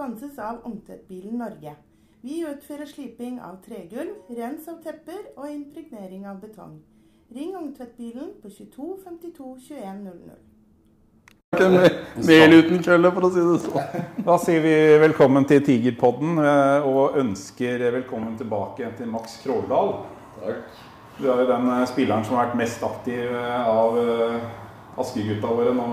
Sponses 0.00 0.38
av 0.38 0.56
Ungtvettbilen 0.64 1.38
Norge. 1.38 1.74
Vi 2.24 2.38
utfører 2.48 2.88
sliping 2.88 3.34
av 3.44 3.58
tregulv, 3.60 4.14
rens 4.32 4.64
av 4.72 4.78
tepper 4.80 5.26
og 5.34 5.50
impregnering 5.52 6.22
av 6.24 6.38
betong. 6.40 6.78
Ring 7.36 7.50
Ungtvettbilen 7.58 8.30
på 8.40 8.48
22 8.48 8.86
52 9.04 9.50
21 9.66 10.00
00. 10.06 10.38
Mel 12.30 12.56
uten 12.56 12.80
kølle, 12.86 13.10
for 13.12 13.28
å 13.28 13.30
si 13.34 13.44
det 13.44 13.58
sånn. 13.66 14.08
Da 14.24 14.38
sier 14.40 14.64
vi 14.64 14.72
velkommen 15.04 15.44
til 15.50 15.60
Tigerpodden 15.68 16.40
eh, 16.48 16.88
og 16.88 17.18
ønsker 17.20 17.84
velkommen 17.98 18.38
tilbake 18.40 18.88
til 18.96 19.10
Max 19.12 19.36
Krogdal. 19.44 19.98
Takk. 20.38 20.80
Du 21.18 21.26
er 21.28 21.42
jo 21.44 21.50
den 21.52 21.74
eh, 21.74 21.84
spilleren 21.92 22.24
som 22.24 22.38
har 22.38 22.48
vært 22.48 22.62
mest 22.62 22.88
aktiv 22.88 23.26
eh, 23.28 23.68
av 23.68 24.00
Askegutta 24.96 25.52
våre 25.60 25.76
nå 25.76 25.90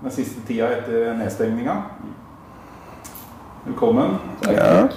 den 0.00 0.16
siste 0.16 0.40
tida 0.48 0.72
etter 0.78 1.12
nedstengninga. 1.20 1.76
Velkommen. 3.64 4.16
Ja. 4.40 4.88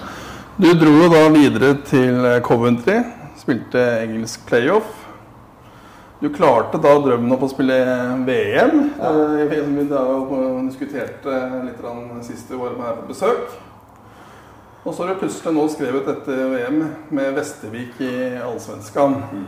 Du 0.58 0.74
dro 0.74 0.92
jo 1.04 1.08
da 1.10 1.22
videre 1.34 1.74
til 1.88 2.26
Coventry. 2.46 3.00
Spilte 3.40 3.82
engelsk 4.04 4.44
playoff. 4.50 5.02
Du 6.22 6.30
klarte 6.30 6.78
da 6.78 6.92
drømmen 7.02 7.34
om 7.34 7.44
å 7.48 7.50
spille 7.50 7.80
VM. 8.28 8.84
Ja. 9.00 9.12
Vi 9.50 9.88
diskuterte 10.68 11.40
litt 11.66 11.82
sist 12.28 12.52
du 12.52 12.60
var 12.62 12.78
her 12.78 13.02
på 13.02 13.10
besøk. 13.10 13.58
Og 14.84 14.94
så 14.94 15.04
har 15.04 15.14
du 15.14 15.22
plutselig 15.22 15.54
nå 15.54 15.68
skrevet 15.70 16.08
dette 16.10 16.38
VM 16.54 16.80
med 17.10 17.34
Vestervik 17.38 18.00
i 18.02 18.14
Allsvenskan. 18.42 19.18
Mm. 19.32 19.46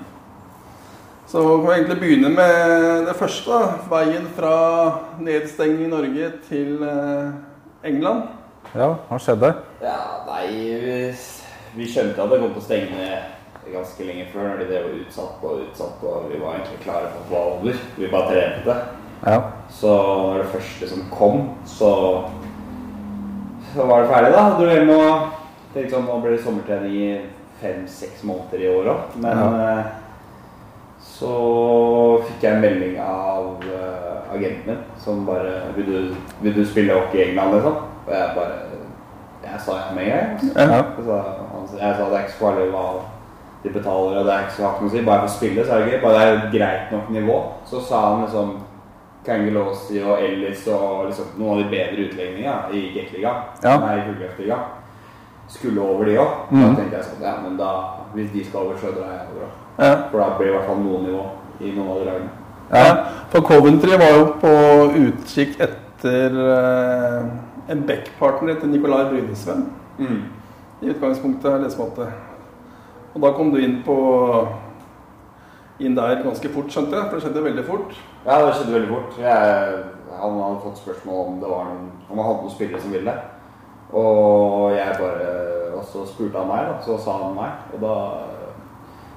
Så 1.29 1.41
kan 1.41 1.65
vi 1.65 1.73
egentlig 1.77 1.99
begynne 2.01 2.29
med 2.29 3.07
det 3.07 3.15
første. 3.17 3.49
da. 3.49 3.77
Veien 3.89 4.27
fra 4.35 4.55
nedstengning 5.21 5.87
i 5.87 5.93
Norge 5.93 6.31
til 6.49 6.81
eh, 6.85 7.31
England. 7.89 8.42
Ja, 8.73 8.89
hva 9.09 9.19
skjedde? 9.21 9.53
Ja, 9.83 9.99
nei, 10.25 10.47
vi, 10.81 10.97
vi 11.77 11.87
skjønte 11.89 12.23
at 12.23 12.31
det 12.33 12.39
kom 12.41 12.55
til 12.55 12.61
å 12.63 12.65
stenge 12.65 12.97
ned 12.97 13.69
ganske 13.73 14.07
lenge 14.07 14.25
før. 14.33 14.47
Når 14.49 14.63
de 14.63 14.69
drev 14.71 14.87
utsatt 15.03 15.35
på 15.41 15.51
og 15.51 15.65
utsatt, 15.67 16.01
og 16.09 16.31
vi 16.31 16.41
var 16.41 16.57
egentlig 16.57 16.81
klare 16.85 17.11
for 17.13 17.27
å 17.27 17.33
var 17.35 17.51
over. 17.57 17.83
Vi 17.99 18.09
bare 18.11 18.31
trente 18.31 18.65
det. 18.67 18.79
Ja. 19.23 19.37
Så 19.71 19.93
når 19.93 20.41
det 20.41 20.49
første 20.55 20.89
som 20.89 21.05
kom, 21.13 21.45
så 21.69 21.91
så 23.73 23.85
var 23.89 24.03
det 24.03 24.09
ferdig, 24.09 24.33
da. 24.33 24.41
Dro 24.57 24.67
hjem 24.69 24.91
og 24.93 25.29
tenkte 25.73 25.95
sånn 25.95 26.03
Nå 26.05 26.19
blir 26.21 26.35
det 26.35 26.43
sommertrening 26.43 26.97
i 26.97 27.07
fem-seks 27.61 28.25
måneder 28.27 28.61
i 28.61 28.69
år 28.73 28.89
òg. 28.91 29.15
Men 29.23 29.39
ja. 29.41 29.77
uh, 29.79 30.99
så 31.05 31.31
fikk 32.27 32.45
jeg 32.45 32.57
en 32.57 32.65
melding 32.65 32.99
av 33.01 33.65
uh, 33.69 34.33
agenten 34.33 34.73
min 34.73 34.83
som 35.01 35.25
bare 35.29 35.71
vil 35.77 35.89
du, 35.89 36.13
vil 36.43 36.57
du 36.57 36.61
spille 36.65 36.93
hockey 36.93 37.21
i 37.21 37.25
England, 37.29 37.57
liksom? 37.57 37.81
Og 38.05 38.13
jeg 38.13 38.29
bare 38.35 38.57
Jeg 39.43 39.59
sa 39.59 39.73
ikke 39.79 39.95
mer, 39.95 40.19
en 40.19 40.69
gang. 40.69 40.71
Ja. 40.71 40.83
Så, 41.03 41.77
jeg 41.77 41.95
sa 41.97 42.03
det 42.07 42.15
er 42.15 42.21
ikke 42.23 42.31
så 42.31 42.43
farlig 42.45 42.67
hva 42.71 42.83
de 43.63 43.71
betaler, 43.73 44.19
og 44.19 44.25
det 44.25 44.33
er 44.33 44.45
ikke 44.45 44.55
så 44.55 44.63
hardt 44.67 44.83
å 44.83 44.91
si. 44.91 45.01
Bare 45.07 45.23
for 45.23 45.31
å 45.31 45.33
spille, 45.33 45.65
så 45.65 45.73
er 45.73 45.83
det 45.83 45.91
gøy. 45.91 45.99
Bare 46.03 46.13
det 46.13 46.23
er 46.23 46.37
et 46.37 46.53
greit 46.53 46.93
nok 46.95 47.09
nivå. 47.11 47.35
Så 47.67 47.81
sa 47.83 47.99
han 48.05 48.23
liksom 48.23 48.53
Kangelosi 49.25 50.01
og 50.03 50.19
Ellis 50.19 50.65
og 50.67 51.05
liksom 51.07 51.35
noen 51.39 51.53
av 51.53 51.59
de 51.61 51.67
bedre 51.71 52.07
utleggingene 52.07 52.55
i 52.75 52.81
Gateliga, 52.91 53.33
ja. 53.63 53.75
nei, 53.79 54.01
Gulløftliga, 54.09 54.57
skulle 55.51 55.83
over 55.83 56.09
de 56.09 56.17
òg. 56.19 56.33
Mm. 56.51 56.63
Da 56.63 56.71
tenkte 56.79 56.97
jeg 56.97 57.07
sånn 57.07 57.23
Ja, 57.23 57.37
men 57.43 57.55
da, 57.59 57.71
hvis 58.15 58.31
de 58.33 58.43
skal 58.47 58.65
over, 58.65 58.79
så 58.81 58.91
drar 58.95 59.13
jeg 59.15 59.29
over. 59.35 59.53
Ja. 59.77 59.93
For 60.11 60.19
da 60.19 60.27
blir 60.35 60.49
det 60.49 60.51
i 60.51 60.57
hvert 60.57 60.69
fall 60.71 60.83
noe 60.83 61.03
nivå 61.05 61.23
i 61.63 61.71
noen 61.71 61.93
av 61.93 62.01
de 62.01 62.09
lagene. 62.09 62.31
Ja, 62.73 62.91
for 63.31 63.45
Coventry 63.47 63.97
var 64.01 64.13
jo 64.17 64.27
på 64.41 64.53
utkikk 65.05 65.59
etter 65.61 66.35
uh, 66.35 67.31
en 67.69 67.83
backpartner 67.87 68.59
til 68.59 68.69
Nicolai 68.69 69.05
Brynesven. 69.09 69.65
Mm. 69.97 70.21
I 70.81 70.89
utgangspunktet, 70.91 71.61
lesemåte. 71.61 72.09
Og 73.13 73.21
da 73.21 73.31
kom 73.37 73.51
du 73.53 73.59
inn 73.61 73.81
på 73.85 73.97
inn 75.79 75.95
der 75.97 76.21
ganske 76.23 76.49
fort, 76.53 76.71
skjønte 76.71 76.97
jeg? 76.97 77.09
For 77.09 77.17
det 77.17 77.25
skjedde 77.25 77.45
veldig 77.45 77.65
fort? 77.67 77.95
Ja, 78.25 78.39
det 78.45 78.55
skjedde 78.57 78.75
veldig 78.77 78.89
fort. 78.91 79.19
Jeg, 79.21 79.77
han 80.19 80.39
hadde 80.39 80.63
fått 80.63 80.81
spørsmål 80.81 81.23
om 81.27 81.39
det 81.41 81.49
var 81.51 81.69
noen, 81.69 81.87
om 82.09 82.19
han 82.19 82.27
hadde 82.29 82.45
noen 82.45 82.53
spillere 82.53 82.81
som 82.83 82.93
ville. 82.93 83.15
Og 83.93 84.73
jeg 84.73 84.95
bare 84.99 85.31
Og 85.73 85.83
så 85.85 86.03
spurte 86.07 86.37
han 86.37 86.47
meg, 86.47 86.67
da. 86.69 86.75
Så 86.85 86.95
sa 87.01 87.17
han 87.19 87.33
nei. 87.35 87.49
Og 87.73 87.81
da 87.81 87.93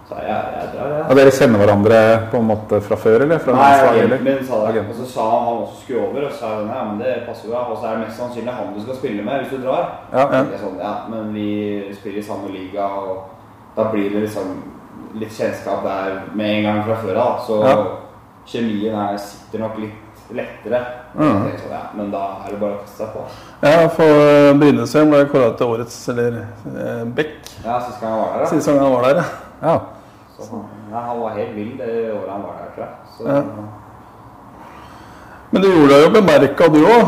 sa 0.09 0.21
jeg 0.23 0.29
jeg 0.57 0.69
drar, 0.75 0.91
jeg. 0.97 1.05
Og 1.11 1.17
dere 1.19 1.31
kjenner 1.35 1.59
hverandre 1.63 1.97
på 2.31 2.39
en 2.39 2.47
måte 2.47 2.79
fra 2.81 2.97
før, 2.97 3.25
eller? 3.25 3.39
Fra 3.43 3.53
Nei, 3.57 3.73
agenten 3.89 4.23
min 4.25 4.45
sa 4.47 4.61
det. 4.73 4.85
Og 4.89 4.95
så 5.01 5.07
sa 5.15 5.25
han 5.33 5.49
også 5.65 5.81
skulle 5.83 6.05
over, 6.07 6.27
og 6.29 6.31
så 6.33 6.39
sa 6.39 6.51
jeg 6.61 6.69
ja, 6.71 6.85
men 6.91 6.99
det 7.03 7.15
passer 7.27 7.49
jo. 7.49 7.55
Og 7.59 7.77
så 7.81 7.87
er 7.89 7.97
det 7.97 8.05
mest 8.07 8.21
sannsynlig 8.21 8.55
han 8.55 8.75
du 8.77 8.81
skal 8.85 8.97
spille 9.01 9.23
med 9.27 9.41
hvis 9.43 9.53
du 9.57 9.67
drar. 9.67 9.89
Ja, 10.13 10.25
ja. 10.31 10.43
Jeg 10.53 10.61
sånn, 10.63 10.79
ja, 10.79 10.95
men 11.11 11.33
vi 11.35 11.49
spiller 11.99 12.19
i 12.23 12.27
samme 12.31 12.53
liga, 12.55 12.87
og 12.87 13.25
da 13.77 13.89
blir 13.91 14.11
det 14.15 14.23
liksom 14.29 14.55
litt 15.19 15.33
kjennskap 15.33 15.83
der 15.85 16.21
med 16.39 16.55
en 16.59 16.63
gang 16.69 16.83
fra 16.87 16.97
før 17.03 17.17
av. 17.25 17.41
Så 17.47 17.61
Ja. 17.67 17.77
kjemien 18.47 18.95
her 18.95 19.17
sitter 19.19 19.59
nok 19.59 19.79
litt 19.79 20.03
lettere. 20.31 20.81
Mm. 21.19 21.47
Jeg 21.51 21.59
Sånn, 21.61 21.71
ja, 21.73 21.83
men 21.97 22.11
da 22.11 22.23
er 22.47 22.51
det 22.51 22.61
bare 22.61 22.75
å 22.77 22.81
kaste 22.85 22.97
seg 23.03 23.13
på. 23.15 23.21
Ja, 23.63 23.89
for 23.89 24.55
Brynnesøen 24.61 25.11
ble 25.11 25.25
kåra 25.31 25.51
til 25.57 25.67
årets, 25.67 25.99
eller 26.15 26.39
eh, 26.67 27.05
Beck, 27.05 27.37
Ja, 27.65 27.81
sist 27.81 28.01
gang 28.01 28.13
han 28.13 28.21
var 28.23 28.39
der, 28.39 28.45
da. 28.45 28.73
gang 28.73 28.79
han 28.79 28.93
var 28.93 29.03
der. 29.03 29.15
ja. 29.17 29.25
Ja. 29.63 29.81
Så, 30.37 30.51
han- 30.51 30.93
ja, 30.93 31.01
han 31.01 31.21
var 31.21 31.31
helt 31.31 31.55
vill 31.57 31.77
det 31.79 32.13
året 32.13 32.31
han 32.31 32.43
var 32.43 32.55
der, 32.61 32.71
tror 32.75 32.85
jeg. 32.85 32.95
Så, 33.17 33.29
Ja. 33.29 33.43
Men 35.51 35.63
du 35.63 35.69
gjorde 35.71 35.95
deg 35.95 36.03
jo 36.05 36.11
bemerka, 36.21 36.67
du 36.69 36.81
òg. 36.85 37.07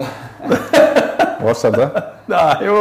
Hva 1.40 1.54
skjedde? 1.54 1.86
Det 2.26 2.34
er 2.34 2.62
jo, 2.66 2.78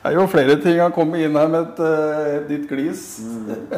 det 0.00 0.08
er 0.08 0.14
jo 0.16 0.22
flere 0.32 0.54
ting. 0.62 0.78
Han 0.80 0.92
kommer 0.96 1.20
inn 1.20 1.34
her 1.36 1.48
med 1.52 1.66
et, 1.66 1.80
eh, 1.84 2.28
et 2.38 2.46
nytt 2.48 2.62
glis. 2.70 3.02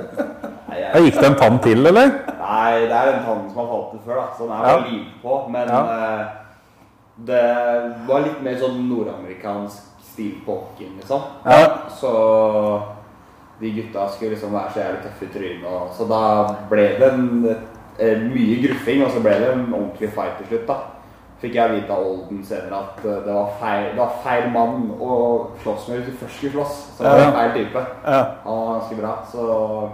nei, 0.69 0.77
Ja, 0.79 0.93
jeg, 0.95 1.09
gikk 1.09 1.17
det 1.19 1.27
en 1.33 1.35
tann 1.41 1.57
til, 1.65 1.81
eller? 1.91 2.13
nei, 2.39 2.85
det 2.85 2.95
er 2.95 3.09
den 3.11 3.25
tannen 3.27 3.49
som 3.51 3.59
har 3.59 3.67
falt 3.73 3.97
ut 3.97 4.05
før, 4.07 4.21
da. 4.21 4.27
Så 4.39 4.47
den 4.47 4.53
er 4.55 4.63
Ja. 4.63 4.77
bare 4.77 4.93
limt 4.93 5.17
på. 5.25 5.39
Men 5.51 5.69
Ja. 5.75 5.81
eh, 5.97 6.25
det 7.27 7.43
var 8.07 8.21
litt 8.29 8.39
mer 8.47 8.55
sånn 8.63 8.79
nordamerikansk 8.89 10.07
stil 10.13 10.37
på 10.47 10.55
hockeyen, 10.61 10.95
liksom. 11.01 11.21
Ja. 11.45 11.67
Så 11.99 12.13
de 13.61 13.71
gutta 13.73 14.09
skulle 14.09 14.31
liksom 14.31 14.53
være 14.53 14.71
så 14.75 14.81
jævlig 14.81 15.03
tøffe 15.03 15.25
i 15.25 15.33
trynet. 15.39 15.67
og- 15.67 15.91
Så 15.97 16.05
da 16.09 16.55
ble 16.71 16.89
det 16.99 17.13
en, 17.13 17.57
eh, 17.99 18.19
mye 18.19 18.63
gruffing, 18.69 19.05
og 19.05 19.11
så 19.11 19.21
ble 19.23 19.31
det 19.31 19.53
en 19.53 19.75
ordentlig 19.75 20.11
fight 20.13 20.37
til 20.39 20.47
slutt. 20.47 20.67
da. 20.67 20.75
Fikk 21.43 21.55
jeg 21.55 21.71
vite 21.71 21.91
av 21.93 22.03
Olden 22.07 22.45
senere 22.45 22.75
at 22.83 23.05
eh, 23.05 23.25
det 23.27 23.35
var 23.35 23.51
feil, 23.61 23.91
det 23.91 23.99
var 23.99 24.13
feil 24.25 24.51
mann 24.51 24.91
å 25.01 25.47
slåss 25.63 25.89
med 25.89 25.99
hvis 26.03 26.07
du 26.11 26.27
først 26.27 26.37
skulle 26.37 26.53
slåss. 26.53 26.97
Så 26.97 27.03
det 27.05 27.11
var 27.13 27.19
Ja. 27.19 27.31
feil 27.31 27.53
type. 27.65 27.87
Ja. 28.07 28.23
Han 28.45 28.57
var 28.57 28.81
ganske 28.81 28.97
bra. 29.01 29.19
Så 29.33 29.91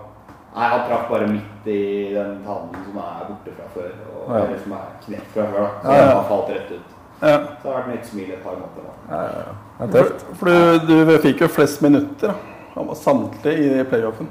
Nei, 0.57 0.69
han 0.69 0.89
traff 0.89 1.09
bare 1.11 1.27
midt 1.27 1.67
i 1.67 2.15
den 2.15 2.39
tannen 2.47 2.71
som 2.85 2.97
er 2.97 3.27
borte 3.29 3.51
fra 3.57 3.65
før. 3.75 3.91
Og 4.15 4.39
Ja. 4.39 4.45
eller 4.45 4.59
som 4.63 4.73
er 4.73 4.87
knekt 5.05 5.27
fra 5.35 5.43
før. 5.43 5.59
da. 5.59 5.69
Så 5.83 5.93
Ja, 5.93 6.07
ja. 6.07 6.15
han 6.15 6.25
falt 6.25 6.49
rett 6.49 6.71
ut. 6.71 6.81
ja. 7.23 7.39
Så 7.39 7.63
det 7.63 7.73
har 7.75 7.83
vært 7.83 7.89
mitt 7.89 8.07
smil 8.07 8.31
et 8.33 8.43
par 8.45 8.53
måneder. 8.53 8.85
da. 8.87 9.17
Ja, 9.17 9.23
ja, 9.23 9.43
ja. 9.81 9.87
Det 9.87 10.01
er 10.01 10.05
For, 10.05 10.35
for 10.35 10.47
du, 10.47 11.05
du 11.07 11.19
fikk 11.19 11.41
jo 11.41 11.47
flest 11.49 11.83
minutter. 11.83 12.29
da. 12.29 12.35
Han 12.75 12.87
var 12.87 12.95
samtlige 12.95 13.81
i 13.81 13.85
playoffen. 13.85 14.29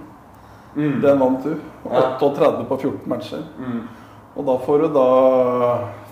Den 0.75 1.19
vant 1.19 1.43
du. 1.43 1.55
Ja. 1.91 2.17
38 2.21 2.65
på 2.69 2.77
14 2.77 2.99
matcher. 3.05 3.43
Mm. 3.59 3.81
Og 4.35 4.45
da 4.45 4.57
får 4.65 4.77
du 4.81 4.87
da 4.95 5.07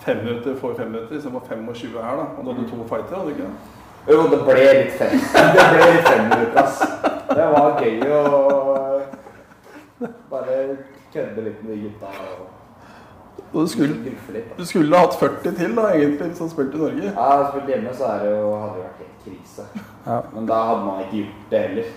fem 0.05 0.17
minutter 0.17 0.55
for 0.55 0.73
fem 0.77 0.91
minutter, 0.91 1.15
istedenfor 1.17 1.39
det 1.49 1.57
25 1.57 1.97
her, 1.97 2.15
da. 2.19 2.25
Og 2.37 2.45
da 2.45 2.51
hadde 2.53 2.65
du 2.65 2.69
to 2.69 2.83
fighter, 2.89 3.15
hadde 3.15 3.25
du 3.25 3.29
ikke? 3.29 3.43
det? 3.43 3.51
Jo, 4.13 4.21
det 4.29 4.39
ble 4.45 4.67
litt 4.77 4.95
fem. 4.97 5.17
Det 5.57 5.65
ble 5.73 5.89
litt 5.91 6.07
fem 6.07 6.23
minutter, 6.29 6.63
ass. 6.63 6.79
Det 7.31 7.49
var 7.55 7.81
gøy 7.81 7.99
å 8.11 8.21
bare 10.31 10.57
kødde 11.13 11.45
litt 11.45 11.61
med 11.63 11.75
de 11.75 11.83
gutta 11.83 12.15
og 13.51 13.61
du 13.61 13.67
skulle. 13.67 13.95
Du 14.57 14.65
skulle 14.65 14.95
ha 14.95 15.03
hatt 15.03 15.17
40 15.19 15.55
til, 15.57 15.73
da, 15.75 15.89
egentlig, 15.91 16.27
hvis 16.27 16.37
du 16.37 16.43
hadde 16.43 16.53
spilt 16.53 16.75
i 16.75 16.79
Norge. 16.79 17.09
Ja, 17.09 17.49
spilt 17.49 17.71
hjemme 17.73 17.95
så 17.97 18.05
er 18.07 18.21
det 18.23 18.29
jo, 18.31 18.51
hadde 18.61 18.77
det 18.77 18.83
vært 18.85 19.01
helt 19.01 19.25
krise. 19.25 19.65
Ja. 20.05 20.19
Men 20.35 20.47
da 20.47 20.59
hadde 20.69 20.85
man 20.85 21.01
ikke 21.03 21.17
gjort 21.17 21.51
det 21.51 21.63
heller. 21.65 21.89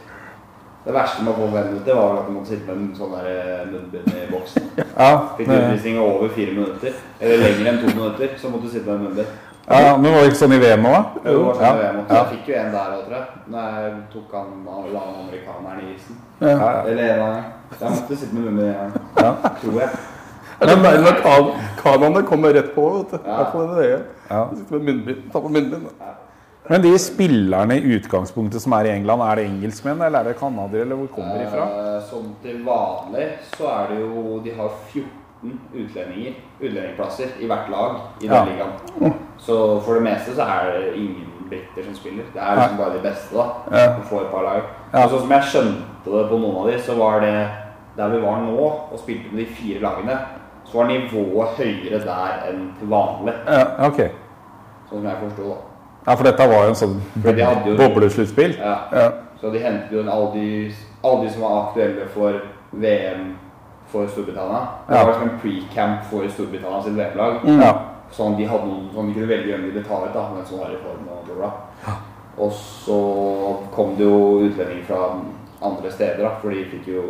Det 0.84 0.92
verste 0.92 1.22
med 1.25 1.32
å 1.32 1.36
få 1.38 1.46
fem 1.54 1.66
minutter 1.70 1.94
var 1.96 2.19
at 2.19 2.26
du 2.28 2.32
måtte 2.34 2.48
sitte 2.52 2.75
med 2.75 2.90
en 2.90 2.96
sånn 2.98 3.12
der 3.16 3.26
eh, 3.31 3.62
munnbind 3.70 4.08
i 4.20 4.26
boksen. 4.32 4.66
Ja, 4.98 5.08
Fikk 5.38 5.48
det, 5.48 5.56
utvisning 5.64 5.96
over 5.98 6.28
fire 6.36 6.52
minutter, 6.54 6.92
eller 7.20 7.40
lenger 7.42 7.70
enn 7.72 7.78
to 7.82 7.94
minutter, 7.96 8.34
så 8.38 8.50
måtte 8.52 8.69
du 8.69 8.72
sitte 8.75 8.86
med 8.86 8.94
en 8.94 9.04
munnbind. 9.08 9.26
ja, 9.66 9.96
men 9.96 10.12
var 10.12 10.20
det 10.20 10.28
ikke 10.28 10.40
sånn 10.42 10.52
i 10.54 10.58
VM 10.60 10.84
òg? 10.86 10.92
da? 10.94 11.22
Det 11.25 11.36
var 11.40 11.54
sånn 11.54 11.64
Ja. 11.64 11.72
jeg, 11.82 11.94
måtte, 11.96 12.14
Ja. 12.14 12.20
jeg 12.20 12.31
fikk 12.34 12.48
jo 12.48 12.54
en 12.60 12.72
der 12.76 12.92
òg, 12.94 13.04
tror 13.06 13.16
jeg. 13.16 13.26
Når 13.54 13.78
jeg 13.81 13.94
tok 14.12 14.34
han, 14.36 14.50
la 14.92 15.00
han 15.06 15.14
amerikaneren 15.25 15.81
i 15.81 15.94
isen. 15.94 16.16
Eller 16.40 17.04
en 17.14 17.22
av 17.25 17.34
dem. 17.34 17.44
Jeg 17.80 17.90
måtte 17.96 18.16
sitte 18.20 18.34
med 18.34 18.44
munnbind 18.44 18.69
en 18.69 18.75
gang. 18.75 18.92
Ja. 19.25 19.50
Tror 19.62 19.80
jeg. 19.80 19.90
Det 20.60 20.70
er 20.70 20.82
deilig 20.84 21.08
at 21.08 21.22
kan- 21.82 22.25
kommer 22.28 22.52
rett 22.54 22.75
på. 22.75 22.84
vet 22.98 23.10
du. 23.10 23.19
Ja. 23.26 23.37
hvert 23.37 23.52
fall 23.52 23.64
i 23.72 23.82
det. 23.88 24.02
Ja. 24.30 24.44
Du 24.52 24.56
sitter 24.56 24.78
med 24.78 24.84
munnbind, 24.94 25.32
ta 25.32 25.40
på 25.40 25.48
munnbind. 25.48 25.88
Men 26.69 26.81
de 26.82 26.94
spillerne 26.99 27.76
i 27.76 27.96
utgangspunktet 27.99 28.62
som 28.64 28.72
er 28.72 28.87
i 28.88 28.94
England, 28.94 29.20
er 29.20 29.37
det 29.37 29.44
engelskmenn 29.50 30.00
eller 30.06 30.20
er 30.25 30.31
det 30.31 30.38
canadiere, 30.40 30.87
eller 30.87 30.96
hvor 30.96 31.11
kommer 31.12 31.43
de 31.43 31.50
fra? 31.52 31.66
Eh, 31.69 31.99
Sånn 32.08 32.31
til 32.43 32.62
vanlig 32.64 33.26
så 33.56 33.69
er 33.69 33.90
det 33.93 33.99
jo 34.00 34.38
De 34.44 34.55
har 34.56 34.70
14 34.93 35.58
utlendinger, 35.76 36.38
utlendingplasser 36.61 37.34
i 37.44 37.46
hvert 37.50 37.69
lag 37.72 37.99
i 38.22 38.26
den 38.28 38.32
Ja. 38.32 38.44
ligaen. 38.49 39.14
Så 39.38 39.81
for 39.84 39.94
det 39.94 40.02
meste 40.06 40.32
så 40.34 40.43
er 40.49 40.70
det 40.72 40.94
ingen 40.96 41.26
briter 41.50 41.84
som 41.84 41.94
spiller. 41.94 42.25
Det 42.32 42.40
er 42.40 42.56
liksom 42.56 42.78
bare 42.78 42.93
de 42.96 43.02
beste, 43.02 43.34
da. 43.37 43.44
Ja. 43.70 43.96
Du 43.99 44.02
får 44.08 44.20
et 44.25 44.31
par 44.31 44.43
lag. 44.43 44.62
Ja. 44.94 45.05
Og 45.05 45.11
sånn 45.11 45.20
som 45.20 45.31
jeg 45.31 45.43
skjønte 45.43 46.05
det 46.16 46.28
på 46.31 46.38
noen 46.40 46.56
av 46.56 46.66
de, 46.72 46.78
så 46.78 46.96
var 46.96 47.20
det 47.20 47.49
der 47.96 48.08
vi 48.08 48.20
var 48.25 48.40
nå 48.40 48.58
og 48.93 48.99
spilte 48.99 49.31
med 49.32 49.44
de 49.44 49.52
fire 49.55 49.81
lagene, 49.84 50.19
så 50.64 50.78
var 50.81 50.87
nivået 50.88 51.49
høyere 51.61 52.00
der 52.05 52.49
enn 52.49 52.72
til 52.78 52.88
vanlig. 52.88 53.34
Ja, 53.46 53.87
ok. 53.87 54.00
Sånn 54.88 55.02
som 55.02 55.05
jeg 55.05 55.16
forsto, 55.20 55.49
da. 55.50 55.56
Ja, 56.06 56.14
for 56.16 56.24
dette 56.24 56.46
var 56.48 56.64
jo 56.66 56.68
en 56.74 56.74
sånn 56.80 56.98
jo- 57.24 57.76
boblesluttspill. 57.78 58.56
Ja. 58.58 58.74
Ja. 58.92 59.06
Så 59.40 59.50
de 59.52 59.58
hentet 59.58 59.92
jo 59.92 60.02
alle 60.10 60.32
de, 60.34 60.74
alle 61.04 61.24
de 61.24 61.30
som 61.32 61.42
var 61.42 61.56
aktuelle 61.68 62.06
for 62.14 62.40
VM 62.72 63.34
for 63.92 64.06
Storbritannia. 64.08 64.60
Det 64.88 64.94
var 64.94 65.06
liksom 65.12 65.28
en 65.28 65.38
pre-camp 65.42 66.04
for 66.10 66.28
Storbritannia 66.28 66.82
sitt 66.82 66.96
VM-lag. 66.96 67.40
Ja. 67.60 67.72
Sånn 68.14 68.36
de 68.38 68.44
hadde 68.46 68.66
noen 68.68 68.90
som 68.94 69.08
de 69.08 69.14
kunne 69.14 69.28
velge 69.28 69.50
hvem 69.52 69.62
de 69.64 69.70
ville 69.72 69.84
ta 69.86 70.00
ut, 70.04 70.12
da, 70.14 70.28
hvem 70.32 70.44
som 70.46 70.58
var 70.58 70.70
i 70.70 70.80
form 70.82 71.08
og 71.10 71.24
bla, 71.26 71.50
bla. 71.84 71.94
Og 72.38 72.52
så 72.52 72.98
kom 73.74 73.94
det 73.98 74.04
jo 74.06 74.40
utlendinger 74.48 74.84
fra 74.86 75.00
andre 75.62 75.90
steder, 75.90 76.22
da, 76.22 76.34
for 76.42 76.50
de 76.50 76.64
fikk 76.70 76.88
jo 76.92 77.02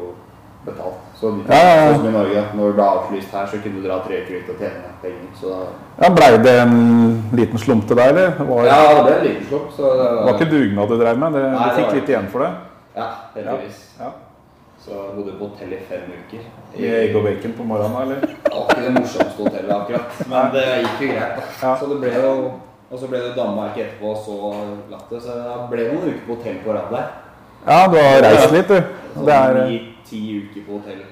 betalt. 0.66 0.98
Så 1.20 1.30
de, 1.30 1.44
Ja, 1.48 1.58
ja, 1.60 1.74
ja. 1.76 1.86
Sånn 1.92 2.00
som 2.00 2.08
i 2.08 2.12
Norge, 2.16 2.42
når 2.58 2.66
det 2.70 2.74
ble 2.78 2.86
avlyst 2.90 3.32
her, 3.36 3.46
så 3.46 3.60
kunne 3.62 3.80
du 3.80 3.86
dra 3.88 3.98
tre 4.04 4.20
uker 4.24 4.34
ut 4.40 4.50
og 4.54 4.60
tjene 4.64 4.92
penger. 5.02 5.30
Så 5.40 5.52
da, 5.52 5.58
ja 6.02 6.10
Blei 6.18 6.30
det 6.44 6.54
en 6.64 6.76
liten 7.40 7.58
slump 7.64 7.88
til 7.88 7.96
deg, 8.00 8.12
eller? 8.14 8.36
Var, 8.50 8.68
ja, 8.70 8.78
det 8.90 9.02
ble 9.06 9.16
en 9.16 9.26
liten 9.28 9.48
slump. 9.48 9.72
Så 9.76 9.94
det 9.94 10.10
det 10.10 10.26
var 10.26 10.38
ikke 10.38 10.50
dugnad 10.52 10.88
du 10.92 10.96
drev 11.00 11.18
med? 11.24 11.38
Det, 11.38 11.42
Nei, 11.54 11.64
du 11.64 11.80
fikk 11.80 11.88
var 11.90 11.98
litt 12.00 12.12
igjen 12.14 12.30
for 12.34 12.46
det? 12.46 12.52
Ja, 12.94 13.08
heldigvis. 13.34 13.80
Ja. 14.00 14.12
Så 14.84 14.90
jeg 14.92 15.14
bodde 15.16 15.32
på 15.38 15.46
hotell 15.48 15.72
i 15.72 15.80
fem 15.88 16.10
uker. 16.12 16.44
I 16.76 16.88
egg 16.98 17.14
og 17.16 17.24
bacon 17.24 17.54
på 17.56 17.64
morgenen, 17.64 17.96
eller? 18.02 18.20
Det 18.20 18.52
var 18.52 18.66
ikke 18.68 18.82
det 18.84 18.92
morsomste 18.98 19.46
hotellet 19.46 19.72
akkurat, 19.78 20.18
men 20.28 20.50
det 20.52 20.64
gikk 20.84 21.00
jo 21.06 21.08
greit. 21.14 21.38
Ja. 21.62 21.70
Så 21.80 21.88
det 21.92 21.98
ble 22.04 22.14
jo 22.20 22.36
Og 22.92 23.00
så 23.00 23.08
ble 23.10 23.18
det 23.18 23.30
Danmark 23.34 23.78
etterpå, 23.80 24.10
og 24.12 24.18
så 24.22 24.50
Latte. 24.92 25.18
Så 25.18 25.32
det 25.34 25.54
ble 25.70 25.86
noen 25.88 26.04
uker 26.10 26.20
på 26.26 26.34
hotell 26.36 26.58
på 26.62 26.74
rad 26.76 26.92
der. 26.92 27.06
Ja, 27.64 27.78
du 27.88 27.96
har 27.96 28.20
reist 28.22 28.52
litt, 28.52 28.68
du. 28.68 28.76
Sånn 29.14 29.24
Det 29.26 29.34
er 29.34 29.56
ni-ti 30.14 30.42
uker 30.42 30.66
på 30.66 30.72
hotell. 30.78 31.04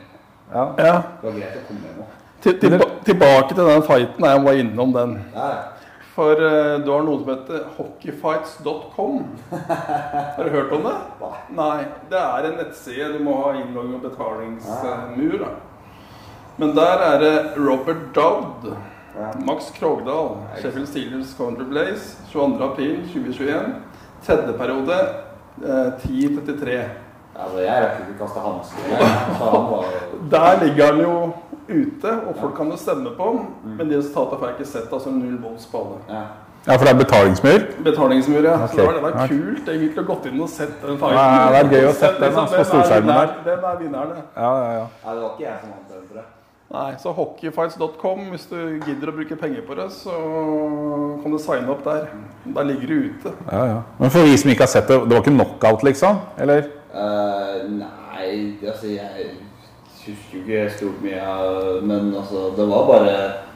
ja. 0.53 0.75
ja. 0.79 1.03
Det 1.21 1.27
var 1.27 1.39
greit 1.39 1.57
å 1.57 1.67
komme 1.69 1.81
hjem 1.89 2.03
òg. 2.03 2.19
Til, 2.43 2.59
til, 2.59 2.81
tilbake 3.07 3.55
til 3.55 3.65
den 3.69 3.83
fighten. 3.87 4.25
Jeg 4.27 4.45
var 4.45 4.53
innom 4.59 4.93
den. 4.93 5.19
Ja, 5.35 5.47
ja. 5.49 5.63
For 6.13 6.37
uh, 6.37 6.85
du 6.85 6.91
har 6.93 7.05
noe 7.07 7.21
som 7.23 7.29
heter 7.31 7.63
hockeyfights.com. 7.79 9.23
Har 10.37 10.45
du 10.45 10.51
hørt 10.51 10.73
om 10.77 10.83
det? 10.85 10.97
Nei. 11.57 11.85
Det 12.11 12.19
er 12.21 12.49
en 12.51 12.59
nettside. 12.59 13.13
Du 13.15 13.23
må 13.25 13.39
ha 13.45 13.55
innlogging 13.57 13.95
og 13.97 14.03
betalingsmur. 14.11 15.39
da. 15.41 15.53
Men 16.61 16.75
der 16.77 17.05
er 17.07 17.19
det 17.23 17.37
Robert 17.57 18.11
Dowd, 18.15 18.75
Ja. 19.13 19.31
Max 19.45 19.71
Krogdal, 19.77 20.39
Sheffield 20.61 20.87
Steelers 20.89 21.35
Country 21.37 21.65
Blaze, 21.69 22.17
22.4.2021. 22.33 23.73
Tredje 24.25 24.53
periode, 24.57 24.99
eh, 25.65 25.93
10.33. 26.01 26.85
Altså, 27.33 27.59
jeg 27.65 27.83
rakk 27.85 28.01
ikke 28.03 28.15
å 28.17 28.27
kaste 28.27 28.41
hansker. 28.45 28.83
Der 30.31 30.65
ligger 30.65 30.87
han 30.93 31.01
jo 31.01 31.15
ute, 31.69 32.11
og 32.29 32.35
folk 32.41 32.55
kan 32.57 32.71
jo 32.71 32.77
stemme 32.77 33.11
på 33.17 33.25
ham. 33.31 33.47
Men 33.79 33.89
de 33.91 33.99
resultatene 33.99 34.39
får 34.41 34.47
jeg 34.51 34.57
ikke 34.59 34.71
sett. 34.73 34.93
Altså 34.93 35.11
null 35.15 35.39
volds 35.43 35.67
på 35.73 35.79
alle. 35.85 36.01
ja. 36.13 36.23
ja, 36.67 36.77
for 36.77 36.85
det 36.87 36.93
er 36.93 36.99
betalingsmur? 36.99 37.65
Betalingsmur, 37.85 38.43
ja. 38.45 38.55
Okay. 38.55 38.69
Så 38.69 38.77
det 38.77 38.87
var 38.87 38.93
det 38.99 39.03
var 39.03 39.17
Ja. 39.17 39.27
kult 39.33 39.69
egentlig 39.69 40.05
å 40.05 40.07
gått 40.13 40.27
inn 40.27 40.41
og 40.41 40.49
sett 40.49 40.77
den 40.83 40.99
Ja, 41.01 41.49
det 41.51 41.59
er 41.63 41.73
gøy 41.73 41.89
å 41.89 41.93
sette 41.93 42.21
den, 42.21 42.29
liksom, 42.29 42.43
altså, 42.43 42.55
på 42.57 42.61
er 42.61 42.69
storskjermen 42.71 43.15
der. 43.17 43.35
Den 43.49 43.65
er 43.71 43.81
vinneren? 43.81 44.13
ja. 44.37 44.43
Ja, 44.43 44.53
ja, 44.63 44.73
ja. 44.79 44.87
Det 45.15 45.23
var 45.23 45.31
ikke 45.33 45.45
jeg 45.49 45.57
som 45.61 45.71
vant 45.71 45.89
den, 45.89 46.07
tror 46.09 46.21
jeg. 46.21 46.29
Nei, 46.73 46.95
så 46.97 47.13
hockeyfights.com, 47.13 48.21
hvis 48.33 48.47
du 48.49 48.57
gidder 48.87 49.11
å 49.11 49.17
bruke 49.17 49.37
penger 49.37 49.61
på 49.67 49.75
det, 49.77 49.91
så 49.93 50.13
kan 51.23 51.33
du 51.33 51.39
signe 51.39 51.69
opp 51.69 51.83
der. 51.85 52.07
Der 52.47 52.65
ligger 52.65 52.87
du 52.87 52.95
ute. 53.11 53.33
ja, 53.51 53.65
ja. 53.67 53.81
Men 53.99 54.11
for 54.11 54.23
vi 54.25 54.37
som 54.37 54.51
ikke 54.51 54.65
har 54.65 54.73
sett 54.73 54.89
det, 54.89 55.01
det 55.09 55.13
var 55.17 55.21
ikke 55.25 55.35
knockout, 55.37 55.83
liksom? 55.83 56.21
Eller? 56.39 56.71
Eh, 56.93 57.71
nei, 57.73 58.59
altså 58.69 58.91
jeg 58.93 59.31
husker 60.03 60.35
jo 60.37 60.41
ikke 60.43 60.75
stort 60.75 60.99
mye 61.01 61.21
av 61.25 61.79
Men 61.89 62.11
altså, 62.13 62.51
det 62.57 62.67
var 62.69 62.85
bare 62.91 63.15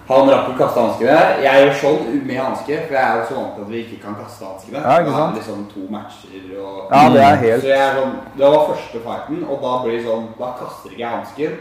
Han 0.08 0.30
rakk 0.30 0.52
å 0.52 0.54
kaste 0.56 0.80
hanskene. 0.80 1.16
Jeg 1.42 1.64
gjør 1.64 1.74
sånn 1.80 2.22
med 2.28 2.38
hanske, 2.38 2.78
for 2.86 2.96
jeg 2.96 3.02
er 3.02 3.18
jo 3.18 3.26
så 3.26 3.36
vant 3.36 3.56
til 3.56 3.64
at 3.66 3.72
vi 3.74 3.80
ikke 3.82 3.98
kan 4.04 4.16
kaste 4.20 4.46
hanskene. 4.46 4.78
Ja, 4.78 4.94
ikke 5.02 5.16
sant? 5.16 5.34
det 5.34 5.40
er 5.40 5.40
liksom 5.40 5.64
to 5.72 5.84
matcher 5.90 6.48
og 6.62 6.94
Ja, 6.94 7.02
det 7.10 7.24
er 7.26 7.40
helt 7.42 7.66
Så 7.66 7.72
jeg 7.74 7.82
er 7.82 7.98
sånn 7.98 8.16
Det 8.38 8.52
var 8.54 8.66
første 8.70 9.04
fighten, 9.08 9.44
og 9.44 9.62
da 9.66 9.76
blir 9.82 9.98
det 9.98 10.04
sånn 10.06 10.26
Da 10.40 10.50
kaster 10.62 10.94
ikke 10.94 11.02
jeg 11.02 11.16
hansken, 11.18 11.60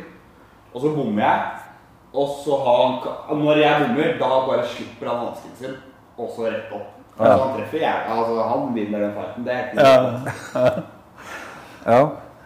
og 0.71 0.81
så 0.85 0.95
bommer 0.95 1.25
jeg. 1.25 1.61
Og 2.15 2.35
så 2.45 2.63
har 2.63 2.81
han 2.85 3.43
Når 3.43 3.63
jeg 3.65 3.83
bommer, 3.83 4.17
da 4.23 4.33
bare 4.47 4.73
slipper 4.77 5.11
han 5.11 5.23
hansken 5.25 5.59
sin, 5.59 5.79
og 6.15 6.31
så 6.31 6.47
rett 6.47 6.71
opp. 6.71 6.91
Ja. 7.17 7.25
Altså, 7.25 7.39
han 7.43 7.55
treffer 7.57 7.83
jeg. 7.83 8.11
Altså, 8.15 8.43
han 8.53 8.75
vinner 8.75 9.07
den 9.09 9.17
fighten. 9.17 9.47
Det 9.47 9.53
er 9.55 9.73
ikke 9.73 10.91
Ja. 11.85 12.01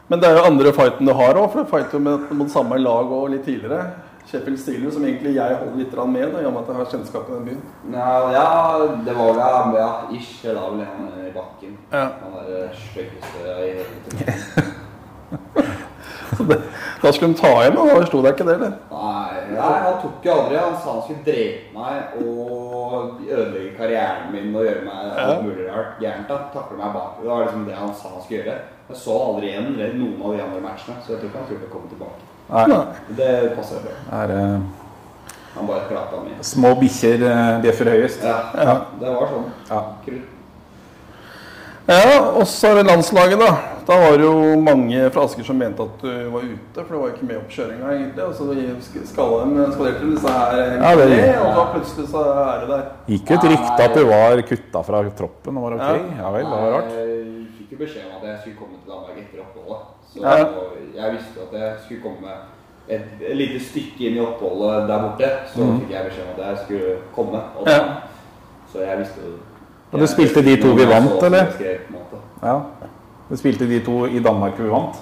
Men 0.09 0.21
det 0.21 0.29
er 0.29 0.39
jo 0.39 0.45
andre 0.49 0.73
fighten 0.73 1.07
du 1.07 1.13
har 1.13 1.37
òg, 1.37 1.49
for 1.53 1.63
du 1.63 1.69
fighter 1.69 1.99
jo 1.99 2.03
med, 2.05 2.29
mot 2.37 2.49
samme 2.51 2.79
lag 2.81 3.11
og 3.13 3.29
litt 3.33 3.45
tidligere. 3.45 3.91
Sheffield 4.29 4.59
Steelers, 4.61 4.93
som 4.93 5.05
egentlig 5.05 5.35
jeg 5.35 5.55
holder 5.57 5.77
litt 5.79 5.93
med, 6.13 6.25
da, 6.33 6.41
i 6.41 6.45
og 6.45 6.53
med 6.53 6.61
at 6.61 6.67
jeg 6.69 6.77
har 6.77 6.89
kjennskap 6.91 7.25
til 7.25 7.37
den 7.39 7.45
byen. 7.47 7.61
Ja, 7.93 8.09
ja, 8.33 8.49
det 9.05 9.15
var 9.17 9.31
vel 9.33 9.39
ja, 9.41 9.61
ja, 9.79 9.91
ish. 10.13 10.43
Da 10.43 10.53
la 10.53 10.85
han 10.85 11.07
i 11.25 11.31
bakken. 11.33 11.77
Ja. 11.91 12.03
Han 12.21 12.35
der 12.45 12.69
styggeste 12.77 13.37
i 13.45 13.71
hele. 13.79 14.67
Så 16.37 16.43
det, 16.43 16.61
da 17.01 17.11
skulle 17.11 17.33
de 17.33 17.39
ta 17.39 17.49
igjen, 17.61 17.77
og 17.77 17.89
da 17.89 18.05
sto 18.07 18.21
det 18.23 18.31
ikke 18.35 18.45
det, 18.47 18.55
eller? 18.59 18.75
Nei, 18.93 19.39
nei, 19.49 19.71
han 19.85 19.97
tok 20.01 20.25
jo 20.25 20.35
aldri. 20.35 20.57
Han 20.61 20.75
sa 20.77 20.93
han 20.93 21.01
skulle 21.05 21.25
drepe 21.25 21.73
meg 21.75 22.19
og 22.21 23.23
ødelegge 23.25 23.73
karrieren 23.77 24.29
min 24.33 24.53
og 24.53 24.67
gjøre 24.67 24.85
meg 24.85 25.23
alt 25.25 25.41
mulig 25.47 25.65
rart 25.69 25.97
gærent. 26.01 26.29
Takle 26.53 26.77
meg 26.79 26.93
bak. 26.95 27.17
Det 27.21 27.31
var 27.31 27.47
liksom 27.47 27.65
det 27.67 27.79
han 27.79 27.95
sa 27.97 28.13
han 28.13 28.23
skulle 28.23 28.43
gjøre. 28.43 28.59
Jeg 28.89 28.97
så 28.97 29.15
aldri 29.21 29.51
igjen 29.51 29.67
eller 29.75 29.93
noen 29.99 30.21
av 30.25 30.33
de 30.33 30.41
andre 30.47 30.61
matchene, 30.63 30.97
så 31.05 31.13
jeg 31.13 31.19
tror 31.21 31.29
ikke 31.29 31.41
han 31.43 31.49
turte 31.51 31.67
å 31.67 31.73
komme 31.73 31.89
tilbake. 31.91 32.27
Nei, 32.49 33.13
Det 33.19 33.31
passer 33.55 33.83
bra. 33.85 33.95
er 34.23 34.33
uh... 34.33 34.59
Han 35.55 35.67
bare 35.67 35.85
prata 35.89 36.21
mye. 36.23 36.37
små 36.45 36.73
bikkjer 36.79 37.23
eh, 37.25 37.55
bjeffer 37.63 37.89
høyest. 37.89 38.21
Ja, 38.23 38.37
ja, 38.55 38.75
det 39.01 39.13
var 39.15 39.31
sånn. 39.33 39.47
Ja. 39.69 39.79
Krutt. 40.05 40.35
Ja, 41.89 42.19
og 42.37 42.45
så 42.45 42.69
er 42.69 42.75
det 42.79 42.83
landslaget, 42.85 43.39
da. 43.41 43.49
Da 43.87 43.95
var 43.97 44.17
det 44.21 44.25
jo 44.27 44.33
mange 44.61 45.07
fra 45.09 45.23
Asker 45.25 45.45
som 45.47 45.57
mente 45.57 45.81
at 45.81 46.03
du 46.03 46.09
var 46.29 46.43
ute, 46.45 46.83
for 46.83 46.91
du 46.93 46.99
var 47.01 47.13
ikke 47.15 47.25
med 47.25 47.39
opp 47.39 47.49
kjøringa, 47.49 47.87
egentlig. 47.95 48.25
Og 48.27 48.35
så 48.37 48.45
skal 48.45 49.31
de 49.55 49.63
skalerte 49.71 50.11
disse 50.11 50.33
her 50.35 50.59
Ja, 50.75 50.91
det- 50.99 51.39
og 51.39 51.55
så 51.55 51.63
plutselig 51.73 52.05
så 52.11 52.21
er 52.43 52.59
det 52.61 52.69
der. 52.69 52.83
Gikk 53.09 53.31
jo 53.33 53.39
et 53.39 53.47
rykte 53.55 53.87
at 53.87 53.97
du 53.97 54.03
var 54.05 54.41
kutta 54.51 54.83
fra 54.85 55.01
troppen 55.17 55.57
og 55.57 55.65
var 55.65 55.77
ok. 55.79 56.05
Ja 56.21 56.31
vel, 56.35 56.45
det 56.45 56.51
var 56.53 56.71
rart. 56.77 56.93
Jeg 57.79 57.87
fikk 57.87 57.95
beskjed 57.95 58.11
om 58.11 58.15
at 58.21 58.29
jeg 58.29 58.37
skulle 58.41 58.57
komme 58.61 58.75
til 58.83 58.89
Danmark 58.91 59.15
etter 59.21 59.39
oppholdet. 59.45 59.81
Så 60.11 60.17
Ja. 60.19 60.35
jeg 61.01 61.11
visste 61.15 61.37
at 61.45 61.51
jeg 61.61 61.73
skulle 61.85 62.01
komme 62.01 62.27
et, 62.89 63.01
et 63.29 63.37
lite 63.37 63.59
stykke 63.69 63.99
inn 64.07 64.15
i 64.17 64.19
oppholdet 64.19 64.87
der 64.89 64.99
borte. 65.03 65.29
Så 65.53 65.59
fikk 65.79 65.91
jeg 65.95 66.05
beskjed 66.05 66.23
om 66.27 66.31
at 66.43 66.47
jeg 66.49 66.57
skulle 66.65 66.91
komme. 67.15 67.39
Og 67.57 67.67
Ja. 67.67 67.79
Så 68.71 68.77
jeg 68.81 68.97
visste 68.99 69.19
jo 69.25 69.31
Og 69.91 69.99
du 69.99 70.07
spilte 70.07 70.43
de 70.45 70.61
to 70.61 70.67
vi 70.67 70.85
vant, 70.85 71.23
eller? 71.23 71.51
skrev. 71.51 71.77
Ja. 72.43 72.59
Du 73.29 73.35
spilte 73.37 73.67
de 73.69 73.79
to 73.85 74.05
i 74.05 74.19
Danmark 74.19 74.59
vi 74.59 74.69
vant. 74.69 74.95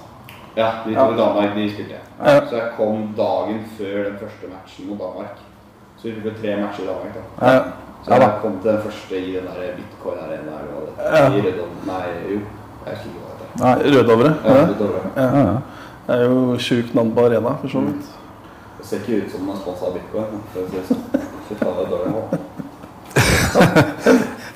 Ja, 0.57 0.69
de 0.85 0.93
to 0.95 0.99
Ja. 0.99 1.13
i 1.13 1.17
Danmark, 1.17 1.55
de 1.55 1.71
spilte 1.73 1.91
jeg. 1.97 2.47
Så 2.49 2.55
jeg 2.55 2.69
kom 2.77 3.13
dagen 3.17 3.59
før 3.77 4.03
den 4.09 4.17
første 4.21 4.45
matchen 4.53 4.89
mot 4.89 4.99
Danmark. 4.99 5.33
Så 5.97 6.03
vi 6.07 6.13
fikk 6.21 6.37
tre 6.41 6.55
matcher 6.61 6.83
i 6.83 6.87
Danmark, 6.87 7.13
da. 7.17 7.51
Ja. 7.51 7.61
Så 8.05 8.13
jeg 8.13 8.31
kom 8.41 8.59
til 8.61 8.71
den 8.71 8.81
første 8.81 9.17
i 9.19 9.35
den 9.35 9.45
der 9.45 9.75
bitcoin 9.75 10.17
arena 10.25 10.51
eller 10.61 10.71
hva 10.73 10.81
det 10.85 10.93
Ja. 11.17 11.37
I 11.37 11.41
Rødovre. 11.41 11.85
Nei, 11.85 12.33
jo. 12.33 12.39
Jeg 12.87 12.97
husker 12.97 13.09
ikke 13.09 13.21
hva 13.23 13.31
det 13.31 13.47
heter. 13.47 13.57
Nei. 13.63 13.75
Rødovre. 13.95 14.31
Ja, 14.43 14.53
Ja. 14.55 14.65
Rødovre. 14.71 15.01
Ja, 15.15 15.27
ja. 15.37 15.55
Det 16.07 16.15
er 16.15 16.23
jo 16.23 16.57
sjukt 16.63 16.93
navn 16.95 17.11
på 17.15 17.25
arena, 17.25 17.51
for 17.61 17.67
så 17.67 17.79
vidt. 17.83 18.05
Det 18.77 18.85
ser 18.85 18.97
ikke 19.03 19.25
ut 19.25 19.31
som 19.31 19.41
man 19.45 19.55
er 19.55 19.59
sponsa 19.59 19.85
av 19.85 19.93
bitcoin. 19.97 20.41
For 20.53 20.59
det 20.71 20.83
sånn. 20.87 21.01
Fy 21.47 21.55
faen, 21.59 21.73
det 21.75 21.83
er 21.83 21.89
dårlig 21.91 22.09
nå. 22.13 22.21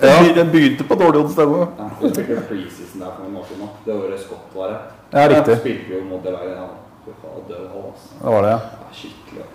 Jeg 0.02 0.46
begynte 0.52 0.84
på 0.88 0.96
dårlig 0.98 1.20
odds 1.22 1.34
stemme. 1.36 1.66
Ja, 1.78 1.88
vi 2.02 2.10
spilte 2.10 2.42
preseason 2.50 3.02
der 3.04 3.12
for 3.16 3.22
noen 3.26 3.38
år 3.42 3.46
siden. 3.50 3.68
Det 3.86 3.94
året 3.94 4.20
Scott 4.24 4.56
var 4.56 4.68
her. 4.72 4.82
Ja, 5.14 5.28
riktig. 5.30 5.54
Da 5.54 5.60
spilte 5.60 5.90
vi 5.90 5.98
jo 5.98 6.04
mot 6.10 6.24
det 6.26 6.32
laget. 6.34 6.56
Ja. 6.58 6.68
Fy 7.06 7.12
faen, 7.22 7.32
hold. 7.74 7.94
Det 8.22 8.32
var 8.36 8.42
det, 8.42 8.50
ja. 8.50 8.60
Ja, 8.82 8.94
skikkelig. 9.02 9.46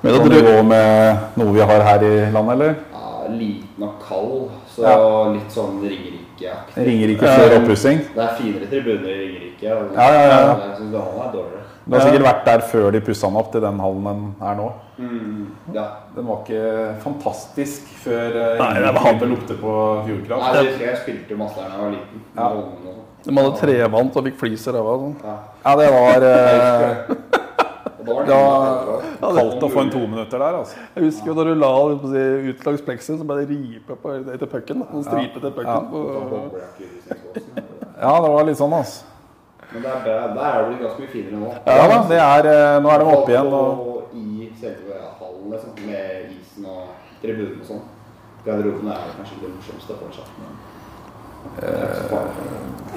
Men 0.00 0.14
det 0.14 0.30
nivå 0.42 0.62
med 0.62 1.16
noe 1.36 1.52
vi 1.54 1.60
har 1.70 1.80
her 1.90 2.02
i 2.06 2.14
landet, 2.30 2.52
eller? 2.54 2.74
Ja, 2.94 3.28
liten 3.34 3.82
og 3.82 3.94
kald, 4.08 4.50
så 4.74 4.82
Ja. 4.82 4.96
litt 5.32 5.50
sånn 5.52 5.80
Ringerike-aktig. 5.82 6.27
Ringer 6.38 7.08
ikke 7.14 7.26
Ringerike 7.26 7.26
før 7.38 7.56
oppussing. 7.62 7.98
Det 8.14 8.22
er 8.24 8.34
finere 8.38 8.66
tribuner 8.70 9.08
i 9.08 9.18
Ringerike. 9.22 9.72
og- 9.74 9.94
Ja, 9.94 10.08
ja, 10.12 10.20
ja, 10.20 10.38
ja. 10.38 10.54
Jeg 10.68 10.76
syns 10.78 10.92
det 10.92 11.00
hallen 11.00 11.22
er 11.28 11.32
dårligere. 11.32 11.64
Du 11.88 11.94
har 11.96 12.00
sikkert 12.04 12.22
vært 12.26 12.44
der 12.44 12.60
før 12.60 12.90
de 12.92 13.00
pussa 13.00 13.26
den 13.26 13.36
opp 13.36 13.50
til 13.52 13.60
den 13.60 13.78
hallen 13.80 14.04
den 14.04 14.34
er 14.42 14.54
nå. 14.54 14.72
Ja. 15.74 15.84
Den 16.14 16.26
var 16.26 16.42
ikke 16.44 16.94
fantastisk 17.00 17.82
før 18.04 18.26
eh, 18.36 18.58
Nei, 18.58 18.74
det 18.74 18.94
var 18.94 19.00
han- 19.06 19.18
det 19.18 19.28
lukte 19.28 19.54
på 19.60 19.72
Nei, 20.04 20.06
fjordkraft. 20.06 20.54
jeg 20.64 20.80
jeg 20.80 20.96
spilte 21.02 21.30
jo 21.30 21.36
masse 21.36 21.54
der 21.56 21.68
da 21.68 21.74
jeg 21.74 21.80
var 21.84 21.90
liten. 21.90 22.20
Ja. 22.36 22.48
Sånn. 22.48 23.34
de 23.34 23.34
hadde 23.34 23.56
trevant 23.60 24.16
og 24.16 24.24
fikk 24.24 24.36
flis 24.38 24.66
i 24.66 24.70
ræva 24.70 24.94
sånn. 24.98 25.16
Ja. 25.24 25.36
Ja, 25.66 25.76
det 25.76 25.88
var 25.92 26.20
Da 27.98 28.14
Ja, 28.28 28.42
falt 29.18 29.38
kaldt 29.38 29.64
å 29.66 29.70
få 29.72 29.82
en 29.82 29.90
to 29.90 30.04
minutter 30.06 30.38
der, 30.38 30.58
altså. 30.60 30.78
Jeg 30.94 31.08
husker 31.08 31.32
jo 31.32 31.34
da 31.38 31.46
du 31.48 31.54
la 31.58 31.70
si, 32.04 32.24
ut 32.48 32.66
langs 32.68 32.84
pleksen, 32.86 33.18
så 33.18 33.26
ble 33.26 33.40
det 33.42 33.48
ripe 33.50 33.96
på 33.98 34.14
etter 34.20 34.46
pucken. 34.46 34.84
Sånn 34.92 35.06
stripe 35.08 35.42
til 35.42 35.54
pucken. 35.56 35.88
Ja. 35.98 37.64
Ja, 37.98 38.12
det 38.22 38.30
var 38.30 38.44
litt 38.46 38.58
sånn, 38.60 38.74
altså. 38.76 39.08
Men 39.72 39.82
der, 39.84 40.04
der, 40.06 40.38
er 40.38 40.70
det 40.70 40.78
ganske 40.80 41.02
mye 41.02 41.10
finere 41.12 41.38
nå. 41.42 41.50
Ja 41.66 41.88
da, 41.90 41.96
det 42.08 42.20
er, 42.24 42.46
eh, 42.48 42.76
nå 42.80 42.92
er 42.92 43.02
de 43.02 43.08
oppe 43.12 43.32
igjen. 43.34 43.50
Og, 43.52 44.14
i 44.16 44.48
selve 44.60 45.00
hallen, 45.18 45.50
liksom, 45.52 45.74
med 45.84 46.30
isen 46.38 46.68
og 46.72 46.94
tribunen 47.20 47.58
og 47.58 47.66
sånn. 47.68 47.82
Garderoben 48.46 48.88
er 48.94 49.10
kanskje 49.18 49.42
det 49.42 49.50
morsomste 49.52 49.98
fortsatt. 49.98 50.30
Men 50.40 50.56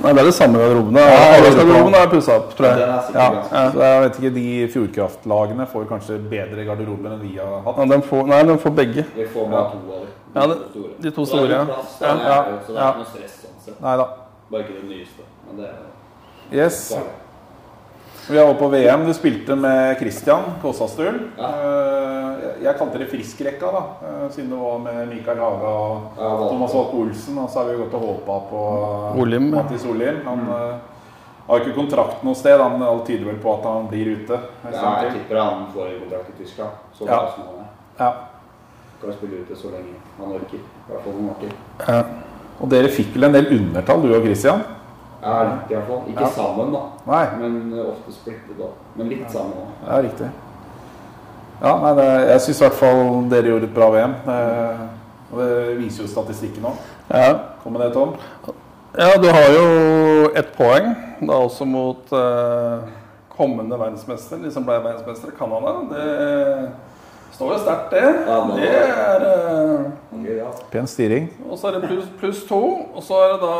Nei, 0.02 0.14
det 0.16 0.22
er 0.22 0.26
det 0.26 0.34
samme 0.34 0.58
garderobene. 0.58 1.02
Arbeidsgarderoben 1.02 1.98
er 2.00 2.08
pussa 2.10 2.38
opp, 2.40 2.56
tror 2.58 2.68
jeg. 2.72 2.80
ja, 3.14 3.28
så 3.74 3.84
jeg 3.84 4.02
vet 4.04 4.18
ikke, 4.18 4.32
De 4.38 4.46
Fjordkraftlagene 4.74 5.68
får 5.70 5.86
kanskje 5.92 6.18
bedre 6.32 6.66
garderober 6.66 7.14
enn 7.14 7.22
vi 7.22 7.36
har 7.38 7.62
hatt. 7.68 7.78
Ja, 7.78 7.86
de 7.94 8.02
får, 8.10 8.26
nei, 8.32 8.42
de 8.50 8.58
får 8.66 8.76
begge. 8.82 9.06
Vi 9.20 9.28
får 9.36 9.48
bare 9.52 9.76
to 9.76 10.00
av. 10.00 10.10
Ja, 10.34 10.48
de, 10.48 10.84
de 11.06 11.12
to 11.14 11.26
store, 11.28 11.52
ja. 11.54 11.80
så 12.00 12.02
det 12.02 12.28
er 12.34 12.52
ikke 12.56 12.92
noe 12.98 13.10
stress 13.12 13.40
sånn 13.44 13.58
sett. 13.66 13.82
Nei 13.84 13.96
da. 14.02 14.08
Bare 14.52 14.66
ikke 14.66 14.80
det 14.80 14.88
nyeste. 14.90 15.28
Men 15.48 15.62
det 15.62 15.70
er 15.70 15.90
Yes. 16.52 16.98
Vi 18.30 18.38
var 18.38 18.50
oppe 18.50 18.60
på 18.60 18.68
VM. 18.68 19.06
Du 19.08 19.14
spilte 19.14 19.56
med 19.56 19.98
Christian 20.00 20.44
Kåsastul. 20.62 21.20
Ja. 21.38 21.50
Eh, 21.50 22.28
Jeg 22.62 22.78
kalte 22.78 23.00
det 23.02 23.08
Friskrekka, 23.10 23.72
da. 23.74 23.82
eh, 24.08 24.30
Siden 24.32 24.50
det 24.52 24.58
var 24.58 24.80
med 24.80 25.08
Mikael 25.10 25.38
Haga 25.38 25.68
og 25.68 26.02
Ja. 26.18 26.30
Thomas 26.50 26.74
Walke 26.74 26.96
Olsen. 26.98 27.38
Og 27.38 27.50
så 27.50 27.60
har 27.60 27.66
vi 27.72 27.78
gått 27.78 27.94
og 27.94 28.02
håpa 28.02 28.40
på 28.50 28.62
Olim. 29.22 29.50
Mattis 29.52 29.86
Olim. 29.86 30.22
Han 30.26 30.38
mm. 30.38 30.80
har 31.48 31.60
ikke 31.60 31.76
kontrakt 31.76 32.24
noe 32.24 32.36
sted. 32.36 32.60
Han, 32.60 32.82
alt 32.84 33.06
tyder 33.08 33.26
vel 33.26 33.40
på 33.42 33.54
at 33.58 33.64
han 33.66 33.88
blir 33.88 34.14
ute. 34.16 34.40
Ja, 34.72 35.02
jeg 35.04 35.14
tipper 35.14 35.42
han 35.42 35.66
får 35.74 35.90
kontrakt 36.04 36.30
i 36.30 36.44
Tyskland. 36.44 36.70
Så 36.94 37.06
Ja. 37.06 37.32
som 37.36 37.44
han 37.48 37.66
er. 37.66 37.70
Ja. 38.00 38.14
Kan 39.02 39.14
spille 39.14 39.42
ute 39.42 39.56
så 39.56 39.68
lenge 39.72 39.98
han 40.20 40.32
orker. 40.32 40.58
I 40.58 40.92
hvert 40.92 41.04
fall 41.04 41.14
han 41.14 41.30
orker. 41.30 41.52
Ja. 41.88 42.04
Og 42.62 42.70
dere 42.70 42.88
fikk 42.88 43.16
vel 43.16 43.24
en 43.24 43.34
del 43.34 43.48
undertall, 43.58 44.02
du 44.02 44.16
og 44.16 44.22
Christian? 44.24 44.62
Ja, 45.22 45.44
litt 45.44 45.72
i 45.72 45.76
hvert 45.76 45.88
fall. 45.88 46.02
Ikke 46.10 46.22
Ja. 46.26 46.30
sammen, 46.36 46.72
da. 46.74 46.80
Nei. 47.08 47.26
Men 47.40 47.74
eh, 47.80 47.90
ofte 47.92 48.12
splittet, 48.16 48.56
da. 48.58 48.70
Men 48.96 49.10
litt 49.10 49.28
sammen 49.32 49.54
òg. 49.54 49.68
Ja, 49.88 50.00
riktig. 50.02 50.30
Ja, 51.62 51.76
nei, 51.84 51.92
det, 52.00 52.08
jeg 52.32 52.42
syns 52.42 52.62
i 52.62 52.64
hvert 52.66 52.80
fall 52.80 53.04
dere 53.30 53.52
gjorde 53.52 53.68
et 53.70 53.76
bra 53.76 53.90
VM. 53.94 54.16
Eh, 54.34 54.88
og 55.32 55.40
det 55.44 55.78
viser 55.78 56.04
jo 56.04 56.10
statistikken 56.10 56.66
òg. 56.72 56.80
Ja. 57.12 57.28
Kom 57.64 57.74
med 57.74 57.82
det, 57.86 57.94
Tom. 57.94 58.16
ja, 58.98 59.12
du 59.22 59.28
har 59.30 59.52
jo 59.54 60.32
ett 60.36 60.50
poeng, 60.58 60.90
da 61.22 61.38
også 61.46 61.66
mot 61.70 62.12
eh, 62.18 62.90
kommende 63.38 63.78
verdensmester, 63.80 64.42
de 64.42 64.50
som 64.52 64.66
ble 64.66 64.80
verdensmestere, 64.84 65.32
Canada. 65.38 65.76
Det 65.92 66.72
står 67.32 67.54
jo 67.54 67.60
sterkt, 67.64 67.92
det. 67.92 68.04
Ja, 68.28 68.38
det- 68.56 68.70
er 68.72 69.26
eh, 69.32 69.92
Okay, 70.22 70.38
ja. 70.38 70.50
Pen 70.72 70.88
styring. 70.88 71.30
Og 71.50 71.58
så 71.58 71.68
er 71.68 71.80
det 71.80 71.88
pluss 71.90 72.10
plus 72.20 72.44
to, 72.50 72.62
og 72.96 73.04
så 73.04 73.14
er 73.24 73.32
det 73.34 73.42
da 73.42 73.56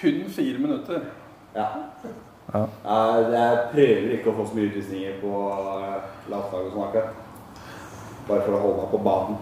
kun 0.00 0.30
fire 0.30 0.58
minutter. 0.58 1.00
Ja. 1.56 1.66
Ja. 2.54 2.64
Ja, 2.84 3.16
Jeg 3.32 3.58
prøver 3.72 4.12
ikke 4.18 4.30
å 4.30 4.36
få 4.36 4.46
så 4.48 4.54
mye 4.58 4.68
utvisninger 4.70 5.18
på 5.22 5.32
eh, 5.50 5.96
landslaget 6.30 6.72
som 6.72 6.82
akkurat. 6.82 7.18
Bare 8.28 8.44
for 8.46 8.54
å 8.54 8.60
holde 8.62 8.76
meg 8.82 8.90
på 8.92 9.00
banen. 9.02 9.36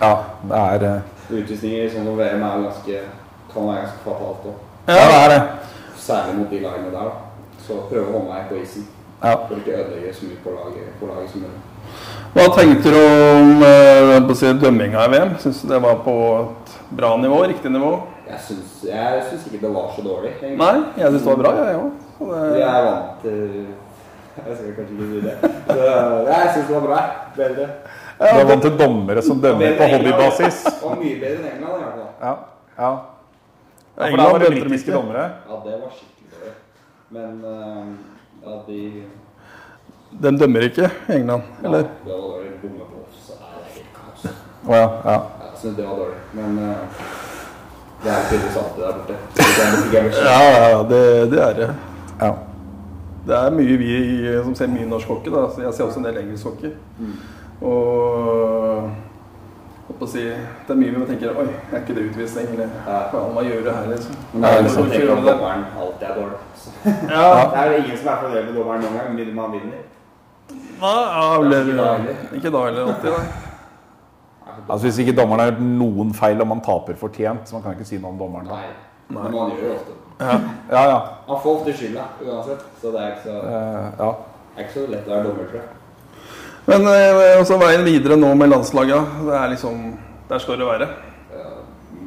Ja, 0.00 0.14
det 0.48 0.60
er 0.62 0.86
uh... 0.96 1.00
Utvisninger 1.34 1.90
sånn 1.92 2.06
som 2.08 2.16
VM 2.16 2.42
er 2.46 2.62
ganske, 2.64 3.00
kan 3.52 3.66
være 3.68 3.82
ganske 3.82 4.04
fatalt 4.06 4.46
òg. 4.48 4.62
Ja, 4.88 5.04
det 5.10 5.18
er 5.18 5.28
det. 5.34 5.42
Særlig 6.00 6.38
mot 6.38 6.50
de 6.50 6.60
lagene 6.64 6.92
der. 6.94 7.10
da. 7.10 7.58
Så 7.66 7.78
prøve 7.90 8.06
å 8.08 8.12
holde 8.18 8.30
meg 8.32 8.48
på 8.48 8.58
isen. 8.62 8.86
Ja. 9.22 9.36
For 9.48 9.56
ikke 9.60 10.14
så 10.14 10.26
mye 10.28 10.42
på 10.44 10.56
laget, 10.56 10.90
på 11.00 11.06
laget 11.12 11.30
som 11.30 11.46
mulig. 11.46 11.62
Hva 12.34 12.48
tenkte 12.56 12.90
du 12.90 12.98
om 12.98 13.62
eh, 13.62 14.34
si, 14.34 14.50
dømminga 14.58 15.04
i 15.06 15.10
VM? 15.12 15.36
Syns 15.42 15.62
du 15.62 15.68
det 15.70 15.78
var 15.84 16.00
på 16.02 16.16
et 16.40 16.74
bra 16.98 17.14
nivå? 17.22 17.44
Riktig 17.46 17.70
nivå? 17.70 17.92
Jeg 18.26 18.40
syns, 18.48 18.72
jeg 18.88 19.22
syns 19.28 19.46
ikke 19.46 19.60
det 19.66 19.74
var 19.74 19.92
så 19.94 20.02
dårlig. 20.02 20.32
egentlig. 20.42 20.58
Nei, 20.58 20.74
jeg 20.98 21.12
syns 21.12 21.22
det 21.22 21.30
var 21.30 21.42
bra, 21.42 21.52
jeg 21.68 21.76
òg. 21.82 21.92
Jeg 22.58 22.68
er 22.70 22.86
vant 22.88 23.20
til 23.22 23.66
Jeg 24.34 24.56
skal 24.56 24.72
kanskje 24.78 24.94
ikke 24.94 25.08
si 25.10 25.20
det. 25.22 25.34
Så, 25.68 25.84
jeg 26.30 26.48
syns 26.54 26.66
det 26.66 26.74
var 26.74 26.86
bra. 26.88 27.02
Bedre. 27.36 27.68
Du 28.18 28.24
er 28.30 28.48
vant 28.48 28.66
til 28.66 28.78
dommere 28.78 29.22
som 29.22 29.42
dømmer 29.42 29.76
på 29.78 29.90
hobbybasis. 29.92 30.58
Og 30.82 30.96
mye 30.98 31.20
bedre 31.20 31.38
enn 31.38 31.52
England, 31.52 31.76
i 31.76 31.84
hvert 31.84 31.94
fall. 32.00 32.10
Ja, 32.20 32.34
ja. 32.78 32.90
ja 32.90 34.00
for 34.00 34.08
England 34.08 34.32
var 34.32 34.42
det 34.42 34.50
britiske 34.56 34.96
dommere. 34.96 35.28
Ja, 35.46 35.60
det 35.68 35.78
var 35.84 35.94
skikkelig 35.94 36.34
dårlig. 36.34 36.56
Men 37.14 37.46
eh, 37.52 37.94
ja, 38.46 38.58
de 38.68 39.02
Den 40.22 40.38
dømmer 40.38 40.60
ikke, 40.60 40.90
England. 41.08 41.42
eller? 41.64 41.78
ja, 41.78 41.84
Det 42.04 42.12
var 42.12 42.20
dårlig. 42.20 42.50
Bomme 42.62 42.78
på 42.78 43.02
oss. 43.08 43.30
er 43.30 43.74
helt 43.74 43.92
kaos. 43.94 44.32
Oh, 44.66 44.74
ja, 44.76 44.88
ja. 45.12 45.18
Jeg 45.42 45.58
syns 45.62 45.76
det 45.76 45.84
var 45.86 45.96
dårlig. 45.96 46.20
Men 46.32 46.58
uh, 46.58 46.74
det 48.04 48.10
er 48.12 48.28
tydeligvis 48.30 48.56
alltid 48.56 48.82
der 48.82 48.92
borte. 48.92 49.14
Ja, 50.24 50.68
ja, 50.68 50.82
det, 50.82 51.30
det 51.30 51.42
er 51.42 51.54
det. 51.54 51.74
ja. 52.20 52.32
Det 53.26 53.34
er 53.36 53.50
mye 53.56 53.76
vi 53.80 53.92
som 54.44 54.54
ser 54.54 54.66
mye 54.68 54.84
norsk 54.86 55.08
hockey. 55.08 55.32
da, 55.32 55.46
Jeg 55.62 55.74
ser 55.74 55.84
også 55.84 55.98
en 55.98 56.04
del 56.04 56.18
engelsk 56.20 56.44
hockey. 56.44 56.70
Mm. 56.98 57.14
Og 57.66 58.90
å 60.00 60.06
si, 60.08 60.22
Det 60.66 60.70
er 60.74 60.74
mye 60.80 60.90
vi 60.94 61.06
tenker 61.12 61.36
Oi, 61.38 61.46
er 61.72 61.78
ikke 61.80 61.94
det 61.94 62.04
utvisning? 62.10 62.46
Eller 62.54 62.68
Ja. 62.86 62.98
faen, 63.12 63.32
hva 63.34 63.42
gjør 63.44 63.64
du 63.64 63.70
her, 63.70 63.86
liksom? 63.92 64.14
Men 64.32 64.42
det 64.42 64.50
er 64.50 64.56
jo 64.56 64.62
Hvorfor 64.62 64.74
sånn 64.74 64.92
at 64.92 65.24
det? 65.24 65.32
dommeren 65.32 65.64
alltid 65.78 66.08
er 66.08 66.14
dårlig. 66.14 66.38
Ja, 67.14 67.24
Det 67.50 67.58
er 67.62 67.70
jo 67.72 67.82
ingen 67.84 67.96
som 67.98 68.08
er 68.08 68.16
fornøyd 68.22 68.44
med 68.46 68.54
dommeren 68.54 68.80
noen 68.82 68.98
gang, 68.98 69.14
med 69.14 69.34
man 69.34 69.52
vinner. 69.52 69.82
ja, 70.80 70.94
ja 71.16 71.40
eller, 71.40 72.06
Ikke 72.34 72.50
da 72.52 72.64
heller 72.64 72.82
alltid, 72.86 73.10
nei. 73.10 73.26
Altså 74.68 74.86
Hvis 74.86 74.98
ikke 74.98 75.16
dommeren 75.20 75.40
har 75.40 75.50
gjort 75.52 75.60
noen 75.60 76.14
feil 76.14 76.40
og 76.40 76.46
man 76.48 76.60
taper 76.60 76.94
fortjent, 76.96 77.48
så 77.48 77.54
man 77.56 77.62
kan 77.62 77.72
ikke 77.72 77.84
si 77.88 77.98
noe 77.98 78.10
om 78.10 78.18
dommeren. 78.18 78.46
da. 78.48 78.54
Nei. 78.54 78.72
Men 79.08 79.22
man 79.32 79.50
gjør 79.50 79.60
det 79.60 79.72
ofte. 79.76 79.92
Ja, 80.70 80.84
ja. 80.88 80.98
Han 81.28 81.40
får 81.42 81.56
ofte 81.58 81.72
skylda 81.76 82.04
uansett, 82.24 82.62
så 82.80 82.92
det 82.94 83.00
er 83.02 83.08
ikke 83.10 83.24
så, 83.24 83.34
uh, 83.44 83.88
ja. 83.98 84.10
det 84.54 84.62
er 84.62 84.68
ikke 84.68 84.74
så 84.78 84.84
lett 84.90 85.08
å 85.08 85.10
være 85.10 85.24
dommer, 85.26 85.48
tror 85.50 85.58
jeg. 85.60 85.68
Men 86.66 86.86
eh, 86.88 87.40
også 87.40 87.58
veien 87.60 87.84
videre 87.84 88.16
nå 88.16 88.34
med 88.34 88.48
landslaget, 88.48 89.16
det 89.26 89.34
er 89.36 89.48
liksom 89.52 89.80
Der 90.28 90.38
skal 90.38 90.58
det 90.58 90.66
være. 90.66 90.86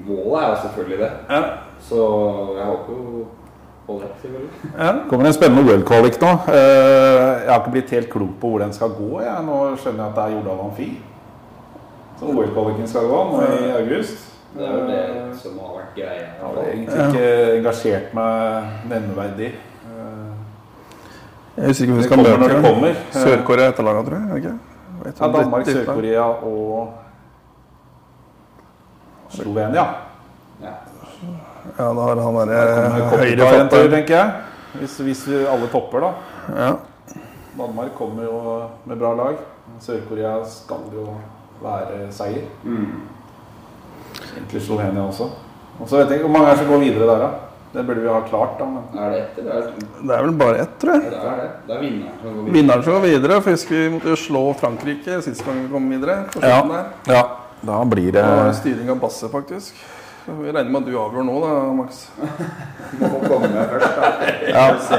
Målet 0.08 0.44
er 0.44 0.48
jo 0.50 0.56
selvfølgelig 0.62 1.00
det, 1.00 1.12
Ja. 1.30 1.42
så 1.84 1.96
jeg 2.58 2.66
håper 2.66 2.94
jo 2.94 3.26
på 3.88 3.94
det, 4.02 4.08
selvfølgelig. 4.22 4.50
ja. 4.80 4.94
kommer 5.10 5.26
en 5.28 5.34
spennende 5.34 5.64
World 5.72 5.84
Qualic 5.86 6.22
nå. 6.22 6.28
Eh, 6.48 7.44
Jeg 7.44 7.52
har 7.52 7.60
ikke 7.60 7.72
blitt 7.72 7.90
helt 7.90 8.10
klok 8.10 8.30
på 8.42 8.48
hvor 8.50 8.60
den 8.60 8.74
skal 8.74 8.90
gå. 8.90 9.20
Jeg. 9.22 9.44
Nå 9.46 9.76
skjønner 9.78 10.04
jeg 10.04 10.10
at 10.10 10.16
det 10.16 10.24
er 10.24 10.36
Jordal 10.38 10.66
Amfi 10.66 10.90
som 12.20 12.28
World 12.38 12.54
Qualicen 12.56 12.88
skal 12.88 13.02
gå 13.12 13.20
nå 13.30 13.42
i 13.42 13.70
august. 13.82 14.24
Det 14.58 14.66
er 14.66 14.72
jo 14.74 14.88
det 14.88 15.38
som 15.38 15.60
har 15.60 15.74
vært 15.78 15.92
greia. 15.96 16.24
Jeg 16.24 16.42
har 16.42 16.64
egentlig 16.72 17.08
ikke 17.08 17.58
engasjert 17.58 18.14
meg 18.18 18.64
nevneverdig. 18.90 19.52
Eh, 21.58 21.62
Jeg 21.64 21.68
husker 21.68 21.84
ikke 21.84 21.94
hvem 21.94 21.98
vi 21.98 22.04
skal 22.04 22.18
møte. 22.82 22.96
Sør-Korea 23.12 23.70
etter 23.70 23.84
laget, 23.84 24.06
tror 24.06 24.16
jeg. 24.18 24.38
ikke? 24.38 24.54
Vet 25.04 25.20
du 25.20 25.24
Ja, 25.26 25.32
Danmark, 25.32 25.66
det- 25.66 25.76
det- 25.76 25.86
Sør-Korea 25.86 26.22
og 26.22 26.94
Slovenia. 29.30 29.86
Ja. 30.62 30.74
Ja, 31.80 31.84
da 31.84 31.94
har 32.02 32.22
han 32.22 32.36
Der 32.36 32.46
derre 32.46 32.90
høyre 32.90 33.04
en 33.04 33.10
tur, 33.10 33.18
høyrefatter. 33.18 33.90
tenker 33.92 34.16
jeg. 34.16 34.32
Hvis, 34.74 34.98
hvis 34.98 35.28
vi 35.28 35.36
alle 35.46 35.68
topper, 35.72 36.00
da. 36.00 36.12
Ja. 36.64 36.72
Danmark 37.58 37.92
kommer 37.98 38.24
jo 38.24 38.62
med 38.86 38.96
bra 38.98 39.14
lag. 39.16 39.36
Sør-Korea 39.82 40.38
skal 40.46 40.78
jo 40.94 41.08
være 41.64 42.12
seier. 42.12 42.46
Mm. 42.64 42.88
Egentlig 44.38 44.62
Slovenia 44.62 45.02
også. 45.02 45.24
Og 45.80 45.90
så 45.90 45.98
vet 45.98 46.06
jeg 46.10 46.14
ikke 46.20 46.28
hvor 46.30 46.38
mange 46.40 46.52
er 46.52 46.56
som 46.56 46.68
går 46.68 46.78
videre 46.78 47.08
der, 47.08 47.20
da. 47.20 47.28
Det 47.74 47.84
burde 47.84 48.02
vi 48.02 48.08
ha 48.08 48.22
klart, 48.30 48.54
da. 48.60 48.66
Men 48.66 49.04
Er 49.04 49.10
det 49.12 49.18
ett, 49.22 49.40
eller 49.40 49.52
er 49.52 49.62
det 49.62 49.74
to? 49.76 50.06
Det 50.08 50.16
er 50.18 50.24
vel 50.24 50.32
bare 50.40 50.62
ett, 50.64 50.78
tror 50.80 50.94
jeg. 50.94 51.04
Ja, 51.04 51.10
det 51.10 51.28
er 51.32 51.42
det. 51.42 51.50
Det 51.68 51.76
er 51.76 51.82
vinneren 51.84 52.14
som 52.22 52.30
går 52.30 52.44
videre. 52.46 52.54
Vinneren 52.56 52.84
som 52.84 52.94
går 52.94 53.04
videre. 53.08 53.42
For 53.42 53.52
husker 53.58 53.76
vi 53.84 53.90
måtte 53.98 54.14
jo 54.14 54.16
slå 54.24 54.44
Frankrike 54.62 55.20
sist 55.26 55.46
gang 55.46 55.60
vi 55.66 55.68
kom 55.74 55.90
videre. 55.92 56.16
på 56.34 56.42
Ja. 56.42 56.62
der. 56.64 56.86
ja, 57.14 57.24
da 57.68 57.84
blir 57.86 58.12
det 58.16 58.24
Og 58.24 58.56
styring 58.56 58.90
av 58.90 59.00
Basse, 59.00 59.30
faktisk. 59.30 59.74
Vi 60.28 60.52
regner 60.52 60.70
med 60.72 60.82
at 60.82 60.88
du 60.88 60.98
avgjør 61.00 61.24
nå, 61.24 61.36
da, 61.44 61.52
Max. 61.74 62.08
Må 63.00 63.08
få 63.14 63.20
komme 63.28 63.48
med 63.54 63.70
først, 63.70 63.96
da. 63.96 64.12
Ja. 64.56 64.66
Se, 64.80 64.98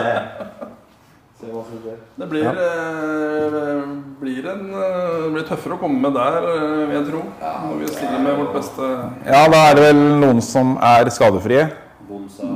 se 1.40 1.50
hva 1.52 1.64
som 1.64 1.82
skjer. 1.82 1.98
Det 2.18 2.28
blir, 2.30 2.46
eh, 2.46 3.82
blir, 4.20 4.46
en, 4.52 4.62
eh, 4.72 5.18
det 5.25 5.32
blir 5.34 5.44
tøffere 5.48 5.76
å 5.76 5.80
komme 5.82 6.00
med 6.00 6.16
der, 6.16 6.38
eh, 6.52 6.87
vil 6.88 6.96
jeg 6.96 7.04
tro. 7.10 7.20
Når 7.42 7.76
vi 7.82 7.90
stiller 7.92 8.25
med 8.25 8.38
vårt 8.40 8.54
beste 8.56 8.88
Ja, 9.26 9.42
da 9.52 9.60
er 9.70 9.75
det 9.78 9.84
vel 9.88 10.02
noen 10.20 10.40
som 10.42 10.76
er 10.80 11.08
skadefrie. 11.12 11.68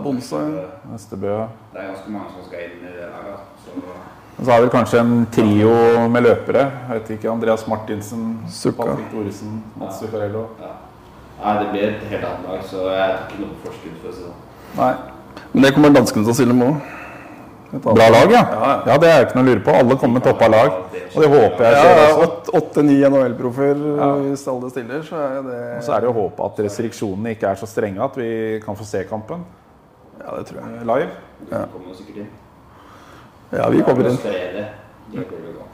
Bonsa, 0.05 0.41
Østebø. 0.95 1.37
Det 1.73 1.81
er 1.81 1.88
ganske 1.93 2.11
mange 2.12 2.33
som 2.35 2.47
skal 2.49 2.64
inn 2.67 2.83
i 2.87 2.93
det 2.93 3.09
laget. 3.09 3.41
Så 3.64 3.71
Og 4.38 4.47
så 4.47 4.52
er 4.52 4.61
vel 4.64 4.71
kanskje 4.73 5.00
en 5.00 5.26
trio 5.33 5.73
med 6.09 6.23
løpere. 6.25 6.62
Jeg 6.88 7.00
vet 7.00 7.11
ikke, 7.17 7.31
Andreas 7.31 7.67
Martinsen, 7.69 8.38
Sukka. 8.49 8.87
Patrick 8.87 9.11
Thoresen, 9.12 9.62
Mats 9.79 9.99
Zuccarello. 10.00 10.47
ja. 10.61 10.73
Nei, 11.43 11.52
det 11.59 11.71
blir 11.73 11.83
et 11.88 12.02
helt 12.07 12.25
annet 12.25 12.45
lag, 12.49 12.61
så 12.71 12.85
jeg 12.95 13.14
tar 13.19 13.23
ikke 13.33 13.41
noe 13.43 13.55
på 13.59 13.67
forskudd, 13.67 13.95
for 14.02 14.09
å 14.09 14.12
si 14.14 14.21
det 14.23 14.29
sånn. 14.29 14.76
Nei. 14.79 14.95
Men 15.52 15.62
det 15.64 15.71
kommer 15.75 15.91
danskene 15.97 16.25
til 16.25 16.31
å 16.33 16.35
stille 16.38 16.55
med 16.55 16.69
òg. 16.69 16.99
Bra 17.83 18.07
lag, 18.12 18.31
ja. 18.31 18.43
Ja, 18.87 18.99
Det 19.00 19.09
er 19.09 19.25
ikke 19.25 19.38
noe 19.38 19.45
å 19.45 19.49
lure 19.49 19.62
på. 19.64 19.73
Alle 19.75 19.97
kommer 19.97 20.21
med 20.21 20.26
toppa 20.29 20.49
lag. 20.52 20.75
Og 21.14 21.23
det 21.23 21.29
håper 21.33 21.64
jeg 21.67 21.79
skjer 21.81 22.00
også. 22.05 22.52
Åtte-ni 22.61 22.99
NHL-proffer 23.09 23.81
hvis 24.29 24.45
alle 24.52 24.71
stiller, 24.71 25.02
så 25.09 25.17
er 25.17 25.43
det 25.49 25.59
Og 25.79 25.83
så 25.87 25.95
er 25.97 26.00
det 26.05 26.09
å 26.12 26.14
håpe 26.17 26.45
at 26.47 26.61
restriksjonene 26.67 27.33
ikke 27.35 27.49
er 27.50 27.61
så 27.61 27.67
strenge 27.67 28.00
at 28.05 28.17
vi 28.21 28.61
kan 28.64 28.76
få 28.76 28.85
se 28.85 29.02
kampen 29.09 29.43
Ja, 30.25 30.37
det 30.38 30.47
tror 30.47 30.61
jeg. 30.61 30.87
live. 30.87 31.11
Du 31.41 31.47
kommer 31.50 31.95
sikkert 31.95 32.17
inn. 32.17 32.29
Ja, 33.52 33.69
vi 33.71 33.81
kommer 33.83 34.05
inn. 34.11 34.19
Det. 34.23 34.67
Det. 35.12 35.25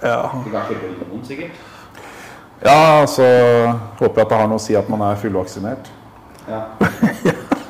Ja. 0.02 0.22
Du 0.44 0.50
kan 0.50 0.62
slippe 0.66 0.92
noen, 1.10 1.24
sikkert. 1.24 1.50
Ja, 2.64 3.06
så 3.06 3.22
håper 4.00 4.16
jeg 4.18 4.24
at 4.26 4.30
det 4.32 4.38
har 4.40 4.48
noe 4.50 4.58
å 4.58 4.62
si 4.62 4.74
at 4.74 4.88
man 4.90 5.00
er 5.06 5.14
fullvaksinert. 5.20 5.90
Ja. 6.48 6.62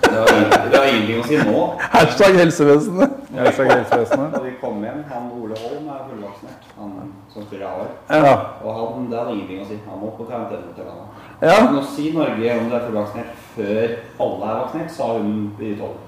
Det 0.08 0.16
har, 0.16 0.28
ingen- 0.32 0.70
det 0.72 0.78
har 0.78 0.86
ingenting 0.88 1.18
å 1.20 1.26
si 1.28 1.36
nå. 1.44 1.64
Hashtag 1.92 2.38
helsevesenet. 2.40 3.10
Er 3.36 3.50
helsevesenet. 3.52 4.32
Da 4.32 4.40
vi 4.40 4.54
kom 4.60 4.80
hjem, 4.82 5.02
han 5.10 5.26
Ole 5.36 5.54
Holm 5.60 5.88
er 5.92 6.00
fullvaksinert. 6.08 6.64
Han 6.78 7.12
som 7.34 7.42
spiller 7.44 7.66
AR. 7.66 7.90
Ja. 8.08 8.32
Og 8.64 8.72
han, 8.78 9.10
det 9.10 9.18
hadde 9.18 9.34
ingenting 9.36 9.60
å 9.62 9.68
si. 9.68 9.76
Han 9.90 10.00
må 10.00 10.14
på 10.16 10.24
karantene 10.30 10.72
til 10.74 10.88
landet. 10.88 11.28
Ja. 11.42 11.58
Nå 11.72 11.82
si 11.84 12.08
Norge 12.16 12.56
om 12.62 12.70
du 12.70 12.76
er 12.78 12.86
fullvaksinert 12.88 13.44
før 13.58 13.96
alle 14.24 14.48
er 14.54 14.60
vaksinert, 14.62 14.90
sa 14.96 15.12
hun 15.18 15.34
i 15.60 15.74
tolv. 15.78 16.00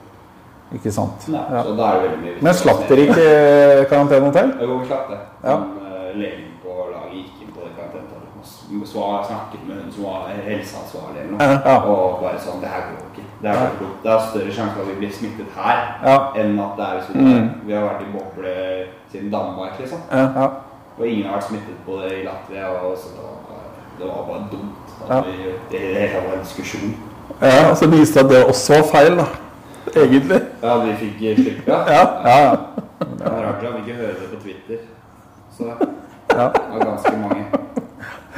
Ikke 0.75 0.93
sant. 0.93 1.29
Nei, 1.29 1.41
Ja. 1.50 1.62
Så 1.65 1.75
da 1.77 1.83
er 1.89 1.93
det 2.00 2.03
veldig 2.11 2.21
mye 2.25 2.43
Men 2.43 2.55
slapp 2.55 2.89
dere 2.89 3.07
ikke 3.09 3.89
karantenehotell? 3.91 4.50
jo 4.62 4.79
vi 4.79 4.87
slapp 4.87 5.09
det. 5.11 5.19
Ja. 5.45 5.57
Men, 5.57 5.79
eh, 5.87 6.17
legen 6.21 6.47
på 6.62 6.71
laget 6.93 7.12
gikk 7.17 7.43
inn 7.43 7.53
på 7.55 7.61
det 7.67 7.73
karantenehotellet 7.77 8.97
og 8.97 9.27
snakket 9.27 9.62
med 9.69 9.77
hun 9.83 9.93
som 9.93 10.05
var 10.05 10.29
helseansvarlig 10.47 11.19
eller 11.23 11.33
noe. 11.33 11.61
Ja. 11.67 11.77
Og 11.91 12.21
bare 12.23 12.39
sånn 12.39 12.61
Det 12.61 12.69
her 12.69 12.83
går 12.91 13.03
ikke. 13.11 13.25
Det, 13.43 13.50
er 13.50 13.71
det 14.05 14.11
er 14.12 14.19
større 14.31 14.53
sjanse 14.53 14.75
for 14.75 14.83
at 14.83 14.89
vi 14.89 14.95
blir 15.00 15.12
smittet 15.12 15.47
her 15.57 15.77
Ja. 16.05 16.17
enn 16.37 16.59
at 16.61 16.77
det 16.77 16.85
er 16.87 16.95
hvis 16.99 17.09
vi 17.15 17.21
Mm. 17.21 17.50
Vi 17.67 17.73
har 17.73 17.83
vært 17.89 18.03
i 18.03 18.12
boble 18.12 18.53
siden 19.12 19.31
Danmark, 19.31 19.79
liksom. 19.81 19.99
Ja. 20.12 20.19
ja. 20.41 20.49
Og 20.99 21.07
ingen 21.07 21.27
har 21.27 21.35
vært 21.39 21.49
smittet 21.49 21.77
på 21.87 21.93
det 22.03 22.12
i 22.21 22.25
Latvia. 22.25 22.67
Og 22.85 22.97
så 22.99 23.09
det, 23.17 23.23
var, 23.27 23.61
det 23.99 24.07
var 24.07 24.23
bare 24.29 24.45
dumt. 24.53 24.77
At 25.11 25.25
vi, 25.27 25.33
det 25.71 25.81
hele 25.81 26.23
var 26.27 26.35
en 26.37 26.45
diskusjon. 26.45 26.95
ja 27.43 27.71
og 27.71 27.77
så 27.77 27.87
viste 27.89 28.19
det 28.21 28.25
at 28.25 28.31
det 28.31 28.45
også 28.47 28.73
var 28.75 28.83
feil, 28.93 29.17
da. 29.17 29.27
Egentlig. 29.97 30.41
Ja, 30.62 30.79
vi 30.85 30.93
fikk 31.00 31.19
slippe. 31.38 31.71
Ja. 31.71 31.79
Ja. 31.88 32.05
ja, 32.25 32.37
ja. 32.45 32.57
Det 33.00 33.33
var 33.33 33.43
rart 33.43 33.64
at 33.64 33.75
vi 33.75 33.81
ikke 33.85 33.95
hører 34.00 34.14
det 34.21 34.29
på 34.35 34.40
Twitter. 34.43 34.76
Så 35.57 35.64
Ja. 35.67 36.49
det 36.49 36.79
var 36.79 36.85
ganske 36.85 37.17
mange. 37.17 37.45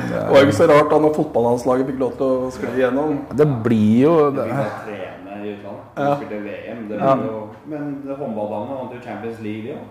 Det 0.09 0.29
var 0.31 0.37
jo 0.41 0.47
ikke 0.47 0.57
så 0.57 0.67
rart 0.71 0.91
da 0.91 0.99
når 0.99 1.15
fotballandslaget 1.15 1.87
fikk 1.87 1.99
lov 1.99 2.13
til 2.17 2.27
å 2.27 2.51
skli 2.51 2.71
igjennom. 2.77 3.19
Det 3.37 3.47
blir 3.65 4.03
jo 4.03 4.15
Vi 4.31 4.37
det, 4.37 4.45
fikk 4.45 4.57
da 4.57 4.69
trene 4.87 5.35
i 5.47 5.53
utlandet. 5.55 5.83
Vi 5.97 6.03
Ja. 6.03 6.15
spilte 6.17 6.39
VM. 6.47 6.89
Det 6.89 6.99
Ja. 7.01 7.17
jo, 7.17 7.49
men 7.67 8.03
det 8.07 8.17
håndballdamene 8.17 8.79
vant 8.79 8.93
jo 8.95 9.01
Champions 9.05 9.41
League, 9.41 9.63
de 9.63 9.73
òg. 9.73 9.85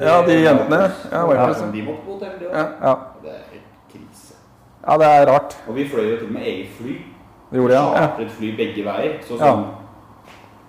Ja, 0.00 0.22
de 0.26 0.32
jentene. 0.42 0.90
Ja, 1.12 1.26
var 1.26 1.34
Ja, 1.34 1.46
ikke 1.48 1.54
så 1.60 1.72
de 1.72 1.82
måtte 1.82 2.02
på 2.06 2.12
hotell, 2.12 2.38
de 2.40 2.44
òg. 2.46 2.52
Ja. 2.54 2.66
ja. 2.88 2.94
Det 3.22 3.30
er 3.30 3.44
helt 3.52 3.68
krise. 3.92 4.34
ja, 4.88 4.96
det 4.98 5.06
er 5.06 5.26
rart. 5.32 5.56
Og 5.68 5.74
vi 5.74 5.88
fløy 5.88 6.10
jo 6.10 6.16
til 6.16 6.26
og 6.26 6.32
med 6.32 6.42
eget 6.42 6.68
fly. 6.80 6.94
Det 7.50 7.58
gjorde 7.60 7.74
jeg. 7.74 7.82
Ja. 7.82 8.06
Chartret 8.06 8.30
fly 8.30 8.56
begge 8.56 8.84
veier. 8.84 9.12
Så 9.22 9.34
Ja. 9.38 9.44
sånn 9.52 9.64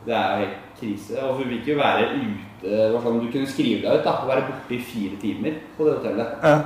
Det 0.05 0.15
er 0.15 0.37
helt 0.37 0.57
krise. 0.79 1.19
Og 1.23 1.35
hun 1.37 1.49
vil 1.49 1.59
ikke 1.61 1.77
være 1.77 2.09
ute 2.15 3.01
sånn, 3.03 3.19
Du 3.25 3.31
kunne 3.31 3.47
skrive 3.47 3.81
deg 3.85 3.99
ut 3.99 4.03
da, 4.03 4.11
og 4.23 4.27
være 4.29 4.47
borte 4.49 4.75
i 4.75 4.81
fire 4.81 5.15
timer 5.21 5.53
på 5.77 5.85
det 5.85 5.93
hotellet. 5.99 6.27
Ja. 6.43 6.57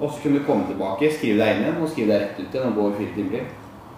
Og 0.00 0.10
så 0.12 0.22
kunne 0.22 0.38
du 0.40 0.44
komme 0.44 0.66
tilbake, 0.68 1.12
skrive 1.12 1.38
deg 1.38 1.56
inn 1.56 1.62
igjen 1.64 1.82
og 1.82 1.88
skrive 1.88 2.08
deg 2.12 2.20
rett 2.20 2.40
ut 2.40 2.54
igjen 2.54 2.66
og 2.68 2.74
gå 2.80 2.88
i 2.90 2.98
fire 3.04 3.14
timer. 3.14 3.46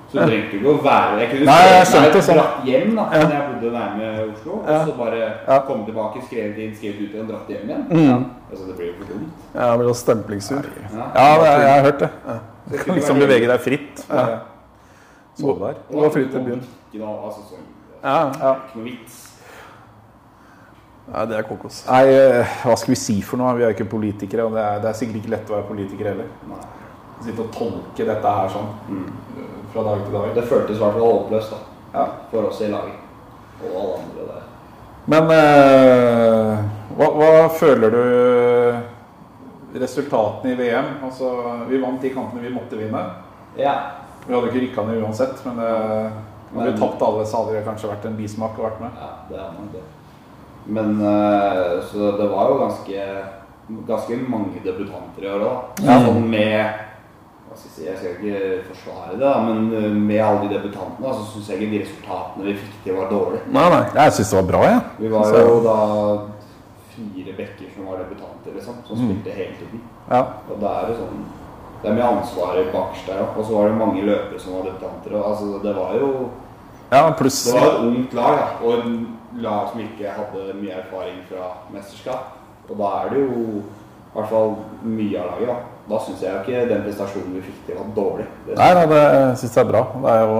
Så 0.08 0.16
du 0.16 0.24
trengte 0.24 0.56
ikke 0.56 0.70
å 0.72 0.78
være 0.80 1.16
Jeg 1.20 1.28
kunne 1.30 1.44
Nei, 1.44 1.64
jeg 1.68 1.86
skjønte 1.90 2.20
sånn. 2.24 2.38
dratt 2.38 2.62
hjem 2.64 2.94
da 2.96 3.02
når 3.12 3.32
jeg 3.34 3.48
bodde 3.48 3.72
nærme 3.74 4.06
Oslo. 4.32 4.54
Ja. 4.66 4.78
Og 4.78 4.86
så 4.88 4.94
bare 4.96 5.18
Ja. 5.48 5.58
komme 5.66 5.84
tilbake, 5.84 6.22
skrevet 6.28 6.58
inn, 6.58 6.74
skrevet 6.74 7.00
ut 7.02 7.12
igjen, 7.14 7.26
dratt 7.28 7.48
hjem 7.48 7.68
igjen. 7.68 7.84
Mm. 7.90 8.24
Altså, 8.50 8.66
det 8.68 8.76
blir 8.76 8.86
jo 8.86 8.92
for 9.00 9.04
dumt. 9.12 9.28
Ja, 9.54 9.70
det 9.70 9.78
ble 9.78 9.86
jo 9.88 9.92
stemplingsur. 9.94 10.64
Ja. 10.94 11.10
Ja, 11.14 11.28
det, 11.42 11.60
jeg 11.60 11.74
har 11.74 11.82
hørt 11.90 11.98
det. 12.00 12.10
Ja. 12.26 12.38
Du 12.70 12.76
kan 12.78 12.94
liksom 12.94 13.18
bevege 13.18 13.46
deg 13.48 13.60
fritt. 13.60 14.06
Ja. 14.08 14.38
Sove 15.38 15.58
der. 15.66 15.74
Det 15.90 16.00
var 16.02 16.10
fritt 16.10 16.30
til 16.32 16.40
byen. 16.40 16.62
Ikke 16.92 17.04
noe, 17.04 17.24
altså, 17.28 17.40
sånn, 17.50 17.66
Ja. 18.02 18.30
Ja. 18.40 18.54
ikke 18.54 18.76
noe 18.76 18.84
vits. 18.84 19.27
Nei, 21.12 21.24
det 21.26 21.36
er 21.38 21.42
kokos. 21.48 21.82
Nei, 21.88 22.02
eh, 22.12 22.56
hva 22.64 22.74
skal 22.76 22.92
vi 22.92 22.98
si 23.00 23.20
for 23.24 23.40
noe? 23.40 23.54
Vi 23.56 23.62
er 23.64 23.70
jo 23.72 23.76
ikke 23.78 23.90
politikere, 23.90 24.44
og 24.44 24.52
det 24.52 24.60
er, 24.64 24.80
det 24.82 24.90
er 24.90 24.96
sikkert 24.98 25.16
ikke 25.22 25.30
lett 25.32 25.48
å 25.50 25.54
være 25.56 25.68
politiker 25.70 26.10
heller. 26.10 26.28
Nei. 26.50 26.58
Sitte 27.24 27.40
og 27.46 27.50
tolke 27.54 28.04
dette 28.06 28.34
her 28.36 28.48
sånn 28.52 28.68
Mm. 28.88 29.06
eh, 29.38 29.54
fra 29.72 29.82
dag 29.88 30.04
til 30.04 30.12
dag. 30.12 30.34
Det 30.34 30.44
føltes 30.44 30.76
i 30.76 30.80
hvert 30.82 30.92
fall 30.98 31.12
håpløst 31.12 31.50
da, 31.50 31.56
Ja. 31.94 32.04
for 32.30 32.42
oss 32.50 32.60
i 32.60 32.68
laget. 32.68 32.98
Og 33.64 33.70
alle 33.80 33.94
andre 34.02 34.22
der. 34.28 34.42
Men 35.06 35.30
eh, 35.30 36.64
hva, 36.98 37.08
hva 37.16 37.48
føler 37.50 37.90
du 37.90 39.78
resultatene 39.80 40.52
i 40.52 40.56
VM? 40.60 40.84
Altså, 41.04 41.30
vi 41.68 41.78
vant 41.82 42.00
de 42.02 42.10
kampene 42.14 42.42
vi 42.44 42.54
måtte 42.54 42.76
vinne. 42.78 43.02
Ja. 43.56 43.74
Vi 44.26 44.34
hadde 44.34 44.50
ikke 44.50 44.60
rykka 44.66 44.84
ned 44.86 45.02
uansett, 45.02 45.40
men 45.46 45.58
eh, 45.64 46.10
hadde 46.54 46.72
vi 46.72 46.78
tapt 46.80 47.02
alle, 47.02 47.24
så 47.26 47.42
hadde 47.42 47.56
det 47.56 47.64
kanskje 47.66 47.88
vært 47.90 48.04
en 48.10 48.16
bismak 48.18 48.58
å 48.58 48.66
vært 48.68 48.80
med. 48.80 48.90
ja, 49.00 49.10
det 49.30 49.38
er 49.38 49.52
nok 49.56 49.72
det. 49.72 49.82
Men 50.68 51.00
eh, 51.00 51.78
så 51.90 52.10
det 52.18 52.28
var 52.28 52.50
jo 52.52 52.58
ganske, 52.60 53.04
ganske 53.88 54.18
mange 54.28 54.60
debutanter 54.64 55.24
i 55.24 55.30
år 55.32 55.46
òg. 55.48 55.80
Ja. 55.86 55.98
Sånn 56.04 56.28
med 56.28 56.84
skal 57.58 57.64
jeg, 57.64 57.72
si, 57.74 57.84
jeg 57.88 57.96
skal 57.98 58.10
ikke 58.12 58.40
forsvare 58.68 59.16
det, 59.18 59.30
men 59.48 59.62
eh, 59.74 59.90
med 59.96 60.20
alle 60.22 60.44
de 60.46 60.50
debutantene 60.58 61.14
så 61.16 61.24
syns 61.32 61.48
jeg 61.50 61.58
ikke 61.62 61.72
de 61.72 61.80
resultatene 61.82 62.44
vi 62.46 62.54
fikk 62.60 62.76
til, 62.84 62.94
var 62.98 63.08
dårlige. 63.10 63.40
Nei, 63.56 63.64
nei. 63.72 63.80
Jeg 63.96 64.12
syns 64.18 64.30
det 64.30 64.38
var 64.38 64.48
bra, 64.52 64.60
jeg. 64.68 64.80
Vi 64.98 65.08
var 65.14 65.24
Så- 65.24 65.40
jo 65.48 65.56
da 65.64 65.78
fire 66.94 67.32
bekker 67.40 67.72
som 67.74 67.86
var 67.88 67.98
debutanter, 68.04 68.54
liksom, 68.54 68.74
som 68.86 68.96
Mm. 68.98 69.08
spilte 69.08 69.30
hele 69.40 69.54
tiden. 69.58 69.80
Ja. 70.10 70.20
Og 70.50 70.60
da 70.60 70.66
er 70.82 70.86
det 70.92 70.96
sånn 71.00 71.24
Det 71.82 71.90
er 71.90 71.94
mye 71.94 72.08
ansvar 72.10 72.56
bakerst 72.72 73.06
der 73.06 73.20
òg. 73.22 73.36
Og 73.38 73.44
så 73.46 73.52
var 73.54 73.68
det 73.68 73.78
mange 73.78 74.02
løpere 74.02 74.40
som 74.40 74.52
var 74.54 74.62
debutanter. 74.66 75.12
Og 75.14 75.30
altså, 75.30 75.62
det 75.62 75.74
var 75.76 75.92
jo 75.94 76.28
ja, 76.90 77.10
pluss 77.12 77.44
Det 77.44 77.54
var 77.54 77.68
et 77.68 77.80
ungt 77.86 78.14
lag, 78.14 78.34
ja. 78.38 78.48
Og 78.66 78.82
lag 79.36 79.68
som 79.70 79.80
ikke 79.82 80.14
hadde 80.16 80.54
mye 80.58 80.78
erfaring 80.80 81.18
fra 81.28 81.50
mesterskap. 81.74 82.34
Og 82.68 82.78
da 82.78 82.92
er 83.02 83.12
det 83.12 83.24
jo 83.24 83.42
i 83.58 84.14
hvert 84.14 84.30
fall 84.30 84.54
mye 84.88 85.20
av 85.20 85.32
laget, 85.34 85.50
da. 85.50 85.58
Da 85.88 85.98
syns 86.04 86.22
jeg 86.24 86.32
jo 86.34 86.40
ikke 86.42 86.68
den 86.68 86.84
prestasjonen 86.84 87.36
vi 87.36 87.44
fikk 87.46 87.60
til, 87.66 87.78
var 87.78 87.92
dårlig. 87.96 88.26
Det 88.46 88.56
Nei 88.58 88.70
da, 88.76 88.84
det 88.92 89.02
syns 89.40 89.56
jeg 89.56 89.64
er 89.64 89.70
bra. 89.70 89.82
Det 89.94 90.14
er 90.14 90.22
jo 90.26 90.38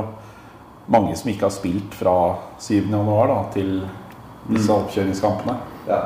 mange 0.93 1.17
som 1.21 1.31
ikke 1.33 1.47
har 1.47 1.55
spilt 1.55 1.97
fra 1.97 2.15
7. 2.61 2.89
januar 2.93 3.33
da, 3.33 3.39
til 3.55 3.75
disse 4.49 4.73
oppkjøringskampene. 4.73 5.59
Ja. 5.89 6.01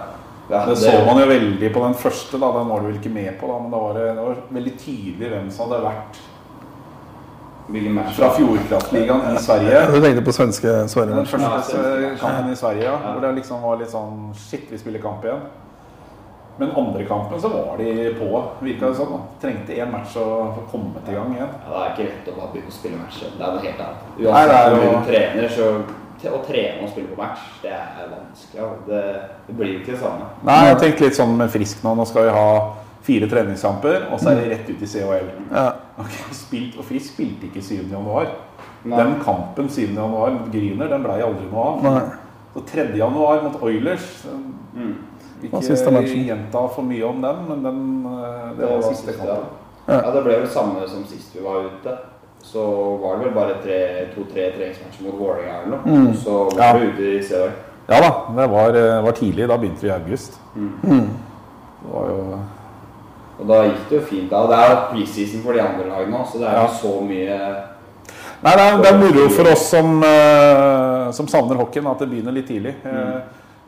Ja, 0.51 0.67
Det 0.67 0.77
så 0.77 0.91
man 1.07 1.21
jo 1.23 1.27
veldig 1.31 1.69
på 1.73 1.81
den 1.87 1.95
første, 1.97 2.39
da. 2.39 2.51
Den 2.59 2.69
var 2.69 2.83
du 2.83 2.91
vel 2.91 2.99
ikke 2.99 3.15
med 3.15 3.31
på, 3.41 3.49
da, 3.49 3.59
men 3.63 3.73
det 3.73 3.83
var 3.83 3.95
det, 3.97 4.07
det 4.19 4.27
var 4.27 4.41
veldig 4.59 4.75
tydelig 4.83 5.31
hvem 5.33 5.51
som 5.55 5.71
hadde 5.71 5.85
vært 5.87 6.21
match? 7.81 8.17
fra 8.17 8.31
Fjordkraftligaen 8.37 9.37
i 9.37 9.39
Sverige. 9.43 9.87
Du 9.93 10.01
tenkte 10.01 10.23
på 10.25 10.33
svenske 10.33 10.69
Den 10.69 11.27
første 11.27 12.15
kampen 12.21 12.53
i 12.53 12.57
Sverige, 12.57 12.85
ja, 12.85 12.97
hvor 13.13 13.21
det 13.21 13.35
liksom 13.41 13.63
var 13.63 13.77
litt 13.81 13.91
sånn 13.91 14.33
Shit, 14.37 14.71
vi 14.71 14.79
spiller 14.79 15.01
kamp 15.01 15.25
igjen. 15.25 15.41
Men 16.59 16.71
andre 16.77 17.05
kampen 17.09 17.41
så 17.41 17.49
var 17.49 17.79
de 17.79 18.15
på, 18.19 18.43
virka 18.61 18.91
det 18.91 18.97
sånn. 18.97 19.15
da. 19.17 19.21
Trengte 19.41 19.73
én 19.73 19.91
match 19.91 20.17
å 20.21 20.53
få 20.53 20.67
kommet 20.71 21.09
i 21.09 21.15
gang 21.17 21.33
igjen. 21.33 21.49
Ja, 21.65 21.73
det 21.73 21.83
er 21.87 21.95
ikke 21.95 22.09
lett 22.11 22.29
å 22.29 22.37
bare 22.37 22.53
begynne 22.53 22.69
å 22.69 22.77
spille 22.77 23.01
match. 23.01 23.23
Det 23.25 23.41
er 23.41 23.57
noe 23.57 23.65
helt 23.65 23.81
annet. 23.81 24.05
Uansett 24.19 24.53
Nei, 24.53 24.61
er 24.61 24.77
mye 24.77 24.85
jo- 24.85 24.99
du 24.99 25.07
trener, 25.09 25.49
så 25.49 25.71
å 26.31 26.45
trene 26.47 26.83
og 26.85 26.91
spille 26.93 27.09
på 27.09 27.19
match, 27.19 27.41
det 27.63 27.73
er 27.73 28.11
vanskelig. 28.13 28.69
Det, 28.87 29.03
det 29.49 29.57
blir 29.57 29.81
ikke 29.81 29.93
det 29.93 29.99
samme. 29.99 30.29
Nei, 30.45 30.67
jeg 30.69 30.79
tenkte 30.79 31.05
litt 31.09 31.17
sånn 31.19 31.37
med 31.37 31.51
Frisk 31.51 31.83
nå. 31.83 31.97
Nå 31.97 32.07
skal 32.07 32.29
vi 32.29 32.37
ha 32.37 32.49
fire 33.03 33.29
treningskamper, 33.29 34.09
og 34.13 34.21
så 34.21 34.31
er 34.31 34.35
det 34.41 34.51
rett 34.51 34.71
ut 34.71 34.83
i 34.83 34.87
CHL. 34.87 35.31
Ja. 35.53 35.67
Ok, 35.99 36.15
spilt, 36.33 36.77
og 36.79 36.85
Frisk 36.85 37.13
spilte 37.15 37.49
ikke 37.49 37.63
7. 37.63 37.89
januar. 37.93 38.27
Nei. 38.85 38.99
Den 38.99 39.15
kampen 39.25 39.69
7. 39.71 39.81
januar 39.95 40.31
mot 40.31 40.53
Gryner, 40.53 40.89
den 40.89 41.03
blei 41.03 41.21
aldri 41.23 41.47
noe 41.51 41.65
av. 41.67 41.83
Nei. 41.83 42.01
Så 42.55 42.61
3. 42.69 42.87
januar 42.99 43.43
mot 43.43 43.63
Oilers 43.63 44.25
Mm. 44.75 44.95
Hva 45.51 45.59
Ikke 45.61 46.25
gjenta 46.25 46.61
for 46.75 46.83
mye 46.83 47.03
om 47.05 47.19
den, 47.21 47.37
men 47.49 47.63
den, 47.63 48.07
eh, 48.07 48.53
det 48.57 48.69
var 48.71 48.83
siste 48.83 49.13
kampen. 49.13 49.45
Ja. 49.89 49.99
ja, 50.05 50.11
det 50.15 50.23
ble 50.25 50.37
vel 50.39 50.47
samme 50.49 50.87
som 50.89 51.05
sist 51.05 51.35
vi 51.37 51.43
var 51.45 51.67
ute. 51.67 51.97
Så 52.43 52.63
var 53.03 53.19
det 53.19 53.25
vel 53.27 53.35
bare 53.35 53.55
tre- 53.63 54.07
to-tre 54.15 54.47
treningsmatcher 54.57 55.03
mot 55.05 55.19
Vålerenga 55.21 55.59
eller 55.63 55.77
noe. 55.77 55.83
Mm. 56.07 56.15
Så 56.15 56.45
var 56.57 56.63
Ja. 56.65 56.73
vi 56.79 56.87
ute 56.87 57.03
i 57.03 57.23
CHL. 57.23 57.51
Ja 57.89 58.01
da, 58.01 58.43
det 58.43 58.49
var, 58.51 58.69
eh, 58.77 59.03
var 59.05 59.13
tidlig. 59.13 59.49
Da 59.49 59.57
begynte 59.59 59.83
vi 59.83 59.89
i 59.89 59.91
august. 59.93 60.39
Mm. 60.57 60.73
Det 61.83 61.93
var 61.93 62.09
jo 62.09 62.39
Og 63.43 63.49
da 63.51 63.63
gikk 63.67 63.89
det 63.91 63.97
jo 63.99 64.05
fint. 64.07 64.31
da. 64.31 64.45
Det 64.47 64.59
er 64.63 64.71
jo 64.71 64.81
preseason 64.93 65.43
for 65.43 65.53
de 65.59 65.61
andre 65.65 65.89
lagene 65.91 66.19
òg, 66.21 66.27
så 66.31 66.39
det 66.39 66.49
er 66.49 66.61
Ja. 66.63 66.67
så 66.69 67.01
mye 67.03 67.39
Nei, 68.43 68.53
det 68.57 68.63
er, 68.63 68.77
det 68.83 68.89
er 68.91 68.99
moro 68.99 69.29
for 69.31 69.51
oss 69.53 69.69
som, 69.71 70.03
eh, 70.03 71.11
som 71.15 71.27
savner 71.31 71.55
hockeyen, 71.57 71.87
at 71.91 71.99
det 72.01 72.09
begynner 72.11 72.33
litt 72.35 72.49
tidlig. 72.49 72.75
Eh, 72.85 73.21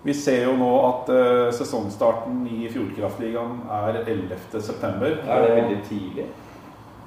vi 0.05 0.13
ser 0.13 0.45
jo 0.49 0.57
nå 0.59 0.71
at 0.89 1.09
eh, 1.15 1.51
sesongstarten 1.55 2.41
i 2.51 2.67
Fjordkraftligaen 2.73 3.61
er 3.71 4.01
11. 4.05 4.61
september. 4.61 5.07
Er 5.29 5.43
det 5.47 5.53
veldig 5.63 5.79
tidlig. 5.89 6.27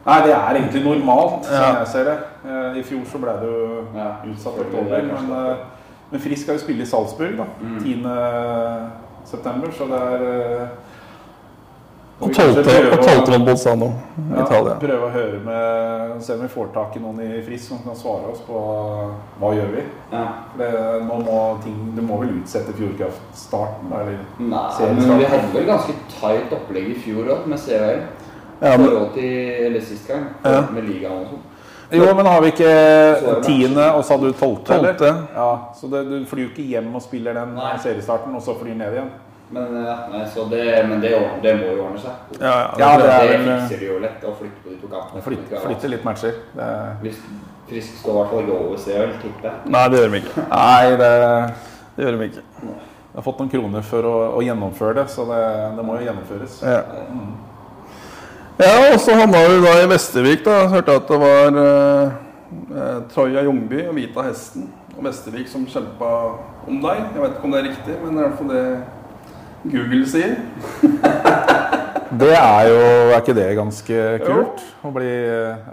Nei, 0.07 0.21
det 0.23 0.31
er 0.31 0.55
egentlig 0.61 0.83
normalt, 0.85 1.43
som 1.45 1.53
Ja. 1.53 1.73
jeg 1.79 1.87
ser 1.87 2.03
det. 2.05 2.17
I 2.79 2.83
fjor 2.83 3.03
så 3.05 3.19
ble 3.19 3.33
det 3.41 3.49
jo 3.51 3.85
Ja, 3.95 4.11
utsatt 4.25 4.59
oktober. 4.59 4.95
er 4.95 5.01
Men, 5.03 5.57
men 6.11 6.19
Frisk 6.21 6.43
skal 6.43 6.55
jo 6.55 6.63
spille 6.63 6.81
i 6.83 6.85
Salzburg 6.85 7.35
da, 7.37 7.43
Mm. 7.59 7.79
10. 7.83 8.91
september, 9.25 9.67
så 9.71 9.87
det 9.89 9.99
er 10.21 10.69
Bolzano 12.19 13.85
i 13.85 14.33
ja, 14.33 14.43
Italia. 14.43 14.75
Prøve 14.81 15.05
å 15.05 15.09
høre 15.13 15.39
med 15.45 16.23
Se 16.23 16.33
om 16.33 16.41
vi 16.41 16.49
får 16.49 16.71
tak 16.73 16.95
i 16.97 17.01
noen 17.01 17.19
i 17.21 17.41
Frisk 17.45 17.69
som 17.69 17.81
kan 17.85 17.97
svare 17.97 18.31
oss 18.31 18.39
på 18.47 18.61
hva 19.39 19.51
gjør 19.53 19.69
vi 19.75 19.83
Ja. 20.11 20.23
Det, 20.57 20.69
nå 21.05 21.19
må 21.21 21.41
ting, 21.63 21.77
Du 21.95 22.01
må 22.01 22.17
vel 22.23 22.39
utsette 22.39 22.73
Fjordkraft-starten? 22.77 23.91
Eller? 23.99 24.23
Nei, 24.39 24.87
men 24.97 25.19
vi 25.21 25.29
hadde 25.29 25.51
vel 25.53 25.67
ganske 25.69 25.93
tight 26.15 26.55
opplegg 26.57 26.89
i 26.95 26.97
fjor 27.03 27.29
òg, 27.35 27.45
med 27.45 27.61
CHL. 27.61 28.01
Ja, 28.61 28.73
men, 28.77 28.89
til 29.13 29.67
Eller 29.67 29.85
sist 29.85 30.07
gang, 30.09 30.25
Ja. 30.43 30.63
med 30.73 30.89
ligaen 30.89 31.21
og 31.21 31.27
sånn. 31.35 31.45
Jo, 31.91 32.13
men 32.17 32.25
har 32.25 32.41
vi 32.41 32.49
ikke 32.51 33.43
tiende, 33.45 33.85
og 33.95 34.03
så 34.03 34.17
hadde 34.17 34.33
du 34.33 34.33
tolvte? 34.35 34.73
eller? 34.73 35.21
Ja, 35.35 35.51
så 35.75 35.87
det, 35.87 36.01
du 36.09 36.25
flyr 36.27 36.47
jo 36.47 36.49
ikke 36.49 36.65
hjem 36.73 36.89
og 36.95 37.01
spiller 37.01 37.33
den 37.33 37.53
Nei. 37.55 37.77
seriestarten, 37.79 38.35
og 38.35 38.41
så 38.43 38.57
flyr 38.59 38.75
ned 38.75 38.97
igjen? 38.97 39.13
Men, 39.49 39.75
ja, 39.85 39.95
nei, 40.11 40.25
så 40.27 40.43
det, 40.51 40.63
men 40.89 40.99
det, 40.99 41.13
det 41.43 41.53
må 41.55 41.69
jo 41.71 41.83
ordne 41.85 41.99
seg. 42.03 42.33
ja, 42.41 42.49
ja, 42.51 42.63
Ja, 42.81 42.89
det, 42.99 43.05
det 43.07 43.35
er 43.37 43.43
fikser 43.45 43.79
de 43.79 43.85
jo 43.87 43.99
lett, 44.03 44.25
å 44.27 44.33
flytte 44.35 44.63
på 44.63 44.73
de 44.73 44.79
to 44.81 44.89
kampene. 44.91 45.21
Flytte, 45.23 45.61
flytte 45.63 45.91
litt 45.93 46.03
matcher. 46.07 46.41
Det, 46.57 46.67
Hvis 47.05 47.21
Frisk 47.67 47.97
står 47.99 48.11
i 48.13 48.17
hvert 48.17 48.29
fall 48.31 48.43
ikke 48.45 48.57
over 48.63 48.77
CL, 48.79 49.09
tipper 49.21 49.47
jeg. 49.49 49.71
Nei, 49.75 49.85
det 49.91 49.97
gjør 50.01 50.11
de 50.13 50.19
ikke. 50.23 50.43
nei, 50.51 50.91
det 51.01 51.09
Det 51.97 52.05
gjør 52.05 52.17
de 52.19 52.27
ikke. 52.29 52.43
Jeg 52.67 53.17
har 53.21 53.25
fått 53.25 53.39
noen 53.41 53.49
kroner 53.51 53.81
for 53.87 54.05
å, 54.07 54.15
å 54.37 54.43
gjennomføre 54.45 54.93
det, 54.99 55.07
så 55.09 55.25
det, 55.31 55.39
det 55.79 55.83
må 55.87 55.95
jo 55.97 56.05
gjennomføres. 56.05 56.59
Ja. 56.63 56.81
ja, 58.61 58.73
og 58.91 58.99
så 59.01 59.15
havna 59.17 59.41
vi 59.47 59.57
da 59.63 59.73
i 59.81 59.87
Vestervik. 59.91 60.43
da. 60.45 60.59
Jeg 60.63 60.73
hørte 60.75 60.95
at 61.01 61.07
det 61.11 61.19
var 61.23 61.57
eh, 61.63 62.11
eh, 62.75 62.99
Troja 63.13 63.43
Jungby 63.47 63.81
og 63.87 63.95
Vita 63.97 64.27
Hesten 64.27 64.67
og 64.97 65.03
Vestervik 65.07 65.49
som 65.49 65.65
kjempa 65.69 66.11
om 66.67 66.79
deg. 66.83 67.01
Jeg 67.15 67.23
vet 67.23 67.35
ikke 67.35 67.49
om 67.49 67.55
det 67.55 67.59
er 67.63 67.67
riktig, 67.71 67.97
men 68.03 68.15
i 68.17 68.23
hvert 68.23 68.37
fall 68.39 68.53
det 68.53 68.63
Google 69.63 70.05
sier. 70.07 70.37
Det 72.19 72.33
er 72.33 72.67
jo 72.69 72.75
Er 73.11 73.17
ikke 73.19 73.35
det 73.35 73.47
ganske 73.57 74.03
kult? 74.23 74.61
Å 74.83 74.91
bli, 74.95 75.09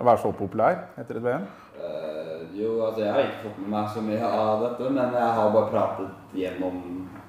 være 0.00 0.16
så 0.18 0.32
populær 0.34 0.80
etter 0.98 1.20
et 1.20 1.24
VM? 1.24 1.44
Uh, 1.78 2.40
jo, 2.58 2.72
altså 2.86 3.04
jeg 3.04 3.12
har 3.12 3.20
ikke 3.28 3.44
fått 3.44 3.60
med 3.62 3.70
meg 3.76 3.92
så 3.94 4.02
mye 4.02 4.30
av 4.30 4.64
dette, 4.64 4.88
men 4.90 5.14
jeg 5.14 5.28
har 5.38 5.52
bare 5.54 5.70
pratet 5.70 6.38
gjennom 6.40 6.80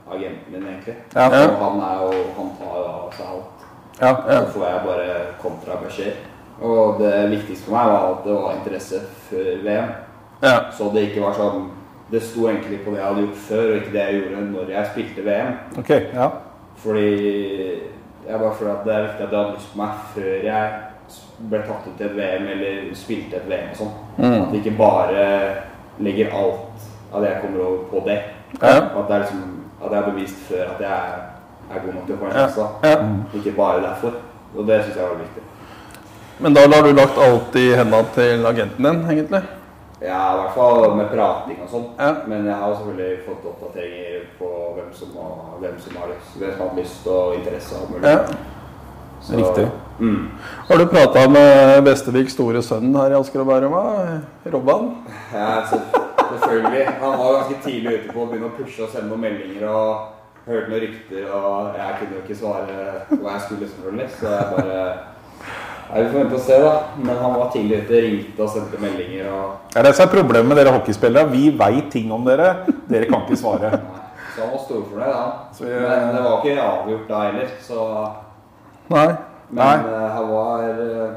agenten 0.09 0.55
min, 0.55 0.65
egentlig. 0.71 0.95
Ja. 1.13 1.27
Og 1.29 1.59
han 1.61 1.83
er 1.85 2.01
jo 2.01 2.23
Han 2.37 2.49
tar 2.57 2.79
jo 2.79 2.87
av 2.93 3.13
seg 3.17 3.29
alt. 3.35 3.67
Ja. 3.99 4.09
ja. 4.09 4.39
Så 4.39 4.55
får 4.55 4.65
jeg 4.65 4.81
bare 4.87 5.19
kontrabeskjed. 5.43 6.25
Og 6.61 6.99
det 7.01 7.13
viktigste 7.35 7.67
for 7.67 7.77
meg 7.77 7.91
var 7.91 8.09
at 8.09 8.25
det 8.25 8.35
var 8.39 8.57
interesse 8.57 9.01
før 9.29 9.51
VM. 9.67 9.93
Ja. 10.41 10.57
Så 10.77 10.89
det 10.93 11.09
ikke 11.09 11.23
var 11.23 11.37
sånn 11.37 11.69
Det 12.11 12.19
sto 12.21 12.43
egentlig 12.49 12.81
på 12.83 12.91
det 12.93 12.99
jeg 12.99 13.07
hadde 13.07 13.21
gjort 13.23 13.37
før, 13.47 13.63
og 13.69 13.77
ikke 13.79 13.93
det 13.95 14.01
jeg 14.03 14.17
gjorde 14.19 14.41
når 14.51 14.67
jeg 14.75 14.89
spilte 14.91 15.23
VM. 15.25 15.55
Ok, 15.81 15.89
ja. 16.13 16.27
Fordi 16.85 17.09
jeg 18.29 18.39
bare 18.39 18.55
føler 18.59 18.71
at 18.75 18.85
det 18.85 18.93
er 18.95 19.05
viktig 19.07 19.23
at 19.25 19.31
jeg 19.31 19.39
hadde 19.39 19.55
lyst 19.55 19.71
på 19.73 19.79
meg 19.81 20.03
før 20.15 20.35
jeg 20.45 20.65
ble 21.51 21.59
tatt 21.67 21.87
ut 21.89 21.97
til 21.99 22.05
et 22.07 22.15
VM 22.17 22.45
eller 22.53 22.75
spilte 22.97 23.39
et 23.39 23.47
VM 23.49 23.71
og 23.73 23.79
sånn. 23.79 23.95
At 24.25 24.51
vi 24.53 24.61
ikke 24.61 24.75
bare 24.77 25.25
legger 26.05 26.33
alt 26.33 26.85
av 27.13 27.21
det 27.23 27.29
jeg 27.31 27.41
kommer 27.43 27.65
over 27.65 27.83
på 27.91 28.03
det. 28.07 28.19
Ja. 28.61 28.75
At, 28.85 29.07
det 29.09 29.15
er 29.17 29.25
liksom, 29.25 29.41
at 29.81 29.89
jeg 29.91 29.99
har 29.99 30.07
bevist 30.11 30.45
før 30.49 30.63
at 30.75 30.81
jeg 30.85 30.91
er, 30.91 31.25
er 31.75 31.83
god 31.85 31.93
nok 31.97 32.05
til 32.07 32.15
å 32.15 32.21
få 32.21 32.25
en 32.29 32.31
Ja. 32.35 32.45
sjanse. 32.45 32.61
da. 32.61 32.89
Ja. 32.89 33.39
Ikke 33.39 33.55
bare 33.57 33.81
derfor. 33.83 34.11
Og 34.55 34.67
det 34.67 34.83
syns 34.83 34.95
jeg 34.95 35.05
var 35.09 35.19
viktig. 35.25 35.43
Men 36.39 36.53
da 36.53 36.61
har 36.67 36.83
du 36.83 36.91
lagt 36.93 37.17
alt 37.17 37.55
i 37.55 37.67
hendene 37.75 38.05
til 38.15 38.45
agenten 38.45 38.83
din, 38.83 39.03
egentlig? 39.11 39.41
Ja, 40.05 40.21
i 40.35 40.39
hvert 40.41 40.53
fall 40.53 40.95
med 40.99 41.07
prating 41.09 41.61
og 41.65 41.69
sånn. 41.71 41.85
Ja. 41.97 42.11
Men 42.29 42.45
jeg 42.45 42.55
har 42.61 42.75
selvfølgelig 42.75 43.23
fått 43.25 43.45
oppdateringer 43.51 44.25
på 44.39 44.49
hvem 44.75 44.91
som 44.93 45.15
har, 45.17 45.39
hvem 45.63 45.79
som 45.81 45.95
har, 46.01 46.11
lyst, 46.13 46.35
hvem 46.41 46.51
som 46.57 46.67
har 46.69 46.77
lyst 46.81 47.07
og 47.15 47.35
interesse. 47.39 47.79
Og 47.81 47.91
mulig. 47.95 48.11
Ja. 48.11 48.19
Så- 49.25 49.37
Riktig. 49.39 49.67
Mm. 49.99 50.29
Har 50.67 50.77
du 50.77 50.85
prata 50.91 51.27
med 51.29 51.83
Besteviks 51.85 52.33
store 52.35 52.61
sønn 52.61 52.91
her 52.95 53.13
i 53.15 53.19
Asker 53.19 53.39
og 53.41 53.47
Bærum? 53.47 53.73
Robban? 54.53 54.89
Ja, 55.33 55.63
selvfølgelig. 55.65 56.85
Han 57.01 57.17
var 57.19 57.33
ganske 57.39 57.61
tidlig 57.63 57.93
ute 57.99 58.13
på 58.13 58.19
å 58.25 58.27
begynne 58.29 58.51
å 58.51 58.57
pushe 58.59 58.83
og 58.83 58.89
sende 58.91 59.07
noen 59.09 59.21
meldinger 59.23 59.67
og 59.71 60.11
hørte 60.45 60.69
noen 60.69 60.81
rykter, 60.83 61.25
og 61.33 61.71
jeg 61.79 61.95
kunne 61.99 62.17
jo 62.17 62.21
ikke 62.25 62.37
svare 62.37 62.75
hva 63.09 63.31
jeg 63.37 63.41
skulle, 63.47 63.69
selvfølgelig. 63.71 64.09
Så 64.19 64.27
jeg 64.35 64.45
bare 64.57 64.81
Nei, 65.91 66.03
Vi 66.03 66.09
får 66.09 66.19
vente 66.23 66.35
og 66.35 66.41
se, 66.41 66.57
da. 66.63 66.71
Men 66.97 67.17
han 67.21 67.35
var 67.39 67.51
tidlig 67.53 67.83
ute, 67.83 67.99
ringte 68.05 68.41
og 68.43 68.49
sendte 68.49 68.79
meldinger 68.81 69.27
og 69.31 69.51
Det 69.73 69.79
er 69.79 69.83
det 69.91 69.99
er 69.99 70.07
problemet 70.15 70.47
med 70.49 70.57
dere 70.57 70.73
hockeyspillere. 70.73 71.29
Vi 71.31 71.49
veit 71.59 71.91
ting 71.93 72.11
om 72.11 72.25
dere. 72.25 72.65
Dere 72.89 73.05
kan 73.11 73.21
ikke 73.25 73.37
svare. 73.37 73.71
Nei. 73.71 74.01
Så 74.35 74.41
han 74.41 74.51
var 74.51 74.63
storfornøyd, 74.65 75.13
han. 75.13 75.31
Så 75.53 75.63
vi- 75.63 75.69
Men 75.79 76.15
det 76.15 76.23
var 76.23 76.41
ikke 76.43 76.61
avgjort 76.61 77.07
da 77.07 77.19
heller, 77.29 77.47
så 77.61 78.09
Nei. 78.89 79.07
Men 79.49 79.65
Nei. 79.65 79.75
eh, 79.75 80.09
han 80.15 80.29
var 80.29 80.63
eh, 80.63 81.09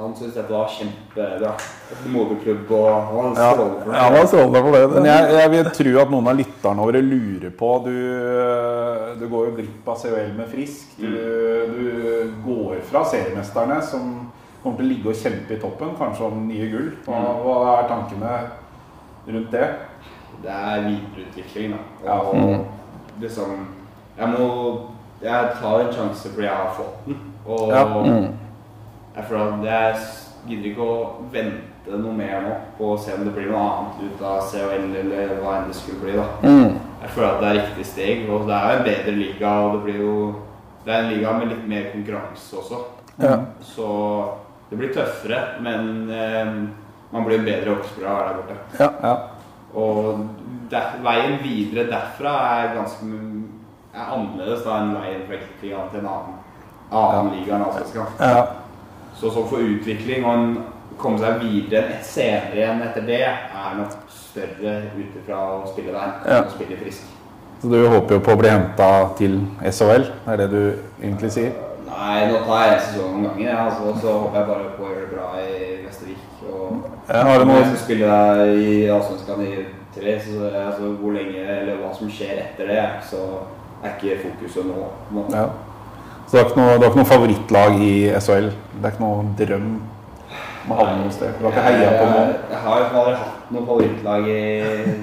Han 0.00 0.14
syntes 0.16 0.34
det 0.34 0.44
var 0.50 0.68
kjempebra. 0.72 1.52
Moderklubb 2.08 2.70
og 2.70 2.86
han 2.90 3.14
var 3.16 3.24
Ja. 3.36 3.52
strålende 3.52 3.84
for 3.84 3.92
Ja, 3.94 4.02
han 4.06 4.12
var 4.14 4.26
strålende 4.26 4.62
for 4.64 4.72
det. 4.76 4.90
Men 4.94 5.04
jeg, 5.10 5.32
jeg 5.40 5.50
vil 5.50 5.70
tro 5.78 5.94
at 6.02 6.10
noen 6.14 6.28
av 6.32 6.36
lytterne 6.40 6.86
våre 6.88 7.02
lurer 7.02 7.50
på 7.60 7.70
Du, 7.84 7.94
du 9.20 9.24
går 9.28 9.46
jo 9.48 9.54
glipp 9.58 9.88
av 9.88 9.96
COL 10.02 10.32
med 10.36 10.48
Frisk. 10.52 10.96
Du, 10.98 11.06
du 11.76 12.32
går 12.46 12.76
fra 12.90 13.04
seriemesterne, 13.04 13.80
som 13.82 14.30
kommer 14.62 14.76
til 14.80 14.86
å 14.86 14.90
ligge 14.92 15.08
og 15.12 15.16
kjempe 15.16 15.56
i 15.56 15.60
toppen, 15.60 15.94
kanskje 15.98 16.26
om 16.26 16.42
nye 16.48 16.68
gull. 16.72 16.90
Hva, 17.06 17.20
hva 17.44 17.56
er 17.78 17.88
tankene 17.88 18.34
rundt 19.30 19.50
det? 19.54 19.68
Det 20.42 20.50
er 20.56 20.84
videreutvikling, 20.86 21.74
da. 21.76 21.80
Ja. 22.06 22.18
Og 22.20 23.20
liksom 23.20 23.66
Jeg 24.18 24.28
må 24.28 24.46
Jeg 25.22 25.50
tar 25.60 25.80
en 25.82 25.92
sjanse 25.92 26.30
fordi 26.32 26.46
jeg 26.46 26.56
har 26.56 26.70
fått 26.76 27.02
den. 27.06 27.18
Og 27.46 27.68
Ja. 27.68 27.84
Jeg 29.16 29.24
føler 29.28 29.54
at 29.54 29.64
jeg 29.70 30.02
gidder 30.48 30.70
ikke 30.70 30.86
å 30.86 30.98
vente 31.32 31.98
noe 32.00 32.14
mer 32.16 32.44
nå 32.44 32.52
på 32.78 32.92
å 32.94 32.98
se 33.00 33.14
om 33.16 33.24
det 33.26 33.32
blir 33.34 33.50
noe 33.50 33.64
annet 33.64 34.04
ut 34.06 34.22
av 34.24 34.44
CHL 34.48 34.94
eller 35.02 35.34
hva 35.40 35.56
enn 35.58 35.70
det 35.70 35.76
skulle 35.78 36.04
bli. 36.04 36.14
da. 36.16 36.26
Mm. 36.44 36.78
Jeg 37.00 37.12
føler 37.16 37.30
at 37.30 37.40
det 37.40 37.48
er 37.50 37.58
riktig 37.58 37.88
steg, 37.88 38.22
og 38.28 38.46
det 38.48 38.56
er 38.56 38.76
en 38.76 38.86
bedre 38.86 39.16
liga. 39.16 39.50
og 39.64 39.72
Det 39.74 39.82
blir 39.88 40.00
jo 40.04 40.14
Det 40.84 40.94
er 40.94 41.02
en 41.02 41.10
liga 41.12 41.32
med 41.36 41.50
litt 41.50 41.66
mer 41.68 41.90
konkurranse 41.92 42.56
også. 42.56 42.78
Ja. 43.20 43.34
Så 43.60 43.88
det 44.70 44.78
blir 44.78 44.94
tøffere, 44.94 45.60
men 45.60 46.08
eh, 46.08 46.52
man 47.12 47.26
blir 47.26 47.36
en 47.38 47.44
bedre 47.44 47.74
hockeyspiller 47.74 48.08
av 48.08 48.14
å 48.14 48.20
være 48.20 48.30
der 48.30 48.38
borte. 48.38 48.56
Ja. 48.78 48.88
Ja. 49.04 49.14
Og 49.76 50.22
der, 50.70 50.94
veien 51.04 51.36
videre 51.42 51.84
derfra 51.90 52.32
er 52.54 52.72
ganske 52.78 53.10
er 53.90 54.14
annerledes 54.14 54.64
da 54.64 54.78
enn 54.80 54.94
veien 54.94 55.26
fra 55.28 55.82
en 55.98 56.08
annen, 56.14 56.40
annen 56.90 57.32
liga 57.34 57.58
enn 57.58 57.66
Allsvenskan. 57.66 58.16
Ja. 58.22 58.59
Så 59.20 59.28
å 59.28 59.46
for 59.48 59.58
utvikling 59.60 60.24
og 60.24 60.34
en, 60.34 60.58
komme 61.00 61.18
seg 61.20 61.40
videre 61.40 61.84
en- 61.96 62.04
senere 62.04 62.56
igjen 62.56 62.82
etter 62.82 63.06
det, 63.06 63.20
er 63.22 63.74
nok 63.76 63.92
større 64.08 64.76
ut 64.96 65.16
ifra 65.22 65.36
å 65.36 65.68
spille 65.68 65.92
der 65.92 66.12
Ja. 66.26 66.42
å 66.42 66.50
spille 66.50 66.76
frisk. 66.80 67.02
Så 67.62 67.68
du 67.70 67.88
håper 67.88 68.14
jo 68.14 68.20
på 68.20 68.32
å 68.32 68.38
bli 68.38 68.48
henta 68.48 69.14
til 69.18 69.40
SHL? 69.62 70.06
Er 70.26 70.36
det 70.36 70.50
du 70.50 70.74
egentlig 71.02 71.30
sier? 71.32 71.52
Nei, 71.86 72.28
nå 72.30 72.38
tar 72.46 72.64
jeg 72.64 72.72
en 72.74 72.80
sesong 72.80 73.14
om 73.14 73.24
gangen, 73.24 73.46
ja, 73.48 73.64
altså, 73.68 73.92
så 74.00 74.12
håper 74.22 74.38
jeg 74.38 74.46
bare 74.48 74.70
på 74.78 74.84
å 74.84 74.88
gjøre 74.88 75.00
det 75.00 75.12
bra 75.12 75.28
i 75.36 75.86
Vestervik. 75.86 76.16
Og 76.48 76.82
Ja, 77.08 77.22
har 77.24 77.38
du 77.38 77.42
Om 77.42 77.48
jeg 77.50 77.66
skal 77.66 77.76
spille 77.76 78.56
i 78.56 78.88
Allsvenskan 78.88 79.40
i 79.42 79.64
tre, 79.94 80.20
så 80.20 80.50
altså, 80.66 80.96
hvor 81.00 81.12
lenge 81.12 81.42
eller 81.44 81.76
hva 81.82 81.94
som 81.98 82.08
skjer 82.08 82.38
etter 82.44 82.66
det, 82.66 82.84
så 83.10 83.16
er 83.84 83.90
ikke 83.98 84.22
fokuset 84.22 84.64
nå. 84.66 84.72
på 84.74 85.10
en 85.10 85.16
måte. 85.16 85.36
ja. 85.36 85.48
Så 86.30 86.36
det 86.36 86.40
er 86.44 86.46
ikke 86.46 86.60
noe, 86.60 86.74
det 86.78 86.84
har 86.84 86.92
ikke 86.92 87.00
noe 87.00 87.10
favorittlag 87.10 87.80
i 87.82 87.94
SHL? 88.14 88.44
Det 88.76 88.86
er 88.86 88.92
ikke 88.94 89.02
noe 89.02 89.22
drøm 89.40 89.70
om 90.60 90.70
å 90.70 90.76
havne 90.78 91.00
noe 91.00 91.14
sted? 91.14 91.32
Du 91.40 91.46
har 91.48 91.56
ikke 91.56 91.62
heia 91.64 91.88
på 91.96 92.04
noen? 92.06 92.28
Jeg, 92.52 92.60
har 92.62 92.82
jo 92.82 93.00
aldri 93.00 93.14
hatt 93.18 93.48
noe 93.50 93.62
favorittlag 93.66 94.28
i, 94.30 94.42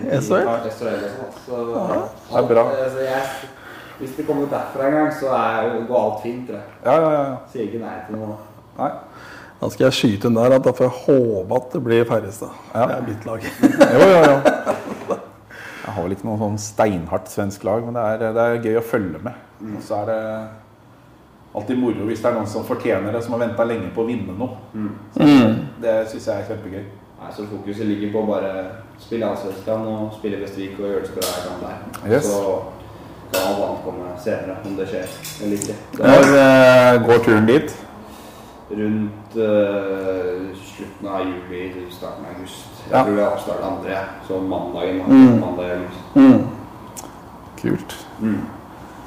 i 0.08 0.20
SHL? 0.22 0.70
Så, 0.78 0.94
ja, 0.94 1.98
det 2.30 2.38
er 2.40 2.46
bra. 2.54 2.64
Altså, 2.78 3.02
jeg, 3.04 3.50
hvis 3.98 4.14
det 4.16 4.28
kommer 4.30 4.48
derfra 4.54 4.86
en 4.88 4.96
gang, 5.02 5.10
så 5.20 5.34
er, 5.36 5.68
går 5.90 6.00
alt 6.00 6.22
fint. 6.24 6.46
tror 6.48 6.62
jeg. 6.62 6.78
Ja, 6.86 6.94
ja, 6.96 7.10
ja. 7.12 7.26
ja. 7.26 7.42
Sier 7.52 7.66
ikke 7.66 7.82
nei 7.82 7.98
til 8.06 8.22
noe. 8.22 8.38
Nei. 8.78 8.92
Da 9.58 9.70
skal 9.74 9.86
jeg 9.90 9.98
skyte 9.98 10.30
den 10.30 10.38
der 10.38 10.56
da 10.62 10.72
får 10.78 10.86
jeg 10.86 10.96
håpe 11.02 11.58
at 11.60 11.76
det 11.76 11.82
blir 11.90 12.06
Færrestad. 12.08 12.62
Ja. 12.72 12.86
Det 12.86 12.96
er 13.00 13.04
mitt 13.10 13.28
lag. 13.28 13.50
Jo, 13.98 14.08
jo, 14.14 14.22
jo. 14.30 15.18
Jeg 15.88 15.96
har 15.96 16.04
vel 16.04 16.16
ikke 16.16 16.28
noe 16.28 16.40
sånn 16.40 16.58
steinhardt 16.62 17.30
svensk 17.32 17.68
lag, 17.68 17.84
men 17.84 18.00
det 18.00 18.08
er, 18.14 18.24
det 18.36 18.48
er 18.48 18.58
gøy 18.64 18.80
å 18.80 18.86
følge 18.86 19.22
med. 19.28 19.44
Og 19.74 19.84
så 19.84 20.02
er 20.06 20.10
det 20.14 20.24
alltid 21.58 21.80
moro 21.82 22.06
hvis 22.08 22.22
det 22.22 22.30
er 22.30 22.38
noen 22.38 22.50
som 22.50 22.66
fortjener 22.68 23.16
det, 23.16 23.24
som 23.26 23.36
har 23.36 23.44
venta 23.48 23.66
lenge 23.68 23.90
på 23.96 24.04
å 24.04 24.08
vinne 24.08 24.36
noe. 24.38 24.58
Mm. 24.74 25.56
Det 25.82 25.96
syns 26.12 26.28
jeg 26.30 26.44
er 26.44 26.50
kjempegøy. 26.52 26.86
Nei, 27.18 27.32
så 27.34 27.48
fokuset 27.50 27.90
ligger 27.90 28.12
på 28.14 28.22
å 28.22 28.30
bare 28.30 28.52
spille 29.02 29.26
Allsvenskan 29.26 29.88
og 29.90 30.14
spille 30.20 30.38
Vestvik 30.44 30.78
og 30.78 30.86
gjøre 30.92 31.02
det 31.02 31.10
så 31.10 31.18
bra 31.18 31.32
jeg 31.34 31.48
kan 31.48 31.66
der. 31.66 32.14
Yes. 32.14 32.30
Så 32.30 32.38
kan 33.34 33.42
alt 33.50 33.64
annet 33.66 33.84
komme 33.84 34.14
senere, 34.22 34.58
om 34.66 34.78
det 34.78 34.88
skjer 34.92 35.18
eller 35.44 35.58
ikke. 35.58 35.78
Når 36.00 36.38
eh, 36.46 37.02
går 37.10 37.26
turen 37.26 37.50
dit? 37.50 37.76
rundt 38.70 39.36
uh, 39.36 40.48
slutten 40.60 41.08
av 41.08 41.22
juli 41.24 41.70
til 41.72 41.86
starten 41.92 42.26
av 42.26 42.34
august. 42.36 42.68
Jeg 42.84 42.92
Ja. 42.92 43.04
tror 43.04 43.16
jeg 43.16 43.24
er 43.24 43.32
oppstart 43.32 43.64
andre, 43.64 43.98
så 44.28 44.40
mandagen. 44.42 45.02
Mm. 45.08 45.40
Mandag 45.40 45.66
i 45.66 45.72
august. 45.72 46.16
Mm. 46.16 46.48
Kult. 47.62 48.08
Mm. 48.20 48.42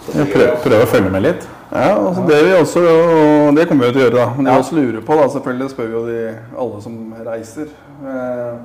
Så 0.00 0.18
Jeg 0.18 0.32
prøver, 0.32 0.56
prøver 0.64 0.82
å 0.82 0.86
følge 0.86 1.10
med 1.10 1.22
litt. 1.22 1.48
Ja, 1.70 2.06
altså 2.06 2.24
det 2.26 2.40
vi 2.46 2.52
også, 2.58 2.80
og 2.82 3.56
det 3.56 3.68
kommer 3.68 3.84
vi 3.84 3.88
jo 3.90 3.94
til 3.94 4.00
å 4.02 4.04
gjøre 4.08 4.16
da. 4.18 4.26
Men 4.36 4.46
det 4.46 4.52
vi 4.52 4.62
også 4.64 4.76
lurer 4.76 5.04
på 5.06 5.18
da, 5.20 5.28
selvfølgelig 5.36 5.70
spør 5.70 5.86
vi 5.86 5.96
jo 5.98 6.02
de, 6.08 6.20
alle 6.64 6.82
som 6.82 7.00
reiser. 7.26 7.72
Eh, 8.02 8.60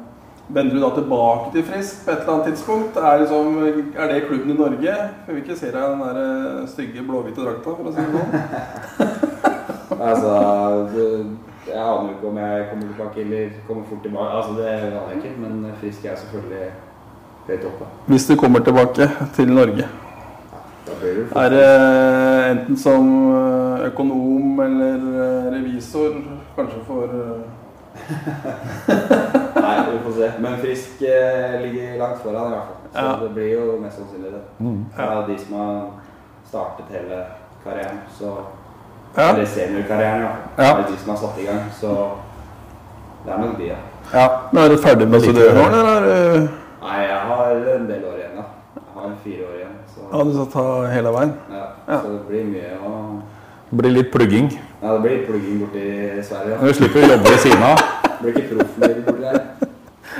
Vender 0.47 0.75
du 0.75 0.81
da 0.81 0.89
tilbake 0.93 1.51
til 1.55 1.63
Frisk 1.65 2.03
på 2.05 2.11
et 2.11 2.19
eller 2.19 2.33
annet 2.33 2.47
tidspunkt? 2.51 2.97
Er, 3.01 3.21
liksom, 3.23 3.55
er 3.97 4.11
det 4.11 4.27
klubben 4.27 4.51
i 4.53 4.57
Norge? 4.57 4.91
Jeg 5.27 5.27
vil 5.33 5.41
ikke 5.41 5.57
se 5.57 5.71
deg 5.73 5.79
i 5.81 5.87
den 5.89 6.03
der 6.05 6.19
eh, 6.21 6.67
stygge 6.69 7.05
blåhvite 7.07 7.41
drakta, 7.41 7.73
for 7.73 7.89
å 7.89 7.93
si 7.95 8.05
det 8.05 8.13
sånn. 8.13 9.31
Altså, 9.95 10.31
det, 10.91 11.05
jeg 11.69 11.77
aner 11.79 12.09
jo 12.09 12.13
ikke 12.17 12.27
om 12.27 12.37
jeg 12.41 12.65
kommer 12.69 12.87
tilbake 12.89 13.21
eller 13.21 13.53
kommer 13.67 13.83
fort 13.89 14.01
tilbake. 14.03 14.31
Altså, 14.37 14.55
Det 14.57 14.67
aner 14.69 15.13
jeg 15.13 15.17
ikke, 15.21 15.35
men 15.41 15.71
frisk 15.81 16.05
er 16.05 16.17
selvfølgelig 16.19 16.65
høyt 17.47 17.67
oppe. 17.69 17.87
Hvis 18.11 18.27
du 18.27 18.35
kommer 18.35 18.65
tilbake 18.65 19.07
til 19.37 19.53
Norge. 19.53 19.85
Da 19.85 19.85
blir 19.85 19.85
det 19.85 19.93
fort. 20.51 20.74
Er 21.35 21.49
det 21.49 21.65
enten 22.51 22.77
som 22.77 23.07
eh, 23.35 23.87
økonom 23.87 24.59
eller 24.61 24.95
eh, 24.95 25.51
revisor, 25.55 26.13
kanskje 26.55 26.81
for 26.87 27.03
eh, 27.03 27.41
Nei, 29.65 29.75
vi 29.91 29.99
får 30.03 30.11
se. 30.19 30.31
Men 30.39 30.57
frisk 30.61 31.01
eh, 31.01 31.61
ligger 31.61 31.97
langt 31.99 32.21
foran 32.23 32.51
i 32.51 32.55
hvert 32.55 32.67
fall. 32.67 32.81
Så 32.93 32.99
Ja. 33.05 33.15
det 33.23 33.29
blir 33.33 33.49
jo 33.53 33.79
mest 33.81 33.97
sannsynlig 33.97 34.31
det. 34.31 34.41
Mm. 34.59 34.85
Det 34.97 35.03
er 35.05 35.25
de 35.27 35.37
som 35.39 35.53
har 35.59 35.81
startet 36.49 36.85
hele 36.89 37.23
karrieren, 37.63 37.99
så 38.19 38.35
Ja. 39.17 39.29
Eller 39.33 39.45
seniorkarrieren, 39.45 40.21
ja. 40.21 40.31
Ja. 40.57 40.77
Det 40.77 40.85
er 40.85 40.91
de 40.91 40.97
som 40.97 41.09
har 41.09 41.17
satt 41.17 41.39
i 41.39 41.45
gang, 41.45 41.61
så 41.81 41.87
det 43.25 43.33
er 43.33 43.37
nok 43.37 43.57
de, 43.57 43.63
ja. 43.67 43.75
Ja. 44.13 44.27
Men 44.51 44.63
Er 44.63 44.69
du 44.69 44.77
ferdig 44.77 45.07
med 45.07 45.19
nå, 45.21 45.29
eller 45.29 46.01
er 46.01 46.47
Nei, 46.81 47.01
jeg 47.01 47.17
har 47.27 47.51
en 47.75 47.87
del 47.87 48.03
år 48.05 48.17
igjen, 48.19 48.35
da. 48.37 48.43
Jeg 48.75 49.01
har 49.01 49.14
fire 49.25 49.47
år 49.49 49.55
igjen, 49.59 49.75
så 49.91 50.05
Ja, 50.11 50.23
du 50.23 50.31
skal 50.37 50.47
ta 50.53 50.65
hele 50.93 51.11
veien? 51.17 51.33
ja. 51.51 51.65
Ja. 51.89 51.99
Så 52.01 52.13
det 52.13 52.21
blir 52.29 52.45
mye 52.53 52.71
å 52.85 52.93
Det 53.71 53.77
blir 53.81 53.91
litt 53.91 54.11
plugging. 54.13 54.47
Ja, 54.81 54.93
det 54.93 55.01
blir 55.01 55.25
plugging 55.27 55.59
borti 55.63 55.83
Sverige. 56.23 56.57
Du 56.61 56.73
slipper 56.73 57.01
å 57.03 57.09
jobbe 57.15 57.29
ved 57.33 57.39
siden 57.41 57.63
av. 57.65 57.79
Det 58.03 58.19
blir 58.21 58.35
ikke 58.37 58.55
proffmiddel 58.55 59.01
borti 59.07 59.21
der. 59.25 59.39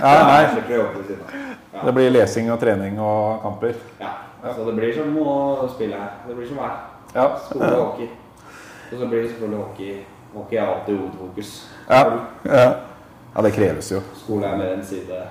Ja, 0.01 0.13
nei. 0.25 0.39
Jeg 0.41 0.49
slipper 0.55 0.73
å 0.73 0.79
jobbe 0.81 0.97
ved 0.97 1.05
siden 1.11 1.21
av. 1.27 1.35
Ja. 1.75 1.85
Det 1.85 1.93
blir 1.93 2.09
lesing 2.15 2.49
og 2.51 2.59
trening 2.59 2.99
og 2.99 3.41
kamper. 3.43 3.73
Ja. 4.01 4.11
Så 4.55 4.65
det 4.65 4.73
blir 4.77 4.91
som 4.97 5.15
å 5.21 5.69
spille 5.75 5.95
her. 6.01 6.11
Det 6.27 6.35
blir 6.37 6.47
som 6.49 6.57
her. 6.63 6.75
Ja. 7.15 7.27
Skole 7.45 7.69
og 7.77 7.85
hockey. 7.85 8.09
Og 8.91 8.99
så 8.99 9.07
blir 9.07 9.21
det 9.21 9.29
selvfølgelig 9.31 9.61
hockey. 9.63 9.93
Hockey 10.35 10.57
er 10.57 10.65
alltid 10.73 10.97
hovedfokus. 10.99 11.53
Ja. 11.89 12.01
Ja. 12.45 12.73
ja, 13.35 13.41
det 13.41 13.53
kreves 13.55 13.91
jo. 13.91 14.01
Skole 14.25 14.45
er 14.47 14.57
mer 14.57 14.73
enn 14.75 14.83
side. 14.85 15.21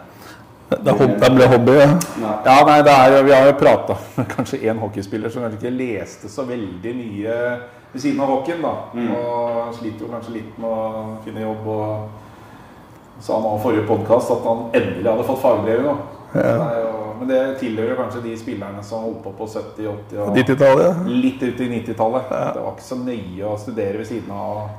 Det, 0.71 0.93
hob 0.97 1.13
det 1.21 1.29
ble 1.35 1.47
hobby, 1.53 1.73
ja. 1.77 1.87
Nei. 2.23 2.35
Ja, 2.47 2.55
nei, 2.67 2.79
det 2.87 2.93
er, 2.93 3.23
Vi 3.27 3.33
har 3.33 3.47
jo 3.51 3.53
prata 3.61 3.97
med 4.17 4.29
kanskje 4.33 4.59
én 4.65 4.79
hockeyspiller 4.81 5.31
som 5.31 5.43
kanskje 5.45 5.61
ikke 5.61 5.75
leste 5.77 6.29
så 6.33 6.45
veldig 6.49 6.95
mye 6.97 7.37
ved 7.93 8.01
siden 8.03 8.21
av 8.25 8.33
hockeyen. 8.33 8.63
da, 8.63 8.75
Mm. 8.95 9.11
Og 9.15 9.75
sliter 9.77 10.07
jo 10.07 10.13
kanskje 10.13 10.33
litt 10.39 10.59
med 10.59 10.71
å 10.71 11.17
finne 11.25 11.45
jobb. 11.45 11.67
og 11.67 12.09
Sa 13.21 13.37
han 13.41 13.59
i 13.59 13.63
forrige 13.63 13.87
podkast 13.87 14.31
at 14.35 14.43
han 14.45 14.65
endelig 14.75 15.07
hadde 15.11 15.25
fått 15.29 15.43
fagbrev 15.43 15.83
nå. 15.85 15.97
Ja. 16.35 16.55
Men 17.21 17.29
det 17.29 17.43
tilhører 17.61 17.95
kanskje 17.95 18.23
de 18.25 18.33
spillerne 18.37 18.83
som 18.83 19.05
holdt 19.05 19.21
på 19.23 19.31
på 19.39 19.47
70-, 19.47 19.87
80- 20.11 20.19
og 20.25 20.35
90-tallet, 20.37 21.05
litt 21.07 21.43
ut 21.43 21.61
i 21.61 21.69
90-tallet. 21.71 22.27
Det 22.29 22.63
var 22.65 22.73
ikke 22.75 22.89
så 22.89 22.97
nøye 22.99 23.45
å 23.47 23.59
studere 23.59 24.01
ved 24.01 24.07
siden 24.09 24.33
av 24.35 24.57
og 24.57 24.71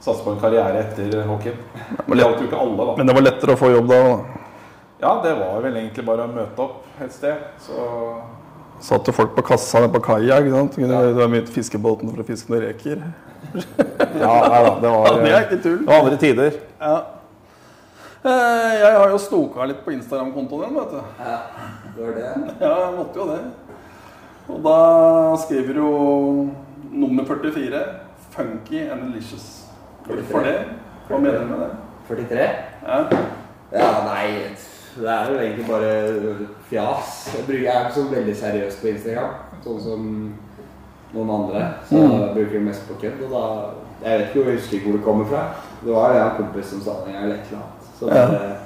satse 0.00 0.22
på 0.24 0.30
en 0.36 0.38
karriere 0.40 0.84
etter 0.84 1.24
hockeyen. 1.26 1.58
Det 2.06 2.20
gjaldt 2.22 2.40
jo 2.40 2.46
ikke 2.46 2.60
alle, 2.62 2.86
da. 2.86 2.94
Men 3.00 3.06
det 3.10 3.16
var 3.18 3.26
lettere 3.26 3.56
å 3.56 3.58
få 3.58 3.72
jobb 3.74 3.90
da. 3.90 3.98
da. 4.06 4.39
Ja, 5.02 5.14
det 5.24 5.32
var 5.38 5.60
vel 5.64 5.76
egentlig 5.80 6.04
bare 6.06 6.26
å 6.26 6.32
møte 6.32 6.60
opp 6.60 6.84
et 7.00 7.12
sted. 7.12 7.36
Så 7.64 7.86
Satt 8.80 9.06
jo 9.08 9.12
folk 9.12 9.34
på 9.36 9.42
kassa 9.44 9.82
på 9.92 10.00
kaia. 10.00 10.38
ikke 10.40 10.50
sant? 10.54 10.76
Du 10.76 10.82
Ja. 10.82 11.00
Det 11.02 11.14
Du 11.14 11.20
har 11.20 11.28
mye 11.28 11.46
fiskebåten 11.46 12.10
for 12.10 12.22
å 12.22 12.26
fiske 12.26 12.48
noen 12.52 12.62
reker. 12.66 13.02
ja, 14.20 14.34
nei 14.48 14.60
da. 14.64 14.74
Det 14.80 14.88
Ja, 14.88 15.00
var, 15.00 15.20
det 15.22 15.32
er 15.32 15.46
ikke 15.48 15.62
tull. 15.62 15.78
det 15.78 15.86
var 15.86 16.00
andre 16.04 16.16
tider. 16.16 16.52
Ja. 16.80 16.96
Eh, 18.24 18.74
Jeg 18.80 18.96
har 18.98 19.08
jo 19.10 19.18
snoka 19.18 19.64
litt 19.66 19.84
på 19.84 19.92
Instagram-kontoen 19.92 20.68
din, 20.68 20.74
vet 20.76 20.90
du. 20.90 21.00
Ja, 21.20 21.38
det 21.96 22.04
var 22.04 22.12
det. 22.20 22.54
Ja, 22.60 22.74
jeg 22.84 22.96
måtte 22.98 23.16
jo 23.20 23.26
det. 23.32 23.40
Og 24.50 24.62
da 24.64 25.36
skriver 25.44 25.74
du 25.74 25.80
jo 25.80 26.50
nummer 26.92 27.24
44 27.24 27.84
Funky 28.34 28.88
and 28.90 29.02
delicious. 29.12 29.66
Hvorfor 30.06 30.44
det? 30.44 30.56
Hva 31.08 31.18
mener 31.18 31.40
du 31.40 31.46
med 31.46 31.58
det? 31.58 31.70
43? 32.08 32.48
Ja. 32.86 32.98
Ja, 33.72 33.90
nei 34.06 34.54
Det 34.96 35.08
er 35.08 35.30
jo 35.32 35.38
egentlig 35.38 35.66
bare 35.68 35.90
fjas. 36.70 37.36
Jeg 37.48 37.64
er 37.66 37.84
ikke 37.86 37.94
så 37.94 38.04
veldig 38.10 38.36
seriøs 38.36 38.78
på 38.82 38.88
Instagram, 38.90 39.34
sånn 39.64 39.80
som 39.84 40.08
noen 41.14 41.30
andre. 41.36 41.62
Så 41.88 42.00
jeg 42.00 42.32
bruker 42.34 42.56
det 42.58 42.62
mest 42.66 42.88
på 42.88 42.98
kødd. 43.02 43.22
Og 43.28 43.30
da 43.36 43.44
Jeg 44.00 44.18
vet 44.18 44.28
ikke, 44.30 44.44
jeg 44.48 44.56
husker 44.58 44.76
ikke 44.76 44.86
hvor 44.88 44.96
det 44.96 45.04
kommer 45.04 45.24
fra. 45.28 45.40
Det 45.84 45.92
var 45.92 46.14
en 46.16 46.36
kompis 46.38 46.66
som 46.72 46.80
sa 46.80 46.90
det, 47.06 47.14
eller 47.14 47.34
et 47.34 47.50
eller 47.50 47.58
annet. 47.60 47.88
Så 47.98 48.06
det 48.06 48.16
er 48.16 48.56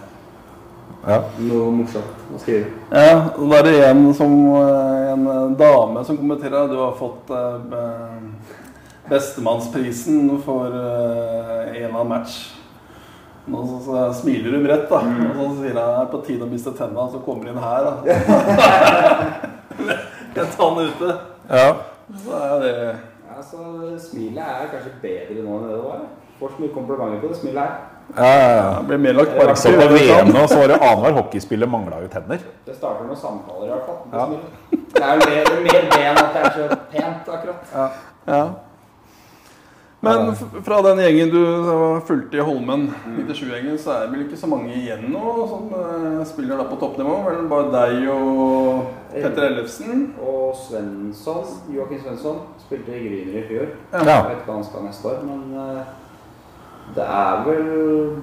Ja. 1.06 1.18
noe 1.38 1.72
morsomt 1.72 2.20
å 2.34 2.38
skrive. 2.40 2.66
Ja, 2.92 3.16
og 3.36 3.50
da 3.50 3.56
er 3.58 3.62
det 3.66 3.74
en, 3.90 4.14
som, 4.14 4.30
eh, 4.56 5.12
en 5.12 5.26
eh, 5.26 5.58
dame 5.58 6.04
som 6.04 6.16
kommenterer 6.16 6.64
at 6.64 6.70
du 6.70 6.76
har 6.78 6.94
fått 6.96 7.30
eh, 7.30 8.20
bestemannsprisen 9.10 10.30
for 10.44 10.66
eh, 10.72 11.84
en 11.84 11.96
av 11.96 12.06
match. 12.08 12.52
Nå 13.46 13.60
så, 13.68 13.78
så 13.84 14.02
smiler 14.22 14.54
hun 14.56 14.64
bredt, 14.64 14.86
da. 14.88 15.00
Og 15.04 15.40
så 15.40 15.48
sier 15.58 15.70
jeg 15.70 15.76
det 15.76 15.84
er 15.84 16.06
på 16.12 16.20
tide 16.26 16.46
å 16.46 16.50
miste 16.50 16.72
tenna, 16.78 17.04
så 17.12 17.18
kommer 17.26 17.50
hun 17.52 17.60
her, 17.60 17.80
da. 17.84 17.92
En 20.34 20.46
tann 20.56 20.78
ute. 20.80 21.10
Ja. 21.48 21.66
Så 22.24 22.38
er 22.38 22.54
det 22.62 22.72
Ja, 23.28 23.42
så 23.42 23.58
Smilet 24.02 24.42
er 24.44 24.70
kanskje 24.72 24.92
bedre 25.02 25.42
nå 25.44 25.58
enn 25.58 25.66
det 25.68 25.74
det 25.76 25.82
var. 25.84 26.00
Får 26.40 26.54
så 26.54 26.62
mye 26.64 26.72
komplimenter 26.74 27.20
på 27.22 27.30
det 27.30 27.38
smilet 27.38 27.62
her. 27.62 27.74
Ja, 28.16 28.24
ja, 28.26 28.48
ja. 28.56 28.64
Det 28.80 28.86
blir 28.90 28.98
mer 29.06 29.14
lagt 29.16 29.36
merke 29.38 29.54
så 29.60 29.70
på. 29.78 29.86
VM 29.94 30.32
nå, 30.34 30.42
så 30.50 30.58
var 30.60 30.72
det 30.72 30.80
annenhver 30.80 31.14
hockeyspiller 31.20 31.70
mangla 31.70 32.00
jo 32.02 32.10
tenner. 32.12 32.42
Det 32.66 32.74
starter 32.76 33.06
med 33.08 33.16
samtaler 33.20 33.66
i 33.68 33.72
hvert 33.72 33.86
fall. 33.88 34.00
Det, 34.10 34.16
Ja. 34.18 34.26
det 34.94 35.02
er 35.04 35.12
jo 35.14 35.20
mer, 35.30 35.44
mer 35.68 35.86
det 35.94 36.02
enn 36.10 36.20
at 36.24 36.34
det 36.34 36.42
er 36.42 36.52
så 36.58 36.64
pent, 36.92 37.30
akkurat. 37.38 37.60
Ja. 37.72 37.86
Ja. 38.28 38.42
Men 40.04 40.34
fra 40.66 40.80
den 40.84 41.00
gjengen 41.02 41.30
du 41.32 41.40
fulgte 42.08 42.38
i 42.38 42.44
Holmen, 42.44 42.86
97-gjengen, 43.16 43.78
så 43.80 43.94
er 43.94 44.04
det 44.04 44.12
vel 44.12 44.24
ikke 44.26 44.38
så 44.40 44.50
mange 44.50 44.74
igjen 44.76 45.06
nå 45.12 45.32
som 45.50 45.72
eh, 45.78 46.20
spiller 46.28 46.60
da 46.60 46.66
på 46.68 46.78
toppnivå? 46.82 47.16
Vel 47.26 47.46
bare 47.50 47.70
deg 47.72 48.08
og 48.12 48.84
Petter 49.14 49.48
Ellefsen? 49.48 50.06
Og 50.20 50.54
Svensson, 50.66 51.56
Joakim 51.72 52.02
Svensson 52.04 52.42
spilte 52.66 52.94
i 52.94 53.02
Gryner 53.06 53.40
i 53.40 53.46
fjor. 53.48 53.72
Ja. 53.94 54.04
Jeg 54.04 54.28
vet 54.28 54.38
ikke 54.38 54.50
hva 54.50 54.58
han 54.60 54.68
skal 54.68 54.86
neste 54.88 55.12
år, 55.12 55.24
men 55.30 55.58
eh, 55.64 55.82
det 56.94 57.08
er 57.08 57.42
vel 57.48 57.66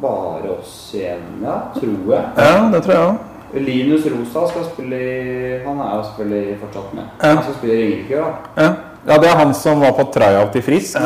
bare 0.04 0.56
oss 0.60 0.78
igjen, 0.96 1.28
ja, 1.42 1.58
tror 1.76 2.16
jeg. 2.16 2.24
Ja, 2.38 2.56
det 2.74 2.86
tror 2.86 2.98
jeg 2.98 3.10
òg. 3.10 3.28
Linus 3.52 4.06
Rosa 4.08 4.46
skal 4.48 4.64
spille 4.70 4.96
i 4.96 5.58
Han 5.66 5.80
er 5.84 5.98
jo 5.98 6.04
selvfølgelig 6.08 6.60
fortsatt 6.62 6.94
med. 6.96 7.10
Ja. 7.20 7.34
Han 7.34 7.44
skal 7.44 7.58
spille 7.58 7.74
i 7.76 7.82
Ringerike, 7.82 8.22
da. 8.22 8.64
Ja. 8.64 8.70
Ja, 9.02 9.18
det 9.18 9.32
er 9.32 9.40
han 9.40 9.54
som 9.58 9.82
var 9.82 9.96
på 9.98 10.06
tryout 10.14 10.56
i 10.56 10.62
Frisk. 10.62 11.00